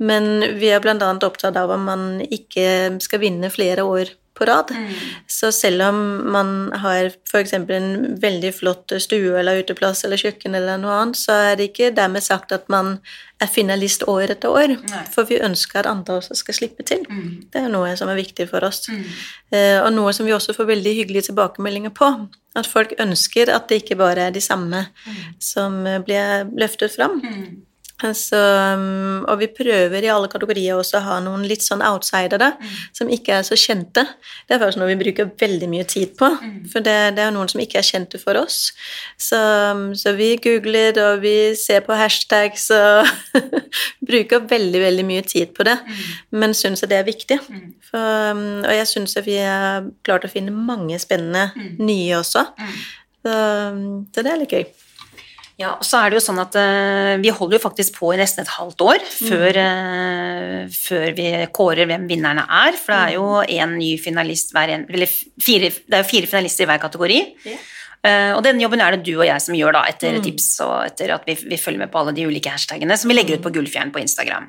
men 0.00 0.56
vi 0.58 0.72
er 0.72 0.80
annet 0.90 1.24
opptatt 1.26 1.56
av 1.60 1.70
at 1.70 1.82
man 1.82 2.24
ikke 2.24 2.98
skal 3.04 3.22
vinne 3.22 3.52
flere 3.52 3.84
år 3.86 4.10
på 4.40 4.48
rad. 4.48 4.72
Så 5.30 5.52
selv 5.54 5.84
om 5.90 5.98
man 6.32 6.52
har 6.82 7.12
f.eks. 7.28 7.52
en 7.54 7.90
veldig 8.22 8.52
flott 8.56 8.94
stue 9.04 9.36
eller 9.38 9.60
uteplass 9.60 10.04
eller 10.08 10.20
kjøkken 10.20 10.56
eller 10.56 10.80
noe 10.80 10.96
annet, 11.02 11.20
så 11.20 11.36
er 11.50 11.58
det 11.60 11.70
ikke 11.70 11.92
dermed 11.96 12.24
sagt 12.24 12.52
at 12.56 12.68
man 12.72 12.96
er 13.40 13.48
finalist 13.48 14.02
år 14.08 14.34
etter 14.34 14.52
år. 14.52 14.74
Nei. 14.90 15.04
For 15.12 15.28
vi 15.28 15.38
ønsker 15.40 15.80
at 15.80 15.88
andre 15.88 16.18
også 16.20 16.36
skal 16.36 16.56
slippe 16.58 16.84
til. 16.88 17.06
Det 17.52 17.62
er 17.62 17.70
noe 17.72 17.94
som 17.96 18.10
er 18.12 18.18
viktig 18.20 18.48
for 18.50 18.64
oss. 18.66 18.82
Eh, 18.90 19.78
og 19.80 19.92
noe 19.96 20.12
som 20.16 20.28
vi 20.28 20.34
også 20.36 20.56
får 20.56 20.68
veldig 20.74 20.94
hyggelige 20.98 21.30
tilbakemeldinger 21.30 21.94
på. 21.96 22.10
At 22.58 22.66
folk 22.66 22.92
ønsker 23.00 23.52
at 23.54 23.68
det 23.70 23.84
ikke 23.84 23.96
bare 24.00 24.28
er 24.28 24.34
de 24.34 24.42
samme 24.44 24.86
som 25.40 25.80
eh, 25.86 26.00
blir 26.04 26.50
løftet 26.58 26.96
fram. 26.98 27.20
Så, 28.00 28.38
um, 28.76 29.24
og 29.28 29.40
vi 29.42 29.48
prøver 29.52 30.04
i 30.04 30.10
alle 30.12 30.28
kategorier 30.32 30.78
også 30.78 30.98
å 30.98 31.04
ha 31.04 31.18
noen 31.24 31.44
litt 31.48 31.64
sånn 31.64 31.82
outsidere 31.84 32.54
som 32.96 33.10
ikke 33.12 33.40
er 33.40 33.46
så 33.46 33.58
kjente. 33.60 34.06
Det 34.48 34.56
er 34.56 34.62
faktisk 34.62 34.80
noe 34.80 34.90
vi 34.92 34.98
bruker 35.02 35.28
veldig 35.40 35.68
mye 35.70 35.86
tid 35.88 36.14
på, 36.18 36.30
for 36.72 36.86
det, 36.86 36.96
det 37.18 37.26
er 37.26 37.34
noen 37.34 37.50
som 37.52 37.60
ikke 37.62 37.80
er 37.82 37.86
kjente 37.86 38.20
for 38.22 38.40
oss. 38.40 38.70
Så, 39.20 39.36
um, 39.36 39.90
så 39.98 40.14
vi 40.16 40.32
googler, 40.40 40.96
og 41.04 41.24
vi 41.24 41.34
ser 41.60 41.84
på 41.86 41.96
hashtags 41.98 42.70
og 42.74 43.08
bruker 44.10 44.48
veldig, 44.48 44.84
veldig 44.86 45.06
mye 45.06 45.26
tid 45.28 45.54
på 45.56 45.68
det, 45.68 45.76
men 46.32 46.56
syns 46.56 46.84
at 46.86 46.92
det 46.92 47.02
er 47.02 47.08
viktig. 47.08 47.40
For, 47.90 48.32
um, 48.32 48.62
og 48.64 48.72
jeg 48.74 48.88
syns 48.90 49.18
at 49.20 49.28
vi 49.28 49.36
har 49.40 49.90
klart 50.06 50.24
å 50.24 50.32
finne 50.32 50.54
mange 50.54 50.98
spennende 51.02 51.50
nye 51.78 52.16
også. 52.20 52.46
Så, 53.20 53.28
um, 53.28 54.06
så 54.08 54.24
det 54.24 54.32
er 54.32 54.40
litt 54.40 54.56
gøy. 54.56 54.70
Ja, 55.60 55.74
og 55.76 55.84
så 55.84 56.00
er 56.00 56.10
det 56.10 56.16
jo 56.20 56.24
sånn 56.24 56.40
at 56.40 56.54
uh, 56.56 57.18
vi 57.20 57.32
holder 57.36 57.58
jo 57.58 57.64
faktisk 57.66 57.98
på 57.98 58.14
i 58.14 58.20
nesten 58.20 58.46
et 58.46 58.52
halvt 58.54 58.84
år 58.86 59.02
før, 59.12 59.58
uh, 59.60 60.62
før 60.72 61.12
vi 61.18 61.26
kårer 61.52 61.90
hvem 61.90 62.06
vinnerne 62.08 62.46
er, 62.62 62.78
for 62.80 62.94
det 62.94 63.00
er 63.02 63.18
jo 63.18 63.26
en 63.44 63.76
ny 63.76 63.90
finalist 64.00 64.54
hver 64.56 64.72
en, 64.72 64.86
eller 64.88 65.10
fire, 65.10 65.68
det 65.68 65.98
er 65.98 66.04
jo 66.04 66.10
fire 66.14 66.32
finalister 66.32 66.64
i 66.64 66.70
hver 66.70 66.80
kategori. 66.86 67.20
Eh, 68.00 68.30
og 68.32 68.40
den 68.46 68.60
jobben 68.62 68.80
er 68.80 68.96
det 68.96 69.04
du 69.04 69.12
og 69.18 69.26
jeg 69.26 69.42
som 69.44 69.56
gjør, 69.56 69.76
da, 69.76 69.82
etter 69.90 70.16
tips 70.24 70.46
og 70.64 70.72
etter 70.86 71.12
at 71.12 71.26
vi, 71.28 71.34
vi 71.50 71.58
følger 71.60 71.82
med 71.82 71.90
på 71.92 72.00
alle 72.00 72.14
de 72.16 72.24
ulike 72.24 72.52
hashtagene 72.52 72.96
som 72.96 73.12
vi 73.12 73.16
legger 73.18 73.36
ut 73.36 73.44
på 73.44 73.52
Gullfjern 73.52 73.92
på 73.92 74.00
Instagram. 74.00 74.48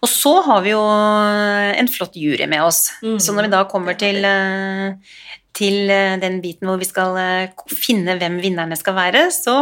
Og 0.00 0.08
så 0.08 0.32
har 0.46 0.62
vi 0.64 0.72
jo 0.72 0.80
en 0.80 1.90
flott 1.92 2.16
jury 2.16 2.48
med 2.48 2.64
oss. 2.64 2.86
Så 3.20 3.34
når 3.36 3.48
vi 3.48 3.52
da 3.52 3.64
kommer 3.68 3.98
til, 4.00 4.24
eh, 4.24 5.18
til 5.58 5.90
eh, 5.90 6.16
den 6.22 6.40
biten 6.44 6.70
hvor 6.70 6.78
vi 6.80 6.88
skal 6.88 7.18
eh, 7.20 7.64
finne 7.74 8.16
hvem 8.20 8.38
vinnerne 8.42 8.78
skal 8.78 8.96
være, 8.98 9.28
så, 9.34 9.56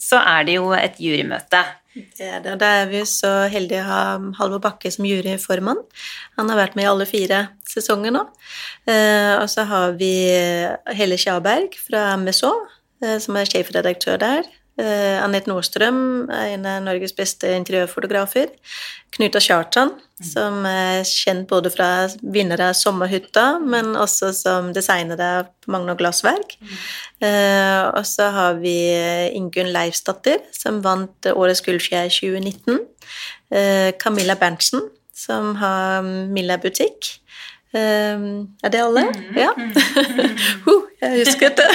så 0.00 0.22
er 0.22 0.48
det 0.48 0.58
jo 0.58 0.72
et 0.76 0.98
jurymøte. 1.02 1.62
Det 1.94 2.26
er 2.26 2.42
det. 2.44 2.54
Da 2.60 2.68
er 2.82 2.90
vi 2.90 3.00
så 3.08 3.30
heldige 3.50 3.82
å 3.82 3.88
ha 3.88 4.02
Halvor 4.38 4.62
Bakke 4.62 4.92
som 4.94 5.06
juryformann. 5.08 5.80
Han 6.38 6.52
har 6.52 6.60
vært 6.60 6.76
med 6.78 6.86
i 6.86 6.90
alle 6.90 7.06
fire 7.08 7.40
sesonger 7.66 8.14
nå. 8.14 8.22
Eh, 8.86 9.34
og 9.40 9.48
så 9.50 9.66
har 9.70 9.96
vi 9.98 10.12
Helle 10.94 11.18
Sjaberg 11.18 11.74
fra 11.80 12.14
eh, 12.14 13.18
som 13.18 13.38
er 13.40 13.50
sjefredaktør 13.50 14.22
der. 14.22 14.46
Eh, 14.80 15.18
Anette 15.20 15.50
Nordstrøm 15.50 16.30
er 16.32 16.54
en 16.54 16.66
av 16.68 16.80
Norges 16.86 17.12
beste 17.16 17.50
interiørfotografer. 17.58 18.52
Knuta 19.12 19.42
Kjartan, 19.42 19.92
som 20.24 20.64
er 20.68 21.02
kjent 21.08 21.48
både 21.50 21.72
fra 21.74 21.88
vinnere 22.22 22.70
av 22.70 22.78
Sommerhytta, 22.78 23.46
men 23.60 23.92
også 23.98 24.30
som 24.36 24.70
designer 24.76 25.20
av 25.24 25.50
Magne 25.70 25.96
Glassverk. 25.98 26.56
Eh, 27.20 27.82
og 27.90 28.04
så 28.08 28.30
har 28.34 28.60
vi 28.62 28.76
Ingunn 29.36 29.72
Leifsdatter, 29.74 30.40
som 30.56 30.80
vant 30.86 31.30
Årets 31.34 31.64
Gullfjær 31.66 32.08
2019. 32.14 32.80
Eh, 33.50 33.90
Camilla 34.00 34.38
Berntsen, 34.40 34.88
som 35.12 35.56
har 35.60 36.06
Milla 36.06 36.56
butikk. 36.62 37.16
Um, 37.70 38.56
er 38.64 38.72
det 38.72 38.80
alle? 38.82 39.04
Mm. 39.06 39.36
Ja. 39.38 39.50
huh, 40.66 40.89
jeg 41.00 41.24
husket 41.24 41.56
det. 41.60 41.68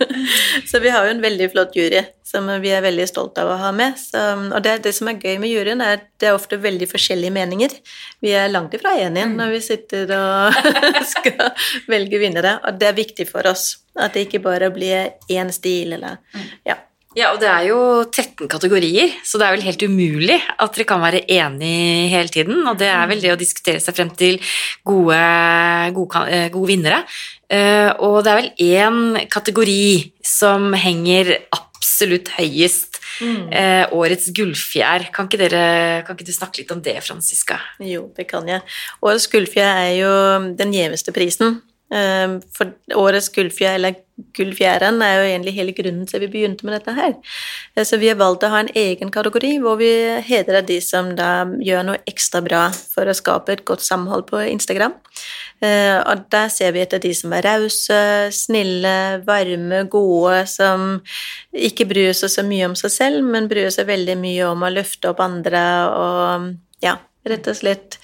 så 0.70 0.80
vi 0.80 0.92
har 0.94 1.06
jo 1.06 1.14
en 1.14 1.22
veldig 1.24 1.48
flott 1.52 1.74
jury 1.76 2.00
som 2.24 2.48
vi 2.62 2.70
er 2.74 2.82
veldig 2.82 3.04
stolte 3.06 3.44
av 3.44 3.52
å 3.52 3.58
ha 3.60 3.70
med. 3.76 3.98
Så, 4.00 4.18
og 4.50 4.62
det, 4.64 4.78
det, 4.86 4.92
som 4.96 5.10
er 5.12 5.20
gøy 5.22 5.36
med 5.42 5.52
juryen, 5.52 5.82
er 5.84 5.98
at 6.00 6.06
det 6.18 6.30
er 6.30 6.38
ofte 6.38 6.58
veldig 6.58 6.88
forskjellige 6.90 7.34
meninger. 7.36 7.76
Vi 8.24 8.32
er 8.34 8.50
langt 8.50 8.74
ifra 8.74 8.96
enige 8.98 9.28
Mm. 9.28 9.36
når 9.38 9.52
vi 9.54 9.60
sitter 9.68 10.10
og 10.16 10.58
skal 11.14 11.52
velge 11.88 12.18
vinnere, 12.22 12.56
og 12.64 12.80
det 12.80 12.88
er 12.90 12.98
viktig 12.98 13.28
for 13.30 13.46
oss. 13.46 13.76
At 13.94 14.16
det 14.16 14.26
ikke 14.26 14.42
bare 14.42 14.72
blir 14.74 15.12
én 15.30 15.52
stil 15.54 15.92
eller 15.98 16.18
Mm. 16.34 16.48
Ja. 16.66 16.80
Ja, 17.14 17.28
og 17.30 17.38
det 17.38 17.46
er 17.46 17.68
jo 17.68 17.78
13 18.10 18.48
kategorier, 18.50 19.12
så 19.22 19.38
det 19.38 19.46
er 19.46 19.54
vel 19.54 19.66
helt 19.68 19.82
umulig 19.86 20.38
at 20.58 20.74
dere 20.74 20.86
kan 20.88 21.02
være 21.02 21.22
enige 21.30 22.08
hele 22.10 22.32
tiden. 22.32 22.64
Og 22.66 22.78
det 22.80 22.88
er 22.90 23.06
vel 23.10 23.22
det 23.22 23.30
å 23.30 23.38
diskutere 23.38 23.82
seg 23.82 23.94
frem 23.94 24.10
til 24.18 24.40
gode, 24.82 25.20
gode, 25.94 26.24
eh, 26.26 26.48
gode 26.50 26.72
vinnere. 26.72 27.04
Eh, 27.48 27.92
Og 28.02 28.24
det 28.24 28.32
er 28.32 28.40
vel 28.40 28.50
én 28.58 29.28
kategori 29.30 30.12
som 30.26 30.72
henger 30.72 31.36
absolutt 31.54 32.32
høyest. 32.34 32.98
Mm. 33.20 33.46
Årets 33.94 34.32
gullfjær. 34.34 35.12
Kan 35.14 35.28
ikke, 35.28 35.38
dere, 35.38 36.02
kan 36.02 36.16
ikke 36.16 36.26
du 36.26 36.32
snakke 36.34 36.58
litt 36.58 36.72
om 36.74 36.80
det, 36.82 36.96
Franziska? 37.04 37.60
Jo, 37.78 38.08
det 38.16 38.26
kan 38.26 38.48
jeg. 38.48 38.60
Årets 39.04 39.28
gullfjær 39.30 39.84
er 39.84 39.92
jo 40.00 40.10
den 40.58 40.74
gjeveste 40.74 41.14
prisen. 41.14 41.60
Eh, 41.92 42.40
For 42.56 42.72
årets 42.96 43.28
gullfjær, 43.34 43.76
eller 43.76 43.94
gullfjæren, 44.34 45.02
er 45.02 45.16
jo 45.18 45.26
egentlig 45.26 45.54
hele 45.56 45.72
grunnen 45.74 46.06
til 46.06 46.22
vi 46.22 46.30
begynte 46.32 46.64
med 46.64 46.78
dette 46.78 46.94
her. 46.94 47.14
Eh, 47.76 47.84
Så 47.84 47.98
vi 47.98 48.08
har 48.08 48.16
valgt 48.16 48.42
å 48.42 48.50
ha 48.50 48.60
en 48.60 48.72
egen 48.74 49.10
kategori 49.10 49.58
hvor 49.60 49.76
vi 49.76 49.90
hedrer 50.22 50.64
de 50.64 50.80
som 50.80 51.14
da 51.16 51.44
gjør 51.44 51.84
noe 51.84 52.02
ekstra 52.06 52.42
bra 52.42 52.70
for 52.70 53.04
å 53.04 53.14
skape 53.14 53.52
et 53.52 53.64
godt 53.64 53.82
samhold 53.82 54.26
på 54.26 54.40
Instagram. 54.48 54.94
Eh, 55.62 56.00
Og 56.06 56.30
der 56.30 56.48
ser 56.48 56.72
vi 56.72 56.80
etter 56.80 56.98
de 56.98 57.12
som 57.14 57.32
er 57.32 57.42
rause, 57.42 58.30
snille, 58.32 59.22
varme, 59.26 59.88
gode, 59.88 60.46
som 60.46 61.02
ikke 61.52 61.86
bryr 61.86 62.12
seg 62.12 62.30
så 62.30 62.42
mye 62.42 62.66
om 62.66 62.74
seg 62.74 62.90
selv, 62.90 63.24
men 63.24 63.48
bryr 63.48 63.70
seg 63.70 63.86
veldig 63.86 64.16
mye 64.18 64.44
om 64.50 64.62
å 64.62 64.72
løfte 64.72 65.10
opp 65.10 65.20
andre 65.20 65.64
og 65.90 66.54
ja, 66.82 66.98
rett 67.28 67.48
og 67.50 67.56
slett 67.58 67.98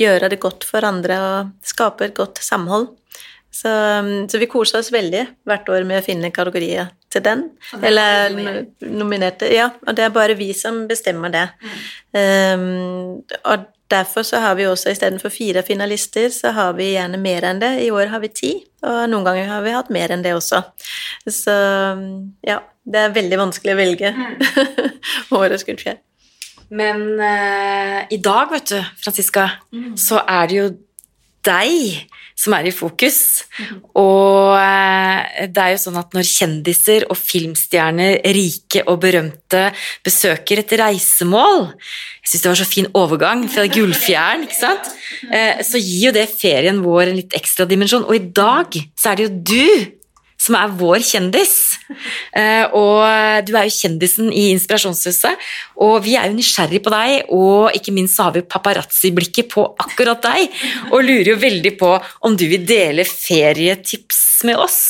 gjøre 0.00 0.30
det 0.32 0.40
godt 0.42 0.64
for 0.68 0.86
andre 0.86 1.18
og 1.22 1.66
skape 1.66 2.08
et 2.08 2.16
godt 2.16 2.40
samhold. 2.44 2.90
Så, 3.56 3.70
um, 3.72 4.28
så 4.28 4.38
vi 4.40 4.48
koser 4.50 4.82
oss 4.82 4.92
veldig 4.92 5.22
hvert 5.48 5.68
år 5.72 5.86
med 5.88 6.02
å 6.02 6.04
finne 6.04 6.32
kategorier 6.34 6.90
til 7.12 7.24
den. 7.24 7.46
Er 7.78 7.86
Eller 7.88 8.34
nominerte. 8.84 9.48
Ja, 9.54 9.70
og 9.86 9.96
det 9.96 10.04
er 10.04 10.12
bare 10.12 10.36
vi 10.36 10.50
som 10.56 10.84
bestemmer 10.90 11.32
det. 11.32 11.46
Um, 12.12 13.22
og 13.46 13.70
derfor 13.88 14.26
så 14.26 14.42
har 14.42 14.58
vi 14.58 14.66
også 14.68 14.92
istedenfor 14.92 15.32
fire 15.32 15.62
finalister, 15.64 16.28
så 16.34 16.52
har 16.52 16.76
vi 16.76 16.92
gjerne 16.92 17.20
mer 17.22 17.46
enn 17.48 17.62
det. 17.62 17.72
I 17.86 17.92
år 17.94 18.12
har 18.12 18.20
vi 18.24 18.32
ti, 18.34 18.52
og 18.84 19.06
noen 19.12 19.24
ganger 19.24 19.48
har 19.54 19.64
vi 19.64 19.76
hatt 19.76 19.92
mer 19.94 20.12
enn 20.12 20.24
det 20.26 20.34
også. 20.36 20.60
Så 21.30 21.54
um, 21.96 22.34
ja, 22.44 22.60
det 22.84 23.06
er 23.06 23.16
veldig 23.16 23.40
vanskelig 23.46 23.72
å 23.72 23.80
velge 23.80 24.12
årets 25.40 25.64
gullfjær. 25.64 26.02
Men 26.70 27.20
eh, 27.22 28.00
i 28.10 28.18
dag, 28.22 28.50
vet 28.50 28.72
du, 28.72 28.78
Franziska, 29.02 29.48
så 29.98 30.22
er 30.26 30.50
det 30.50 30.60
jo 30.60 30.68
deg 31.46 32.06
som 32.36 32.52
er 32.52 32.68
i 32.68 32.74
fokus. 32.74 33.18
Og 33.96 34.52
eh, 34.58 35.46
det 35.48 35.62
er 35.62 35.72
jo 35.72 35.80
sånn 35.86 35.98
at 36.00 36.12
når 36.16 36.28
kjendiser 36.28 37.06
og 37.08 37.16
filmstjerner, 37.18 38.18
rike 38.36 38.84
og 38.90 39.00
berømte, 39.04 39.70
besøker 40.04 40.60
et 40.60 40.74
reisemål 40.76 41.70
Jeg 41.70 42.30
syns 42.30 42.44
det 42.44 42.50
var 42.50 42.60
så 42.60 42.68
fin 42.68 42.90
overgang 42.98 43.46
fra 43.52 43.66
Gullfjæren, 43.70 44.46
ikke 44.48 44.60
sant? 44.60 44.92
Eh, 45.32 45.62
så 45.64 45.78
gir 45.80 46.10
jo 46.10 46.10
det 46.12 46.26
ferien 46.28 46.82
vår 46.84 47.08
en 47.08 47.16
litt 47.16 47.32
ekstra 47.34 47.64
dimensjon. 47.66 48.04
Og 48.04 48.18
i 48.18 48.26
dag 48.36 48.76
så 48.98 49.10
er 49.10 49.16
det 49.18 49.24
jo 49.24 49.38
du 49.48 49.95
som 50.46 50.56
er 50.58 50.72
vår 50.78 51.02
kjendis. 51.06 51.56
Eh, 52.36 52.64
og 52.76 53.02
du 53.46 53.52
er 53.54 53.68
jo 53.68 53.74
kjendisen 53.76 54.30
i 54.30 54.48
Inspirasjonshuset, 54.54 55.44
og 55.82 55.98
vi 56.06 56.16
er 56.18 56.30
jo 56.30 56.38
nysgjerrig 56.38 56.82
på 56.84 56.94
deg, 56.94 57.30
og 57.34 57.76
ikke 57.76 57.94
minst 57.94 58.18
så 58.18 58.28
har 58.28 58.36
vi 58.36 58.46
paparazzi-blikket 58.46 59.50
på 59.52 59.66
akkurat 59.86 60.22
deg, 60.24 60.58
og 60.90 61.04
lurer 61.04 61.34
jo 61.34 61.38
veldig 61.42 61.76
på 61.80 61.92
om 62.26 62.38
du 62.38 62.48
vil 62.50 62.66
dele 62.66 63.06
ferietips 63.06 64.24
med 64.46 64.58
oss. 64.60 64.82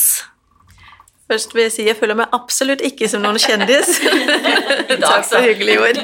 Først 1.27 1.51
vil 1.55 1.65
jeg 1.65 1.73
si 1.73 1.85
jeg 1.89 1.97
føler 1.99 2.15
meg 2.15 2.31
absolutt 2.35 2.79
ikke 2.87 3.09
som 3.11 3.23
noen 3.23 3.39
kjendis. 3.41 3.97
Takk 5.03 5.25
så. 5.27 5.33
for 5.33 5.43
hyggelig 5.43 5.75
ord. 5.83 5.99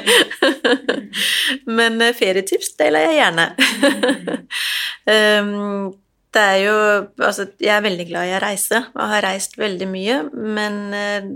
Men 1.64 1.96
eh, 2.04 2.12
ferietips 2.16 2.74
deler 2.76 3.06
jeg 3.06 3.22
gjerne. 3.22 3.46
um, 5.08 5.94
det 6.34 6.42
er 6.42 6.60
jo 6.64 6.76
Altså, 7.22 7.46
jeg 7.60 7.72
er 7.76 7.84
veldig 7.84 8.06
glad 8.08 8.28
i 8.28 8.36
å 8.36 8.42
reise, 8.42 8.84
og 8.94 9.10
har 9.12 9.26
reist 9.26 9.58
veldig 9.58 9.88
mye, 9.90 10.20
men 10.34 10.78
eh, 10.98 11.34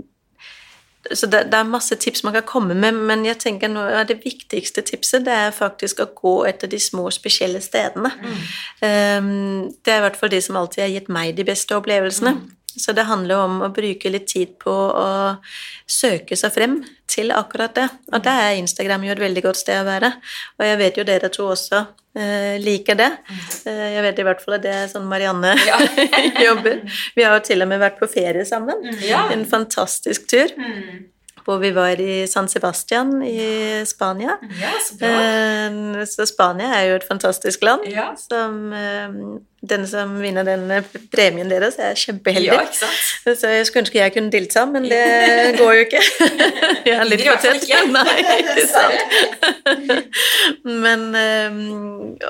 så 1.15 1.27
det, 1.31 1.45
det 1.51 1.57
er 1.57 1.69
masse 1.69 1.95
tips 1.95 2.23
man 2.27 2.35
kan 2.35 2.45
komme 2.47 2.75
med, 2.75 2.97
men 3.07 3.23
jeg 3.25 3.39
tenker 3.41 3.71
noe 3.71 4.01
av 4.01 4.09
det 4.09 4.19
viktigste 4.23 4.83
tipset 4.85 5.23
det 5.25 5.33
er 5.33 5.55
faktisk 5.55 6.01
å 6.03 6.09
gå 6.15 6.33
etter 6.49 6.69
de 6.69 6.79
små, 6.81 7.07
spesielle 7.15 7.61
stedene. 7.63 8.11
Um, 8.83 9.69
det 9.79 9.93
er 9.93 10.01
i 10.01 10.05
hvert 10.05 10.19
fall 10.19 10.33
de 10.33 10.41
som 10.43 10.59
alltid 10.59 10.83
har 10.83 10.91
gitt 10.91 11.09
meg 11.13 11.37
de 11.39 11.47
beste 11.47 11.77
opplevelsene. 11.77 12.35
Så 12.77 12.93
det 12.93 13.07
handler 13.09 13.45
om 13.45 13.61
å 13.65 13.71
bruke 13.73 14.11
litt 14.11 14.27
tid 14.29 14.55
på 14.61 14.71
å 14.71 15.09
søke 15.89 16.37
seg 16.37 16.53
frem 16.53 16.79
til 17.09 17.33
akkurat 17.33 17.73
det. 17.75 17.87
Og 18.13 18.23
der 18.23 18.43
er 18.43 18.59
Instagram 18.59 19.07
jo 19.07 19.15
et 19.15 19.23
veldig 19.23 19.43
godt 19.47 19.61
sted 19.61 19.81
å 19.81 19.87
være. 19.87 20.11
Og 20.59 20.65
jeg 20.67 20.79
vet 20.83 20.99
jo 20.99 21.05
dere 21.07 21.31
to 21.33 21.47
også 21.49 21.81
eh, 22.19 22.57
liker 22.61 22.99
det. 22.99 23.09
Eh, 23.65 23.85
jeg 23.95 24.05
vet 24.05 24.21
i 24.21 24.27
hvert 24.27 24.43
fall 24.43 24.59
at 24.59 24.65
det 24.65 24.75
er 24.75 24.91
sånn 24.91 25.07
Marianne 25.09 25.55
jobber. 26.47 26.83
Vi 27.17 27.25
har 27.25 27.37
jo 27.37 27.45
til 27.49 27.65
og 27.65 27.71
med 27.71 27.81
vært 27.81 28.01
på 28.01 28.11
ferie 28.11 28.45
sammen. 28.47 28.85
Ja. 29.05 29.25
En 29.33 29.47
fantastisk 29.49 30.29
tur. 30.29 30.53
Hvor 31.45 31.57
vi 31.63 31.71
var 31.73 31.97
i 31.97 32.27
San 32.29 32.49
Sebastian 32.51 33.23
i 33.25 33.81
Spania. 33.89 34.35
Ja, 34.59 34.73
så 34.85 34.97
bra. 34.99 36.05
Så 36.05 36.27
Spania 36.29 36.75
er 36.77 36.91
jo 36.91 36.97
et 36.99 37.07
fantastisk 37.07 37.63
land. 37.65 37.87
Ja. 37.89 38.11
Som, 38.19 38.67
eh, 38.75 39.15
den 39.61 39.87
som 39.87 40.13
vinner 40.21 40.45
den 40.47 40.69
eh, 40.71 40.85
premien 41.11 41.49
deres, 41.51 41.75
er 41.83 41.97
kjempeheldig. 41.99 42.47
Ja, 42.47 42.61
ikke 42.63 42.77
sant? 42.79 43.39
Så 43.41 43.49
jeg 43.51 43.65
skulle 43.67 43.83
ønske 43.83 43.99
jeg 43.99 44.13
kunne 44.15 44.31
delta, 44.31 44.63
men 44.69 44.87
det 44.87 45.57
går 45.59 45.73
jo 45.75 45.81
ikke. 45.87 46.03
Jeg 46.89 46.95
er 46.95 47.07
litt 47.09 47.23
for 47.25 47.41
tett. 47.43 47.65
Nei, 47.91 48.15
ikke 48.39 48.63
sant. 48.75 48.99
Men 50.63 51.03
eh, 51.19 51.59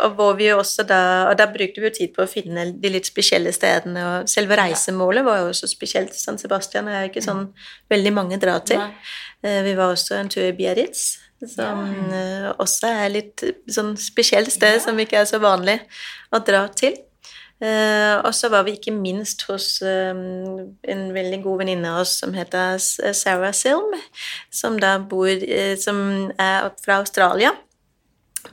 og 0.01 0.17
hvor 0.17 0.33
vi 0.39 0.49
også 0.53 0.83
da 0.89 0.99
Og 1.29 1.37
da 1.39 1.45
brukte 1.51 1.81
vi 1.81 1.87
jo 1.87 1.93
tid 1.95 2.13
på 2.15 2.25
å 2.25 2.29
finne 2.29 2.65
de 2.73 2.91
litt 2.91 3.07
spesielle 3.07 3.53
stedene. 3.55 4.03
Og 4.09 4.29
selve 4.31 4.57
reisemålet 4.59 5.25
var 5.25 5.43
jo 5.43 5.51
også 5.53 5.69
spesielt. 5.69 6.15
San 6.17 6.39
Sebastian 6.41 6.89
er 6.89 7.07
ikke 7.09 7.23
sånn 7.23 7.47
veldig 7.93 8.13
mange 8.15 8.39
drar 8.41 8.63
til. 8.65 8.81
Eh, 9.45 9.61
Vi 9.67 9.75
var 9.77 9.93
også 9.93 10.17
en 10.17 10.31
tur 10.33 10.47
i 10.47 10.55
Biarritz, 10.57 11.19
som 11.45 11.85
ja. 12.11 12.55
også 12.59 12.89
er 12.89 13.13
litt 13.13 13.45
sånn 13.71 13.93
spesielt 14.01 14.51
sted 14.51 14.81
som 14.83 14.97
ikke 14.99 15.21
er 15.21 15.29
så 15.29 15.39
vanlig 15.39 15.77
å 16.33 16.41
dra 16.43 16.65
til. 16.73 16.97
Eh, 17.59 18.15
og 18.23 18.31
så 18.35 18.47
var 18.51 18.63
vi 18.63 18.77
ikke 18.77 18.93
minst 18.95 19.43
hos 19.49 19.81
eh, 19.83 20.15
en 20.15 21.01
veldig 21.11 21.39
god 21.43 21.63
venninne 21.63 21.91
av 21.91 22.05
oss 22.05 22.13
som 22.21 22.31
heter 22.31 22.79
Sarah 22.79 23.51
Silm, 23.51 23.97
som 24.47 24.77
da 24.79 24.93
bor 24.99 25.27
eh, 25.27 25.75
Som 25.79 26.31
er 26.39 26.69
fra 26.79 27.01
Australia, 27.03 27.51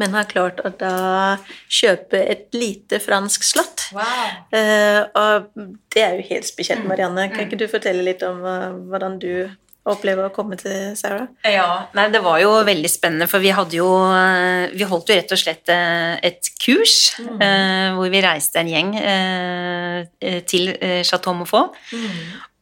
men 0.01 0.17
har 0.17 0.27
klart 0.31 0.59
å 0.67 0.73
da 0.75 0.97
kjøpe 1.71 2.19
et 2.19 2.51
lite 2.57 2.99
fransk 3.03 3.47
slott. 3.47 3.87
Wow. 3.95 4.25
Eh, 4.51 5.03
og 5.15 5.47
det 5.95 6.03
er 6.03 6.19
jo 6.19 6.27
helt 6.33 6.49
spesielt, 6.49 6.87
Marianne. 6.89 7.29
Kan 7.31 7.47
ikke 7.47 7.61
du 7.61 7.69
fortelle 7.71 8.03
litt 8.05 8.25
om 8.27 8.43
eh, 8.43 8.75
hvordan 8.91 9.21
du 9.23 9.33
opplever 9.87 10.27
å 10.27 10.33
komme 10.35 10.59
til 10.61 10.95
Sarah? 10.99 11.29
Ja, 11.47 11.87
nei, 11.97 12.09
det 12.13 12.23
var 12.25 12.41
jo 12.43 12.53
veldig 12.67 12.91
spennende, 12.91 13.29
for 13.31 13.43
vi 13.45 13.53
hadde 13.55 13.79
jo 13.79 13.89
eh, 14.11 14.75
Vi 14.75 14.89
holdt 14.89 15.13
jo 15.13 15.19
rett 15.19 15.35
og 15.35 15.41
slett 15.41 15.71
eh, 15.73 16.17
et 16.27 16.51
kurs 16.63 17.17
eh, 17.21 17.95
hvor 17.97 18.11
vi 18.13 18.23
reiste 18.25 18.63
en 18.63 18.73
gjeng 18.73 18.93
til 20.47 20.73
Chateau 21.07 21.07
Chateau 21.07 21.35
Mouffet. 21.39 21.79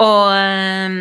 Og 0.05 0.25
um, 0.29 0.97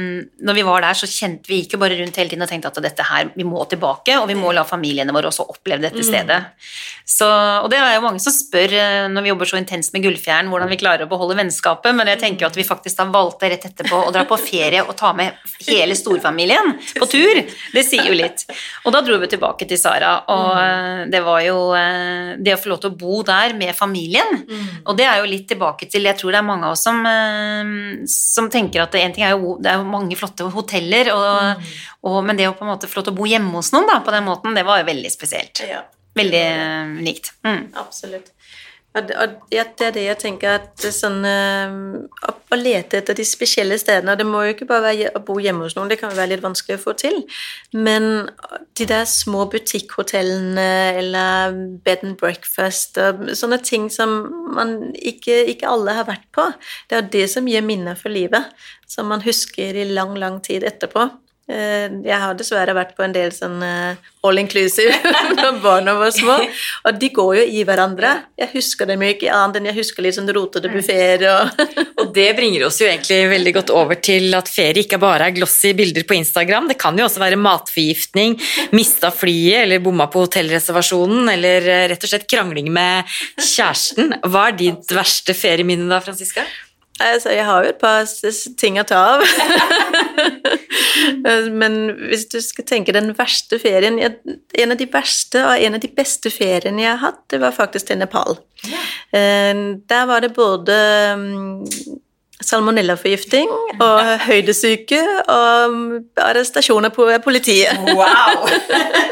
når 0.48 0.58
vi 0.58 0.64
var 0.68 0.86
der, 0.86 0.96
så 0.96 1.10
kjente 1.10 1.52
vi 1.52 1.64
ikke 1.64 1.80
bare 1.82 1.98
rundt 2.00 2.18
hele 2.20 2.32
tiden 2.32 2.46
og 2.46 2.52
tenkte 2.52 2.72
at 2.72 2.80
dette 2.86 3.08
her, 3.08 3.32
vi 3.36 3.46
må 3.48 3.64
tilbake, 3.70 4.16
og 4.22 4.30
vi 4.30 4.38
må 4.40 4.54
la 4.56 4.64
familiene 4.68 5.16
våre 5.16 5.32
også 5.32 5.48
oppleve 5.52 5.84
dette 5.84 6.06
stedet. 6.06 6.40
Så, 7.04 7.28
og 7.28 7.68
det 7.72 7.82
er 7.82 7.98
jo 7.98 8.04
mange 8.06 8.22
som 8.24 8.32
spør 8.32 8.74
eh, 8.80 9.10
når 9.12 9.26
vi 9.26 9.32
jobber 9.34 9.50
så 9.50 9.60
intenst 9.60 9.92
med 9.96 10.06
Gullfjern, 10.06 10.48
hvordan 10.52 10.72
vi 10.72 10.80
klarer 10.80 11.04
å 11.04 11.12
beholde 11.12 11.36
vennskapet, 11.36 11.92
men 11.98 12.08
jeg 12.14 12.22
tenker 12.22 12.46
jo 12.46 12.52
at 12.52 12.60
vi 12.60 12.68
faktisk 12.68 13.02
da 13.02 13.08
valgte 13.12 13.50
rett 13.52 13.68
etterpå 13.68 14.00
å 14.08 14.14
dra 14.16 14.24
på 14.30 14.38
ferie 14.40 14.86
og 14.86 14.96
ta 15.00 15.12
med 15.18 15.36
hele 15.68 15.98
storfamilien 16.00 16.78
på 16.96 17.10
tur. 17.12 17.42
Det 17.76 17.84
sier 17.84 18.08
jo 18.08 18.16
litt. 18.16 18.46
Og 18.86 18.96
da 18.96 19.04
dro 19.04 19.20
vi 19.20 19.32
tilbake 19.34 19.68
til 19.68 19.80
Sara, 19.82 20.14
og 20.32 20.50
eh, 20.62 21.04
det 21.12 21.24
var 21.26 21.44
jo 21.44 21.58
eh, 21.76 22.40
det 22.40 22.56
å 22.56 22.62
få 22.62 22.72
lov 22.72 22.84
til 22.86 22.94
å 22.94 23.00
bo 23.04 23.20
der 23.28 23.58
med 23.60 23.76
familien, 23.76 24.46
og 24.88 24.96
det 24.96 25.10
er 25.10 25.20
jo 25.20 25.28
litt 25.28 25.50
tilbake 25.50 25.90
til 25.92 26.08
Jeg 26.08 26.20
tror 26.20 26.34
det 26.34 26.40
er 26.40 26.48
mange 26.48 26.68
av 26.68 26.76
oss 26.76 26.84
som, 26.86 27.04
som 28.10 28.50
tenker 28.52 28.84
at 28.84 28.93
en 29.00 29.14
ting 29.16 29.26
er 29.26 29.34
jo 29.38 29.56
det 29.62 29.72
er 29.72 29.82
jo 29.82 29.88
mange 29.90 30.18
flotte 30.20 30.46
hoteller, 30.54 31.10
og, 31.16 31.66
og, 32.04 32.20
men 32.28 32.38
det 32.40 32.50
å 32.50 32.56
på 32.58 32.66
en 32.66 32.74
måte 32.74 32.90
få 32.90 33.00
lov 33.00 33.08
til 33.08 33.16
å 33.16 33.20
bo 33.22 33.30
hjemme 33.30 33.54
hos 33.56 33.72
noen 33.76 33.90
da, 33.90 34.00
på 34.06 34.14
den 34.16 34.26
måten, 34.28 34.58
det 34.58 34.66
var 34.68 34.82
jo 34.82 34.90
veldig 34.92 35.12
spesielt. 35.14 35.64
Ja, 35.70 35.84
Veldig 36.14 36.42
likt. 36.44 37.00
unikt. 37.00 37.32
Mm. 37.48 37.62
absolutt. 37.82 38.33
Og 38.94 39.08
det, 39.10 39.62
er 39.82 39.94
det 39.96 40.04
jeg 40.06 40.18
tenker 40.22 40.60
at 40.60 40.84
sånn 40.94 41.24
eh, 41.26 41.72
å, 42.30 42.34
å 42.54 42.58
lete 42.60 43.00
etter 43.00 43.18
de 43.18 43.26
spesielle 43.26 43.80
stedene 43.82 44.14
og 44.14 44.20
Det 44.22 44.28
må 44.30 44.44
jo 44.46 44.54
ikke 44.54 44.68
bare 44.70 44.86
være 44.92 45.14
å 45.18 45.22
bo 45.26 45.40
hjemme 45.42 45.66
hos 45.66 45.74
noen, 45.78 45.90
det 45.90 45.98
kan 46.02 46.14
jo 46.14 46.20
være 46.20 46.36
litt 46.36 46.44
vanskelig 46.44 46.78
å 46.78 46.84
få 46.84 46.94
til. 47.02 47.18
Men 47.74 48.30
de 48.78 48.88
der 48.90 49.08
små 49.10 49.48
butikkhotellene 49.54 50.70
eller 51.02 51.58
bed 51.86 52.06
and 52.06 52.20
breakfast 52.22 53.02
og 53.02 53.26
sånne 53.34 53.60
ting 53.66 53.90
som 53.94 54.14
man 54.54 54.78
ikke, 55.02 55.42
ikke 55.56 55.74
alle 55.74 55.98
har 55.98 56.10
vært 56.10 56.30
på, 56.36 56.46
det 56.88 56.98
er 56.98 57.04
jo 57.04 57.14
det 57.18 57.28
som 57.34 57.50
gir 57.50 57.66
minner 57.66 57.98
for 57.98 58.14
livet. 58.14 58.54
Som 58.90 59.10
man 59.10 59.26
husker 59.26 59.74
i 59.74 59.90
lang, 59.90 60.14
lang 60.22 60.38
tid 60.46 60.66
etterpå. 60.70 61.10
Eh, 61.52 61.92
Jeg 62.08 62.20
har 62.22 62.38
dessverre 62.40 62.72
vært 62.76 62.94
på 62.96 63.04
en 63.04 63.12
del 63.12 63.34
sånn 63.36 63.58
eh, 63.68 63.98
all 64.24 64.40
inclusive 64.40 64.96
når 65.36 65.58
barna 65.60 65.92
var 66.00 66.14
små, 66.16 66.38
og 66.88 67.00
de 67.02 67.10
går 67.12 67.34
jo 67.42 67.44
i 67.60 67.66
hverandre. 67.68 68.14
Jeg 68.40 68.54
husker 68.54 68.88
dem 68.88 69.04
jo 69.04 69.10
ikke 69.12 69.34
annet 69.36 69.60
enn 69.60 69.68
jeg 69.68 69.78
husker 69.82 70.06
litt 70.06 70.16
sånn 70.16 70.32
rotete 70.32 70.72
buffeer 70.72 71.26
og 71.34 71.64
Og 72.04 72.10
det 72.16 72.30
bringer 72.36 72.66
oss 72.68 72.80
jo 72.82 72.88
egentlig 72.88 73.20
veldig 73.32 73.54
godt 73.56 73.72
over 73.76 74.00
til 74.04 74.34
at 74.36 74.50
ferie 74.52 74.84
ikke 74.84 75.00
bare 75.00 75.28
er 75.30 75.36
glossy 75.36 75.72
bilder 75.78 76.04
på 76.08 76.16
Instagram. 76.18 76.68
Det 76.72 76.76
kan 76.80 76.98
jo 77.00 77.06
også 77.06 77.22
være 77.22 77.40
matforgiftning, 77.40 78.36
mista 78.76 79.12
flyet 79.14 79.62
eller 79.66 79.84
bomma 79.84 80.08
på 80.12 80.26
hotellreservasjonen, 80.26 81.30
eller 81.36 81.68
eh, 81.68 81.86
rett 81.92 82.04
og 82.08 82.12
slett 82.12 82.28
krangling 82.32 82.72
med 82.76 83.08
kjæresten. 83.40 84.16
Hva 84.26 84.50
er 84.50 84.60
ditt 84.60 84.96
verste 84.96 85.36
ferieminne 85.38 85.88
da, 85.92 86.00
Franziska? 86.04 86.44
Altså, 87.04 87.34
jeg 87.36 87.46
har 87.46 87.64
jo 87.64 87.72
et 87.74 87.82
par 87.82 88.08
ting 88.60 88.80
å 88.80 88.86
ta 88.88 89.02
av. 89.16 89.24
Men 91.62 91.78
hvis 92.10 92.28
du 92.32 92.40
skal 92.44 92.68
tenke 92.70 92.96
den 92.96 93.12
verste 93.18 93.60
ferien 93.62 93.98
jeg, 94.00 94.18
En 94.60 94.74
av 94.74 94.80
de 94.80 94.88
verste 94.92 95.42
og 95.44 95.66
en 95.66 95.78
av 95.78 95.84
de 95.84 95.90
beste 95.92 96.32
feriene 96.34 96.84
jeg 96.84 96.92
har 96.94 97.02
hatt, 97.02 97.24
det 97.34 97.42
var 97.44 97.56
faktisk 97.56 97.90
til 97.90 98.00
Nepal. 98.02 98.38
Yeah. 98.64 99.80
Der 99.90 100.06
var 100.08 100.24
det 100.24 100.32
både 100.38 100.78
mm, 101.20 101.66
salmonellaforgifting 102.44 103.50
og 103.82 104.00
høydesyke 104.28 105.02
og 105.32 105.78
arrestasjoner 106.24 106.94
på 106.96 107.10
politiet. 107.24 107.78
Wow! 107.94 108.48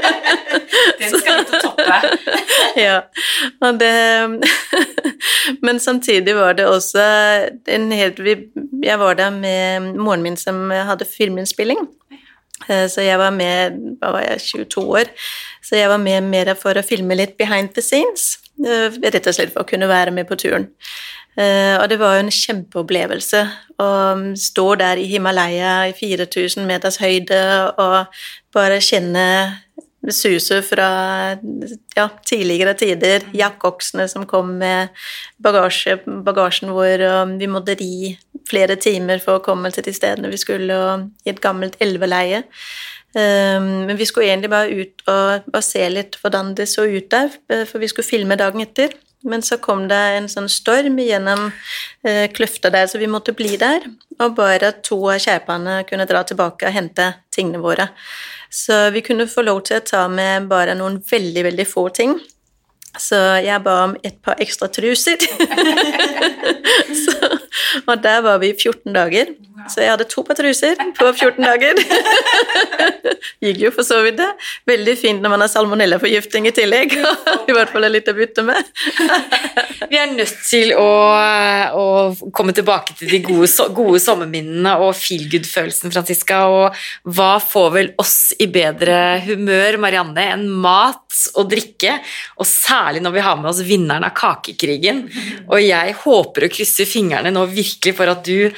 Den 1.02 1.20
skal 1.20 1.44
du 1.44 1.52
ta 1.52 1.71
toppe. 2.00 2.40
ja. 2.86 3.02
Det 3.80 3.92
Men 5.66 5.80
samtidig 5.80 6.36
var 6.36 6.54
det 6.54 6.68
også 6.68 7.04
en 7.68 7.92
helt 7.92 8.20
Jeg 8.84 9.00
var 9.00 9.14
der 9.20 9.30
med 9.32 9.96
moren 9.98 10.22
min 10.24 10.38
som 10.38 10.70
hadde 10.72 11.06
filminnspilling. 11.06 11.88
Eh, 12.70 12.88
Så 12.90 13.02
jeg 13.02 13.18
var 13.20 13.32
med 13.32 13.78
da 14.02 14.12
var 14.12 14.22
jeg, 14.22 14.42
22 14.42 14.82
år? 15.00 15.10
Så 15.64 15.76
jeg 15.76 15.90
var 15.90 15.98
med 15.98 16.24
mer 16.24 16.54
for 16.56 16.74
å 16.78 16.84
filme 16.86 17.16
litt 17.16 17.38
behind 17.38 17.74
the 17.74 17.82
scenes. 17.82 18.38
eh, 18.66 18.90
Rett 19.04 19.28
og 19.28 19.34
slett 19.34 19.54
for 19.54 19.64
å 19.64 19.70
kunne 19.70 19.88
være 19.90 20.12
med 20.12 20.28
på 20.28 20.36
turen. 20.36 20.68
Eh, 21.38 21.78
Og 21.82 21.90
det 21.90 22.00
var 22.00 22.16
jo 22.18 22.26
en 22.26 22.32
kjempeopplevelse 22.32 23.42
å 23.80 23.90
stå 24.38 24.66
der 24.78 24.98
i 24.98 25.06
Himalaya 25.08 25.88
i 25.90 25.94
4000 25.94 26.66
meters 26.68 26.98
høyde 27.02 27.74
og 27.80 28.06
bare 28.54 28.82
kjenne 28.82 29.58
suset 30.10 30.66
fra 30.66 30.88
ja, 31.96 32.08
tidligere 32.26 32.74
tider. 32.80 33.28
Jakkoksene 33.38 34.08
som 34.10 34.26
kom 34.30 34.56
med 34.62 34.90
bagasje, 35.44 36.00
bagasjen 36.26 36.74
vår, 36.74 37.06
og 37.10 37.36
vi 37.42 37.50
måtte 37.52 37.78
ri 37.80 38.16
flere 38.50 38.78
timer 38.82 39.22
for 39.24 39.38
å 39.38 39.46
komme 39.46 39.70
til 39.74 39.86
de 39.86 39.94
stedene 39.96 40.32
vi 40.32 40.40
skulle, 40.42 40.74
og 40.74 41.12
i 41.26 41.34
et 41.34 41.44
gammelt 41.44 41.78
elveleie. 41.84 42.44
Um, 43.12 43.86
men 43.90 43.98
vi 44.00 44.08
skulle 44.08 44.30
egentlig 44.30 44.50
bare 44.54 44.72
ut 44.72 45.02
og, 45.12 45.48
bare 45.52 45.66
se 45.68 45.84
litt 45.92 46.16
hvordan 46.22 46.54
det 46.56 46.70
så 46.72 46.86
ut 46.88 47.10
der, 47.12 47.34
eh, 47.52 47.66
for 47.68 47.84
vi 47.84 47.90
skulle 47.92 48.08
filme 48.08 48.38
dagen 48.40 48.64
etter. 48.64 48.96
Men 49.24 49.44
så 49.46 49.58
kom 49.62 49.86
det 49.90 50.00
en 50.18 50.28
sånn 50.32 50.50
storm 50.50 50.98
gjennom 51.02 51.50
eh, 52.08 52.26
kløfta 52.34 52.72
der, 52.74 52.88
så 52.90 53.02
vi 53.02 53.10
måtte 53.12 53.36
bli 53.38 53.54
der. 53.62 53.86
Og 54.22 54.36
bare 54.38 54.74
to 54.86 54.98
av 55.14 55.22
kjerpene 55.22 55.82
kunne 55.90 56.08
dra 56.10 56.24
tilbake 56.26 56.68
og 56.68 56.76
hente 56.76 57.12
tingene 57.34 57.62
våre. 57.62 57.90
Så 58.52 58.90
vi 58.92 59.04
kunne 59.06 59.30
få 59.32 59.46
lov 59.46 59.64
til 59.68 59.80
å 59.80 59.86
ta 59.86 60.06
med 60.12 60.50
bare 60.52 60.76
noen 60.78 61.00
veldig, 61.12 61.46
veldig 61.52 61.68
få 61.70 61.88
ting. 61.96 62.18
Så 63.00 63.16
jeg 63.40 63.64
ba 63.64 63.78
om 63.86 63.94
et 64.04 64.18
par 64.24 64.42
ekstra 64.44 64.68
truser. 64.68 65.22
så, 67.04 67.30
og 67.86 68.02
der 68.04 68.20
var 68.26 68.42
vi 68.42 68.52
i 68.52 68.58
14 68.58 68.92
dager. 68.92 69.32
Så 69.70 69.84
jeg 69.84 69.92
hadde 69.94 70.08
to 70.10 70.24
par 70.26 70.38
truser 70.38 70.80
på 70.98 71.10
14 71.12 71.44
dager. 71.44 71.80
Gikk 73.44 73.62
jo 73.66 73.72
for 73.76 73.86
så 73.88 74.00
vidt 74.06 74.18
det. 74.20 74.30
Veldig 74.70 74.96
fint 75.00 75.24
når 75.24 75.34
man 75.34 75.44
har 75.44 75.52
salmonellaforgiftning 75.52 76.50
i 76.50 76.54
tillegg. 76.56 76.96
I 76.98 77.56
hvert 77.56 77.72
fall 77.74 77.86
er 77.88 77.94
litt 77.94 78.10
å 78.10 78.16
bytte 78.18 78.46
med. 78.48 78.72
Vi 79.92 80.00
er 80.00 80.14
nødt 80.14 80.38
til 80.48 80.74
å, 80.78 80.88
å 81.78 81.86
komme 82.36 82.56
tilbake 82.58 82.96
til 83.00 83.12
de 83.12 83.22
gode, 83.26 83.50
gode 83.76 84.02
sommerminnene 84.04 84.78
og 84.82 84.96
feel 84.98 85.28
good-følelsen, 85.32 85.94
Franziska. 85.94 86.42
Og 86.52 87.14
hva 87.16 87.34
får 87.44 87.70
vel 87.76 87.92
oss 88.02 88.32
i 88.42 88.50
bedre 88.52 89.22
humør, 89.26 89.80
Marianne, 89.82 90.28
enn 90.36 90.48
mat 90.64 91.22
og 91.36 91.50
drikke? 91.52 91.98
Og 92.40 92.48
særlig 92.48 93.04
når 93.04 93.18
vi 93.18 93.26
har 93.26 93.40
med 93.40 93.52
oss 93.54 93.64
vinneren 93.68 94.08
av 94.08 94.16
kakekrigen. 94.18 95.06
Og 95.50 95.60
jeg 95.62 95.98
håper 96.06 96.48
og 96.48 96.56
krysser 96.56 96.90
fingrene 96.90 97.34
nå 97.34 97.46
virkelig 97.52 97.98
for 97.98 98.12
at 98.12 98.24
du 98.26 98.52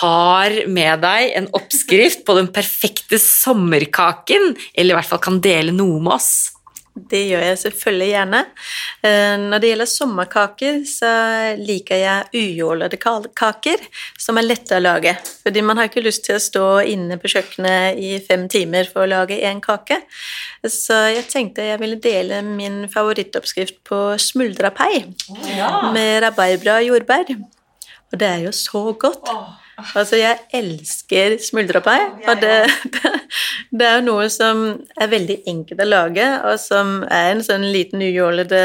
har 0.00 0.54
med 0.68 1.02
deg 1.02 1.34
en 1.38 1.50
oppskrift 1.56 2.24
på 2.26 2.36
den 2.38 2.50
perfekte 2.52 3.18
sommerkaken, 3.20 4.54
eller 4.74 4.94
i 4.94 4.98
hvert 4.98 5.10
fall 5.10 5.22
kan 5.22 5.40
dele 5.42 5.74
noe 5.74 6.00
med 6.02 6.18
oss. 6.18 6.32
Det 6.90 7.20
gjør 7.30 7.42
jeg 7.44 7.58
selvfølgelig 7.60 8.08
gjerne. 8.10 8.38
Eh, 9.06 9.36
Når 9.38 9.62
det 9.62 9.68
gjelder 9.70 9.88
sommerkaker, 9.88 10.80
så 10.90 11.10
liker 11.56 12.00
jeg 12.00 12.40
ujålede 12.42 12.98
kaker, 12.98 13.84
som 14.18 14.38
er 14.38 14.48
lette 14.48 14.76
å 14.76 14.82
lage. 14.82 15.14
Fordi 15.44 15.62
man 15.64 15.78
har 15.78 15.88
ikke 15.88 16.02
lyst 16.04 16.26
til 16.26 16.36
å 16.36 16.42
stå 16.42 16.66
inne 16.90 17.16
på 17.20 17.30
kjøkkenet 17.30 18.00
i 18.02 18.18
fem 18.26 18.48
timer 18.50 18.90
for 18.90 19.06
å 19.06 19.10
lage 19.10 19.38
én 19.38 19.62
kake. 19.64 20.00
Så 20.66 20.98
jeg 21.14 21.28
tenkte 21.30 21.70
jeg 21.70 21.80
ville 21.80 22.00
dele 22.02 22.42
min 22.44 22.82
favorittoppskrift 22.90 23.80
på 23.86 24.02
smuldrapai 24.20 25.06
med 25.94 26.22
rabarbra 26.26 26.80
og 26.82 26.90
jordbær. 26.90 27.34
Og 28.10 28.18
det 28.18 28.28
er 28.28 28.46
jo 28.48 28.52
så 28.52 28.90
godt. 28.98 29.30
Altså, 29.94 30.18
jeg 30.20 30.38
elsker 30.56 31.36
smuldrapai, 31.42 31.98
og 32.28 32.42
det, 32.42 32.56
det, 32.96 33.12
det 33.78 33.86
er 33.86 33.98
jo 33.98 34.06
noe 34.08 34.28
som 34.32 34.64
er 35.00 35.12
veldig 35.12 35.40
enkelt 35.50 35.84
å 35.84 35.88
lage, 35.88 36.26
og 36.46 36.58
som 36.62 37.00
er 37.08 37.34
en 37.34 37.44
sånn 37.46 37.68
liten 37.74 38.02
ujålete 38.04 38.60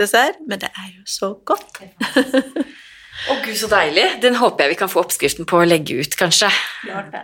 dessert, 0.00 0.40
men 0.48 0.62
det 0.62 0.72
er 0.74 0.92
jo 0.94 1.06
så 1.08 1.34
godt. 1.48 1.82
Å 3.28 3.36
gud, 3.44 3.56
så 3.58 3.68
deilig. 3.68 4.06
Den 4.22 4.38
håper 4.40 4.64
jeg 4.64 4.72
vi 4.72 4.78
kan 4.80 4.90
få 4.90 5.02
oppskriften 5.02 5.48
på 5.48 5.58
å 5.60 5.66
legge 5.68 5.98
ut, 6.00 6.14
kanskje. 6.16 6.48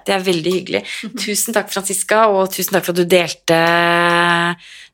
Det 0.05 0.13
er 0.13 0.25
veldig 0.27 0.53
hyggelig. 0.53 0.83
Tusen 1.17 1.57
takk, 1.57 1.71
Franziska, 1.73 2.27
og 2.33 2.51
tusen 2.53 2.77
takk 2.77 2.85
for 2.85 2.93
at 2.93 3.01
du 3.01 3.09
delte 3.09 3.61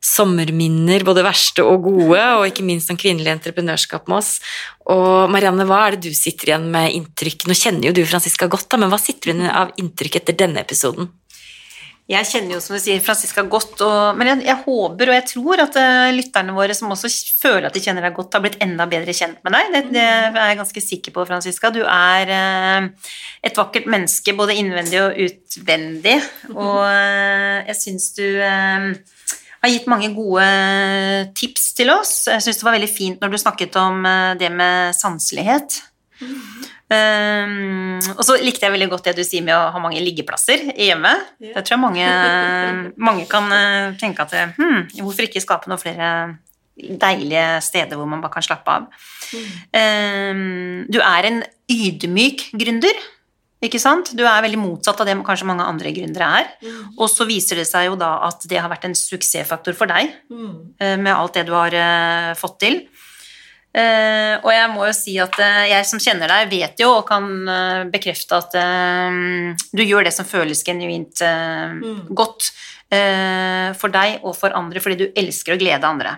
sommerminner, 0.03 1.03
både 1.07 1.25
verste 1.25 1.65
og 1.67 1.89
gode, 1.89 2.21
og 2.37 2.47
ikke 2.47 2.65
minst 2.67 2.91
om 2.91 2.99
kvinnelig 2.99 3.33
entreprenørskap 3.35 4.07
med 4.11 4.21
oss. 4.21 4.37
Og 4.93 5.31
Marianne, 5.31 5.67
hva 5.67 5.81
er 5.87 5.97
det 5.97 6.11
du 6.11 6.17
sitter 6.17 6.53
igjen 6.53 6.69
med 6.71 6.95
inntrykk? 6.95 7.47
Nå 7.47 7.57
kjenner 7.57 7.89
jo 7.89 7.97
du 7.99 8.03
Franziska 8.07 8.47
godt, 8.51 8.69
da, 8.71 8.79
men 8.79 8.91
hva 8.93 9.01
sitter 9.01 9.31
du 9.31 9.35
igjen 9.35 9.51
av 9.51 9.75
inntrykk 9.79 10.21
etter 10.21 10.39
denne 10.39 10.63
episoden? 10.63 11.11
Jeg 12.11 12.27
kjenner 12.27 12.57
jo, 12.57 12.59
som 12.59 12.75
du 12.75 12.81
sier, 12.83 12.99
Franziska 12.99 13.45
godt, 13.47 13.77
og, 13.85 14.17
men 14.19 14.27
jeg, 14.27 14.41
jeg 14.49 14.59
håper 14.65 15.07
og 15.07 15.15
jeg 15.15 15.23
tror 15.29 15.61
at 15.63 15.77
uh, 15.79 16.09
lytterne 16.11 16.55
våre 16.55 16.75
som 16.75 16.91
også 16.91 17.07
føler 17.39 17.69
at 17.69 17.77
de 17.77 17.83
kjenner 17.85 18.03
deg 18.03 18.17
godt, 18.17 18.35
har 18.35 18.43
blitt 18.43 18.57
enda 18.63 18.87
bedre 18.91 19.15
kjent 19.15 19.39
med 19.45 19.55
deg. 19.55 19.69
Det, 19.71 19.81
det 19.95 20.03
er 20.03 20.49
jeg 20.51 20.59
ganske 20.59 20.83
sikker 20.83 21.15
på, 21.15 21.23
Franziska. 21.29 21.71
Du 21.71 21.79
er 21.85 22.33
uh, 22.33 23.13
et 23.47 23.55
vakkert 23.55 23.87
menneske 23.87 24.35
både 24.35 24.57
innvendig 24.59 24.99
og 24.99 25.21
utvendig, 25.29 26.17
og 26.51 26.81
uh, 26.83 27.63
jeg 27.69 27.79
syns 27.79 28.11
du 28.19 28.27
har 28.43 29.71
gitt 29.71 29.87
mange 29.87 30.11
gode 30.11 30.43
tips 31.39 31.71
til 31.79 31.93
oss. 31.95 32.17
Jeg 32.27 32.43
syns 32.43 32.59
det 32.59 32.67
var 32.67 32.75
veldig 32.75 32.91
fint 32.91 33.23
når 33.23 33.31
du 33.31 33.39
snakket 33.39 33.79
om 33.79 34.03
det 34.35 34.51
med 34.51 34.91
sanselighet. 34.97 35.79
Um, 36.93 37.97
og 38.13 38.23
så 38.27 38.35
likte 38.43 38.67
jeg 38.67 38.73
veldig 38.75 38.89
godt 38.91 39.07
det 39.09 39.15
du 39.17 39.23
sier 39.25 39.43
med 39.45 39.55
å 39.55 39.71
ha 39.73 39.81
mange 39.81 40.01
liggeplasser 40.03 40.67
i 40.75 40.89
hjemmet. 40.91 41.29
Yeah. 41.41 41.55
Det 41.57 41.63
tror 41.65 41.77
jeg 41.77 41.83
mange, 41.83 42.07
mange 43.09 43.25
kan 43.31 43.49
eh, 43.55 43.95
tenke 44.01 44.25
at 44.27 44.35
hmm, 44.57 44.89
hvorfor 44.99 45.25
ikke 45.27 45.41
skape 45.43 45.71
noen 45.71 45.81
flere 45.81 46.09
deilige 46.75 47.61
steder 47.61 47.99
hvor 47.99 48.09
man 48.09 48.21
bare 48.23 48.33
kan 48.33 48.45
slappe 48.45 48.77
av. 48.77 48.87
Um, 49.73 50.85
du 50.89 50.99
er 51.01 51.29
en 51.29 51.43
ydmyk 51.71 52.47
gründer. 52.57 53.03
Ikke 53.63 53.79
sant? 53.79 54.09
Du 54.17 54.25
er 54.27 54.43
veldig 54.43 54.59
motsatt 54.59 54.99
av 54.99 55.07
det 55.07 55.13
kanskje 55.23 55.47
mange 55.47 55.63
andre 55.63 55.93
gründere 55.95 56.27
er. 56.41 56.49
Og 56.97 57.05
så 57.07 57.23
viser 57.29 57.61
det 57.61 57.67
seg 57.69 57.87
jo 57.87 57.93
da 57.95 58.17
at 58.27 58.43
det 58.51 58.59
har 58.59 58.67
vært 58.71 58.89
en 58.89 58.97
suksessfaktor 58.97 59.77
for 59.77 59.87
deg 59.87 60.11
Mm. 60.33 60.73
eh, 60.81 60.97
med 60.97 61.13
alt 61.13 61.33
det 61.37 61.45
du 61.47 61.53
har 61.55 61.71
eh, 61.71 62.33
fått 62.35 62.59
til. 62.59 62.81
Eh, 63.73 64.35
og 64.37 64.51
jeg 64.53 64.69
må 64.69 64.83
jo 64.85 64.93
si 64.93 65.15
at 65.17 65.33
uh, 65.41 65.63
jeg 65.65 65.85
som 65.89 66.01
kjenner 66.01 66.29
deg, 66.29 66.51
vet 66.51 66.83
jo 66.83 66.91
og 66.99 67.07
kan 67.07 67.25
uh, 67.47 67.79
bekrefte 67.89 68.37
at 68.37 68.53
du 69.73 69.81
gjør 69.81 70.05
det 70.05 70.13
som 70.13 70.27
føles 70.29 70.61
genuint 70.65 71.23
mm. 71.23 72.13
godt 72.13 72.51
for 72.93 73.89
deg 73.89 74.21
og 74.21 74.35
for 74.37 74.53
andre, 74.53 74.77
fordi 74.83 74.97
du 74.99 75.17
elsker 75.17 75.55
å 75.55 75.57
glede 75.57 75.87
andre. 75.87 76.11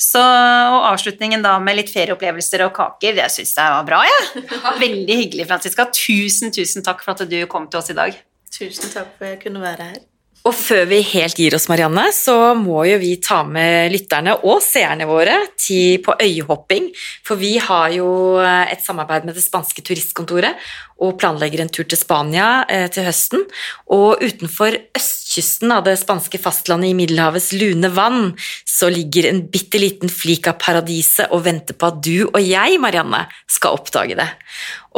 Så, 0.00 0.22
og 0.22 0.86
avslutningen 0.94 1.44
da 1.44 1.58
med 1.60 1.76
litt 1.76 1.92
ferieopplevelser 1.92 2.64
og 2.64 2.72
kaker, 2.78 3.18
det 3.18 3.28
syns 3.34 3.52
jeg 3.58 3.74
var 3.74 3.84
bra, 3.84 4.00
jeg. 4.08 4.46
Veldig 4.80 5.18
hyggelig, 5.18 5.44
Franziska. 5.50 5.90
Tusen, 5.92 6.54
tusen 6.56 6.86
takk 6.86 7.04
for 7.04 7.12
at 7.18 7.28
du 7.28 7.42
kom 7.52 7.68
til 7.68 7.82
oss 7.82 7.92
i 7.92 7.98
dag. 8.00 8.16
Tusen 8.48 8.88
takk 8.88 9.12
for 9.18 9.28
at 9.28 9.34
jeg 9.34 9.42
kunne 9.44 9.60
være 9.60 9.90
her. 9.90 10.00
Og 10.48 10.54
før 10.56 10.86
vi 10.88 11.02
helt 11.04 11.36
gir 11.36 11.52
oss, 11.52 11.66
Marianne, 11.68 12.06
så 12.16 12.54
må 12.56 12.86
jo 12.88 12.96
vi 13.02 13.12
ta 13.20 13.42
med 13.44 13.92
lytterne 13.92 14.38
og 14.48 14.62
seerne 14.64 15.04
våre 15.08 15.34
til, 15.60 15.98
på 16.00 16.14
øyhopping. 16.16 16.88
For 17.28 17.40
vi 17.40 17.58
har 17.60 17.90
jo 17.92 18.08
eh, 18.40 18.72
et 18.72 18.80
samarbeid 18.80 19.28
med 19.28 19.36
det 19.36 19.44
spanske 19.44 19.84
turistkontoret 19.84 20.56
og 21.00 21.16
planlegger 21.20 21.62
en 21.62 21.72
tur 21.72 21.84
til 21.88 22.00
Spania 22.00 22.64
eh, 22.72 22.86
til 22.92 23.04
høsten. 23.04 23.44
Og 23.92 24.24
utenfor 24.24 24.78
østkysten 24.96 25.76
av 25.76 25.84
det 25.84 25.98
spanske 26.00 26.40
fastlandet 26.40 26.94
i 26.94 26.96
Middelhavets 26.96 27.52
lune 27.60 27.92
vann 27.92 28.32
så 28.68 28.88
ligger 28.92 29.28
en 29.28 29.44
bitte 29.52 29.80
liten 29.80 30.12
flik 30.12 30.48
av 30.48 30.56
paradiset 30.62 31.28
og 31.36 31.44
venter 31.44 31.76
på 31.76 31.92
at 31.92 32.00
du 32.00 32.14
og 32.30 32.40
jeg, 32.40 32.80
Marianne, 32.80 33.26
skal 33.44 33.76
oppdage 33.76 34.16
det. 34.16 34.28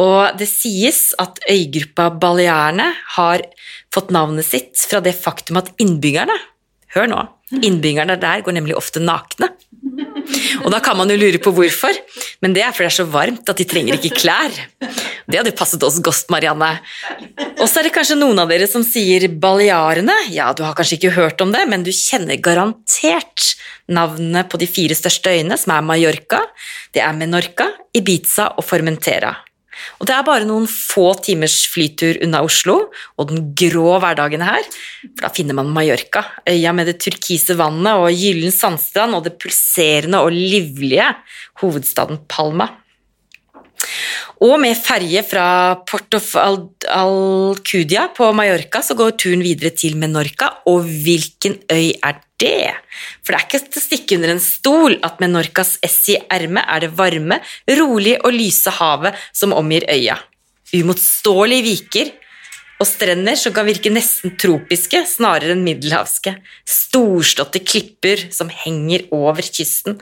Og 0.01 0.39
det 0.41 0.49
sies 0.49 1.11
at 1.21 1.43
øygruppa 1.51 2.09
Balearene 2.23 2.93
har 3.19 3.45
fått 3.93 4.13
navnet 4.15 4.47
sitt 4.49 4.81
fra 4.89 5.03
det 5.05 5.13
faktum 5.19 5.61
at 5.61 5.73
innbyggerne 5.83 6.39
Hør 6.93 7.09
nå. 7.09 7.21
Innbyggerne 7.65 8.19
der 8.21 8.43
går 8.45 8.53
nemlig 8.53 8.75
ofte 8.77 9.01
nakne. 9.01 9.49
Og 10.63 10.69
da 10.73 10.79
kan 10.85 10.97
man 10.99 11.11
jo 11.11 11.17
lure 11.17 11.41
på 11.43 11.53
hvorfor, 11.57 11.97
men 12.45 12.53
det 12.53 12.63
er 12.65 12.75
fordi 12.75 12.85
det 12.85 12.91
er 12.91 12.97
så 12.99 13.07
varmt 13.09 13.49
at 13.49 13.61
de 13.61 13.67
trenger 13.69 13.97
ikke 13.97 14.19
klær. 14.21 14.59
Det 15.25 15.39
hadde 15.39 15.55
passet 15.57 15.83
oss 15.87 15.97
godt, 16.05 16.29
Marianne. 16.33 16.69
Og 17.57 17.65
så 17.65 17.81
er 17.81 17.89
det 17.89 17.95
kanskje 17.97 18.19
noen 18.21 18.43
av 18.43 18.53
dere 18.53 18.69
som 18.69 18.85
sier 18.85 19.25
Balearene. 19.41 20.17
Ja, 20.35 20.51
du 20.53 20.65
har 20.67 20.77
kanskje 20.77 20.99
ikke 20.99 21.15
hørt 21.17 21.41
om 21.45 21.55
det, 21.55 21.65
men 21.71 21.87
du 21.87 21.93
kjenner 21.97 22.41
garantert 22.45 23.55
navnene 23.93 24.45
på 24.49 24.61
de 24.61 24.69
fire 24.69 24.97
største 24.97 25.33
øyene, 25.33 25.57
som 25.61 25.73
er 25.75 25.87
Mallorca, 25.87 26.43
det 26.93 27.01
er 27.05 27.17
Menorca, 27.17 27.71
Ibiza 27.97 28.53
og 28.59 28.69
Formentera. 28.69 29.33
Og 30.01 30.09
det 30.09 30.17
er 30.17 30.27
bare 30.27 30.49
noen 30.49 30.69
få 30.71 31.13
timers 31.25 31.63
flytur 31.73 32.21
unna 32.25 32.43
Oslo 32.45 32.79
og 33.17 33.31
den 33.31 33.51
grå 33.59 33.97
hverdagen 34.03 34.45
her, 34.45 34.67
for 35.15 35.25
da 35.25 35.33
finner 35.35 35.59
man 35.59 35.73
Mallorca, 35.73 36.25
øya 36.49 36.75
med 36.77 36.91
det 36.91 36.99
turkise 37.05 37.57
vannet 37.59 38.03
og 38.03 38.13
gyllen 38.13 38.55
sandstrand 38.55 39.17
og 39.19 39.27
det 39.27 39.37
pulserende 39.41 40.23
og 40.23 40.35
livlige 40.35 41.09
hovedstaden 41.63 42.25
Palma. 42.29 42.71
Og 44.43 44.57
med 44.59 44.75
ferje 44.75 45.21
fra 45.23 45.47
Port 45.87 46.17
of 46.19 46.33
Al 46.41 46.57
Alcudia 46.91 48.09
på 48.17 48.33
Mallorca 48.35 48.81
så 48.83 48.97
går 48.99 49.15
turen 49.15 49.45
videre 49.45 49.71
til 49.71 49.95
Menorca, 50.01 50.49
og 50.67 50.83
hvilken 50.83 51.61
øy 51.71 51.93
er 51.95 52.19
det? 52.43 52.73
For 53.23 53.31
det 53.31 53.39
er 53.39 53.47
ikke 53.47 53.61
til 53.69 53.79
å 53.79 53.85
stikke 53.85 54.19
under 54.19 54.33
en 54.35 54.43
stol 54.43 54.97
at 55.07 55.23
Menorcas 55.23 55.77
ess 55.87 56.01
i 56.11 56.19
ermet 56.27 56.67
er 56.67 56.83
det 56.83 56.91
varme, 56.99 57.39
rolige 57.71 58.19
og 58.27 58.35
lyse 58.35 58.75
havet 58.81 59.23
som 59.31 59.55
omgir 59.55 59.87
øya. 59.87 60.19
Umotståelige 60.75 61.69
viker 61.69 62.13
og 62.83 62.89
strender 62.91 63.39
som 63.39 63.55
kan 63.55 63.69
virke 63.69 63.95
nesten 63.95 64.35
tropiske 64.43 65.05
snarere 65.07 65.55
enn 65.55 65.63
middelhavske. 65.63 66.35
Storslåtte 66.67 67.63
klipper 67.63 68.27
som 68.35 68.51
henger 68.51 69.07
over 69.15 69.47
kysten. 69.47 70.01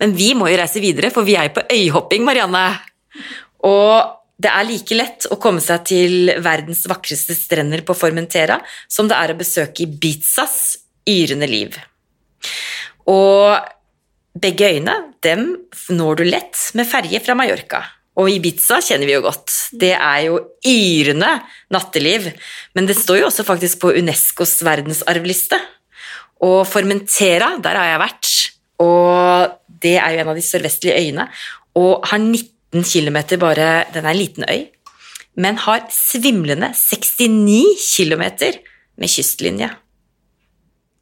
Men 0.00 0.16
vi 0.16 0.32
må 0.32 0.48
jo 0.48 0.56
reise 0.64 0.80
videre, 0.80 1.12
for 1.12 1.28
vi 1.28 1.36
er 1.36 1.50
jo 1.50 1.58
på 1.58 1.68
øyhopping, 1.76 2.24
Marianne. 2.24 2.70
Og 3.64 4.16
det 4.36 4.50
er 4.52 4.66
like 4.68 4.96
lett 4.98 5.28
å 5.32 5.38
komme 5.40 5.62
seg 5.64 5.86
til 5.88 6.32
verdens 6.44 6.84
vakreste 6.90 7.36
strender 7.36 7.80
på 7.86 7.96
Formentera 7.96 8.58
som 8.88 9.08
det 9.08 9.16
er 9.16 9.32
å 9.32 9.38
besøke 9.38 9.86
Ibizas 9.86 10.76
yrende 11.08 11.48
liv. 11.48 11.78
Og 13.08 13.56
begge 14.36 14.68
øyene 14.74 14.96
dem 15.24 15.48
når 15.88 16.18
du 16.18 16.24
lett 16.28 16.64
med 16.76 16.88
ferje 16.88 17.22
fra 17.24 17.36
Mallorca. 17.38 17.80
Og 18.16 18.30
Ibiza 18.32 18.78
kjenner 18.84 19.08
vi 19.08 19.14
jo 19.16 19.24
godt. 19.26 19.52
Det 19.76 19.92
er 19.92 20.20
jo 20.28 20.38
yrende 20.64 21.34
natteliv. 21.72 22.30
Men 22.76 22.88
det 22.88 22.96
står 22.96 23.20
jo 23.20 23.28
også 23.28 23.44
faktisk 23.44 23.82
på 23.82 23.92
Unescos 23.98 24.56
verdensarvliste. 24.64 25.58
Og 26.44 26.62
Formentera, 26.68 27.54
der 27.60 27.76
har 27.76 27.90
jeg 27.90 28.02
vært. 28.04 28.32
Og 28.84 29.58
det 29.84 29.96
er 30.00 30.14
jo 30.14 30.24
en 30.24 30.32
av 30.32 30.40
de 30.40 30.44
sørvestlige 30.44 30.96
øyene. 30.96 31.28
Og 31.76 32.08
har 32.08 32.22
19 32.22 32.55
km 32.84 33.38
bare 33.40 33.86
Den 33.94 34.04
er 34.04 34.12
en 34.12 34.18
liten 34.18 34.44
øy, 34.48 34.66
men 35.36 35.56
har 35.56 35.86
svimlende 35.92 36.72
69 36.74 37.96
km 37.96 38.24
med 38.96 39.12
kystlinje. 39.12 39.70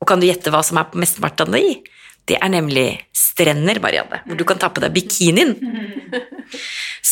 Og 0.02 0.08
kan 0.08 0.20
du 0.20 0.26
gjette 0.26 0.50
hva 0.52 0.62
som 0.66 0.78
er 0.80 0.90
på 0.90 1.00
mesteparten 1.00 1.54
av 1.54 1.60
de? 1.60 1.78
Det 2.24 2.38
er 2.40 2.50
nemlig 2.52 2.88
strender, 3.14 3.78
Marianne, 3.84 4.22
hvor 4.24 4.38
du 4.38 4.44
kan 4.48 4.58
ta 4.60 4.70
på 4.72 4.82
deg 4.82 4.94
bikinien. 4.94 5.54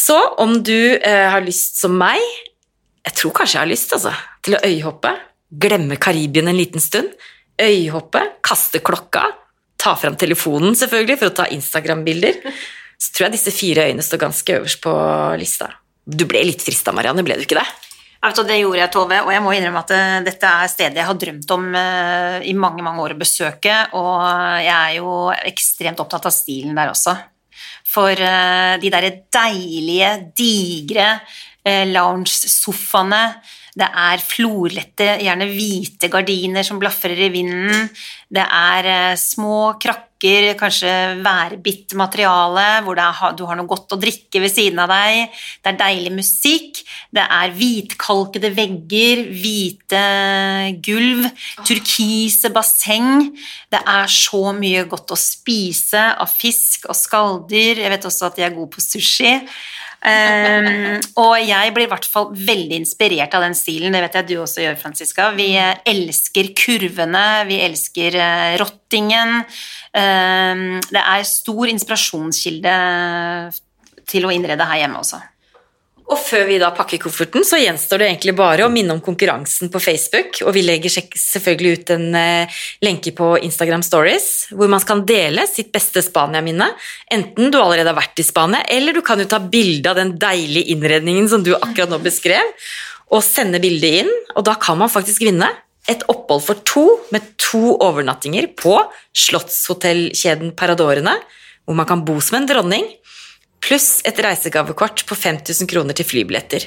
Så 0.05 0.17
om 0.41 0.59
du 0.65 0.97
eh, 0.97 1.29
har 1.31 1.45
lyst 1.45 1.81
som 1.83 1.95
meg, 1.99 2.21
jeg 3.03 3.19
tror 3.19 3.35
kanskje 3.37 3.59
jeg 3.59 3.63
har 3.65 3.71
lyst 3.71 3.95
altså, 3.97 4.13
til 4.45 4.57
å 4.57 4.63
øyhoppe, 4.65 5.13
glemme 5.63 5.99
Karibien 6.01 6.49
en 6.49 6.57
liten 6.57 6.81
stund, 6.81 7.13
øyhoppe, 7.61 8.23
kaste 8.45 8.81
klokka, 8.85 9.27
ta 9.83 9.97
fram 9.99 10.17
telefonen 10.17 10.77
selvfølgelig 10.79 11.19
for 11.21 11.33
å 11.33 11.37
ta 11.43 11.49
Instagram-bilder, 11.53 12.39
så 13.03 13.11
tror 13.11 13.27
jeg 13.27 13.35
disse 13.35 13.55
fire 13.55 13.89
øyene 13.89 14.05
står 14.05 14.21
ganske 14.23 14.59
øverst 14.61 14.83
på 14.85 14.93
lista. 15.41 15.73
Du 16.07 16.23
ble 16.31 16.43
litt 16.47 16.63
frista, 16.63 16.95
Marianne, 16.95 17.25
ble 17.27 17.39
du 17.39 17.43
ikke 17.47 17.59
det? 17.59 17.67
Altså, 18.23 18.45
Det 18.47 18.61
gjorde 18.61 18.79
jeg, 18.79 18.91
Tove, 18.95 19.19
og 19.25 19.33
jeg 19.35 19.43
må 19.43 19.55
innrømme 19.57 19.83
at 19.83 19.93
eh, 19.97 20.19
dette 20.29 20.47
er 20.47 20.71
stedet 20.71 21.01
jeg 21.01 21.09
har 21.09 21.19
drømt 21.19 21.55
om 21.57 21.65
eh, 21.75 22.37
i 22.47 22.55
mange 22.55 22.85
mange 22.87 23.03
år 23.03 23.17
å 23.17 23.19
besøke, 23.19 23.79
og 23.99 24.23
jeg 24.63 24.77
er 24.77 24.93
jo 25.01 25.15
ekstremt 25.51 26.03
opptatt 26.03 26.29
av 26.31 26.35
stilen 26.35 26.79
der 26.79 26.93
også. 26.93 27.17
For 27.93 28.15
eh, 28.15 28.77
de 28.83 28.93
derre 28.95 29.17
deilige, 29.35 30.13
digre 30.39 31.09
lounge-sofaene, 31.63 33.21
det 33.79 33.87
er 33.87 34.23
florlette, 34.23 35.13
gjerne 35.23 35.47
hvite 35.47 36.09
gardiner 36.11 36.67
som 36.67 36.81
blafrer 36.83 37.21
i 37.27 37.29
vinden, 37.31 37.87
det 38.35 38.43
er 38.43 39.15
små 39.15 39.77
krakker, 39.79 40.12
kanskje 40.59 40.91
værbitt 41.25 41.95
materiale, 41.99 42.83
hvor 42.85 42.99
er, 42.99 43.35
du 43.37 43.45
har 43.49 43.59
noe 43.59 43.69
godt 43.71 43.95
å 43.97 43.99
drikke 44.01 44.43
ved 44.43 44.53
siden 44.53 44.79
av 44.83 44.93
deg, 44.93 45.35
det 45.63 45.73
er 45.73 45.81
deilig 45.81 46.13
musikk, 46.15 46.83
det 47.13 47.25
er 47.25 47.53
hvitkalkede 47.57 48.53
vegger, 48.57 49.25
hvite 49.43 50.05
gulv, 50.85 51.29
turkise 51.67 52.53
basseng, 52.55 53.33
det 53.73 53.83
er 53.83 54.07
så 54.07 54.53
mye 54.57 54.87
godt 54.91 55.15
å 55.15 55.19
spise 55.19 56.09
av 56.13 56.31
fisk 56.31 56.89
og 56.89 56.99
skalldyr, 56.99 57.83
jeg 57.83 57.95
vet 57.97 58.11
også 58.11 58.31
at 58.31 58.39
de 58.39 58.47
er 58.47 58.57
gode 58.57 58.73
på 58.77 58.85
sushi, 58.85 59.39
Um, 60.03 60.99
og 61.23 61.37
jeg 61.47 61.71
blir 61.77 61.87
i 61.87 61.91
hvert 61.93 62.07
fall 62.11 62.33
veldig 62.35 62.81
inspirert 62.81 63.35
av 63.39 63.45
den 63.47 63.55
stilen, 63.55 63.95
det 63.95 64.01
vet 64.03 64.17
jeg 64.19 64.29
du 64.33 64.35
også 64.43 64.65
gjør, 64.65 64.79
Franziska. 64.81 65.29
Vi 65.37 65.53
eh, 65.55 65.79
elsker 65.93 66.51
kurvene, 66.59 67.27
vi 67.47 67.61
elsker 67.63 68.19
uh, 68.19 68.55
rottingen. 68.63 69.45
Um, 69.95 70.81
det 70.91 71.05
er 71.05 71.29
stor 71.29 71.71
inspirasjonskilde 71.71 72.75
til 74.11 74.27
å 74.27 74.35
innrede 74.35 74.67
her 74.67 74.83
hjemme 74.83 75.05
også. 75.05 75.23
Og 76.13 76.19
før 76.21 76.45
vi 76.45 76.59
da 76.61 76.69
pakker 76.77 77.01
kofferten, 77.01 77.45
så 77.47 77.57
gjenstår 77.57 78.03
det 78.03 78.09
egentlig 78.11 78.35
bare 78.37 78.67
å 78.67 78.73
minne 78.73 78.93
om 78.93 79.01
konkurransen 79.01 79.71
på 79.73 79.81
Facebook, 79.81 80.43
og 80.45 80.53
vi 80.53 80.65
legger 80.67 80.93
selvfølgelig 80.93 81.73
ut 81.79 81.93
en 81.95 82.05
eh, 82.19 82.59
lenke 82.85 83.15
på 83.17 83.31
Instagram 83.47 83.85
Stories, 83.87 84.27
hvor 84.53 84.69
man 84.69 84.85
kan 84.85 85.01
dele 85.09 85.47
sitt 85.49 85.71
beste 85.73 86.03
Spania-minne, 86.05 86.69
enten 87.17 87.49
du 87.49 87.57
allerede 87.63 87.89
har 87.95 87.97
vært 87.97 88.21
i 88.21 88.27
Spania, 88.29 88.61
eller 88.69 88.99
du 88.99 89.01
kan 89.07 89.23
jo 89.23 89.29
ta 89.31 89.41
bilde 89.41 89.89
av 89.89 90.03
den 90.03 90.13
deilige 90.21 90.75
innredningen 90.75 91.31
som 91.33 91.47
du 91.47 91.55
akkurat 91.57 91.93
nå 91.95 92.03
beskrev, 92.05 92.53
og 93.13 93.25
sende 93.25 93.61
bildet 93.63 94.03
inn, 94.03 94.13
og 94.37 94.45
da 94.49 94.59
kan 94.61 94.77
man 94.81 94.93
faktisk 94.93 95.25
vinne 95.25 95.49
et 95.91 96.05
opphold 96.13 96.45
for 96.45 96.61
to 96.69 96.85
med 97.15 97.25
to 97.41 97.79
overnattinger 97.83 98.53
på 98.59 98.77
Slottshotellkjeden 99.17 100.53
Paradorene, 100.59 101.17
hvor 101.65 101.79
man 101.79 101.89
kan 101.89 102.05
bo 102.05 102.21
som 102.21 102.43
en 102.43 102.49
dronning, 102.51 102.85
pluss 103.63 104.01
et 104.07 104.19
reisegavekort 104.19 105.05
på 105.07 105.17
5000 105.19 105.71
kroner 105.71 105.97
til 105.97 106.09
flybilletter. 106.09 106.67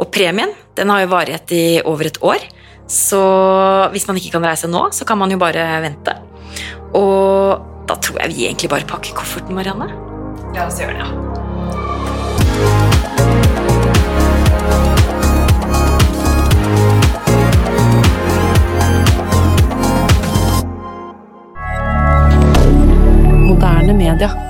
Og 0.00 0.08
premien 0.14 0.54
den 0.78 0.92
har 0.92 1.04
jo 1.04 1.12
varighet 1.12 1.52
i 1.52 1.64
over 1.84 2.08
et 2.08 2.20
år, 2.24 2.46
så 2.88 3.20
hvis 3.92 4.06
man 4.08 4.18
ikke 4.20 4.36
kan 4.36 4.46
reise 4.46 4.70
nå, 4.70 4.86
så 4.94 5.04
kan 5.04 5.18
man 5.18 5.32
jo 5.32 5.40
bare 5.40 5.66
vente. 5.84 6.14
Og 6.96 7.84
da 7.86 7.98
tror 8.00 8.22
jeg 8.22 8.32
vi 8.32 8.46
egentlig 8.48 8.72
bare 8.72 8.88
pakker 8.88 9.16
kofferten, 9.18 9.54
Marianne. 9.56 9.90
La 10.56 10.66
oss 10.66 10.80
gjøre 10.80 10.96
det. 10.96 11.08
Moderne 23.46 23.94
media. 23.94 24.45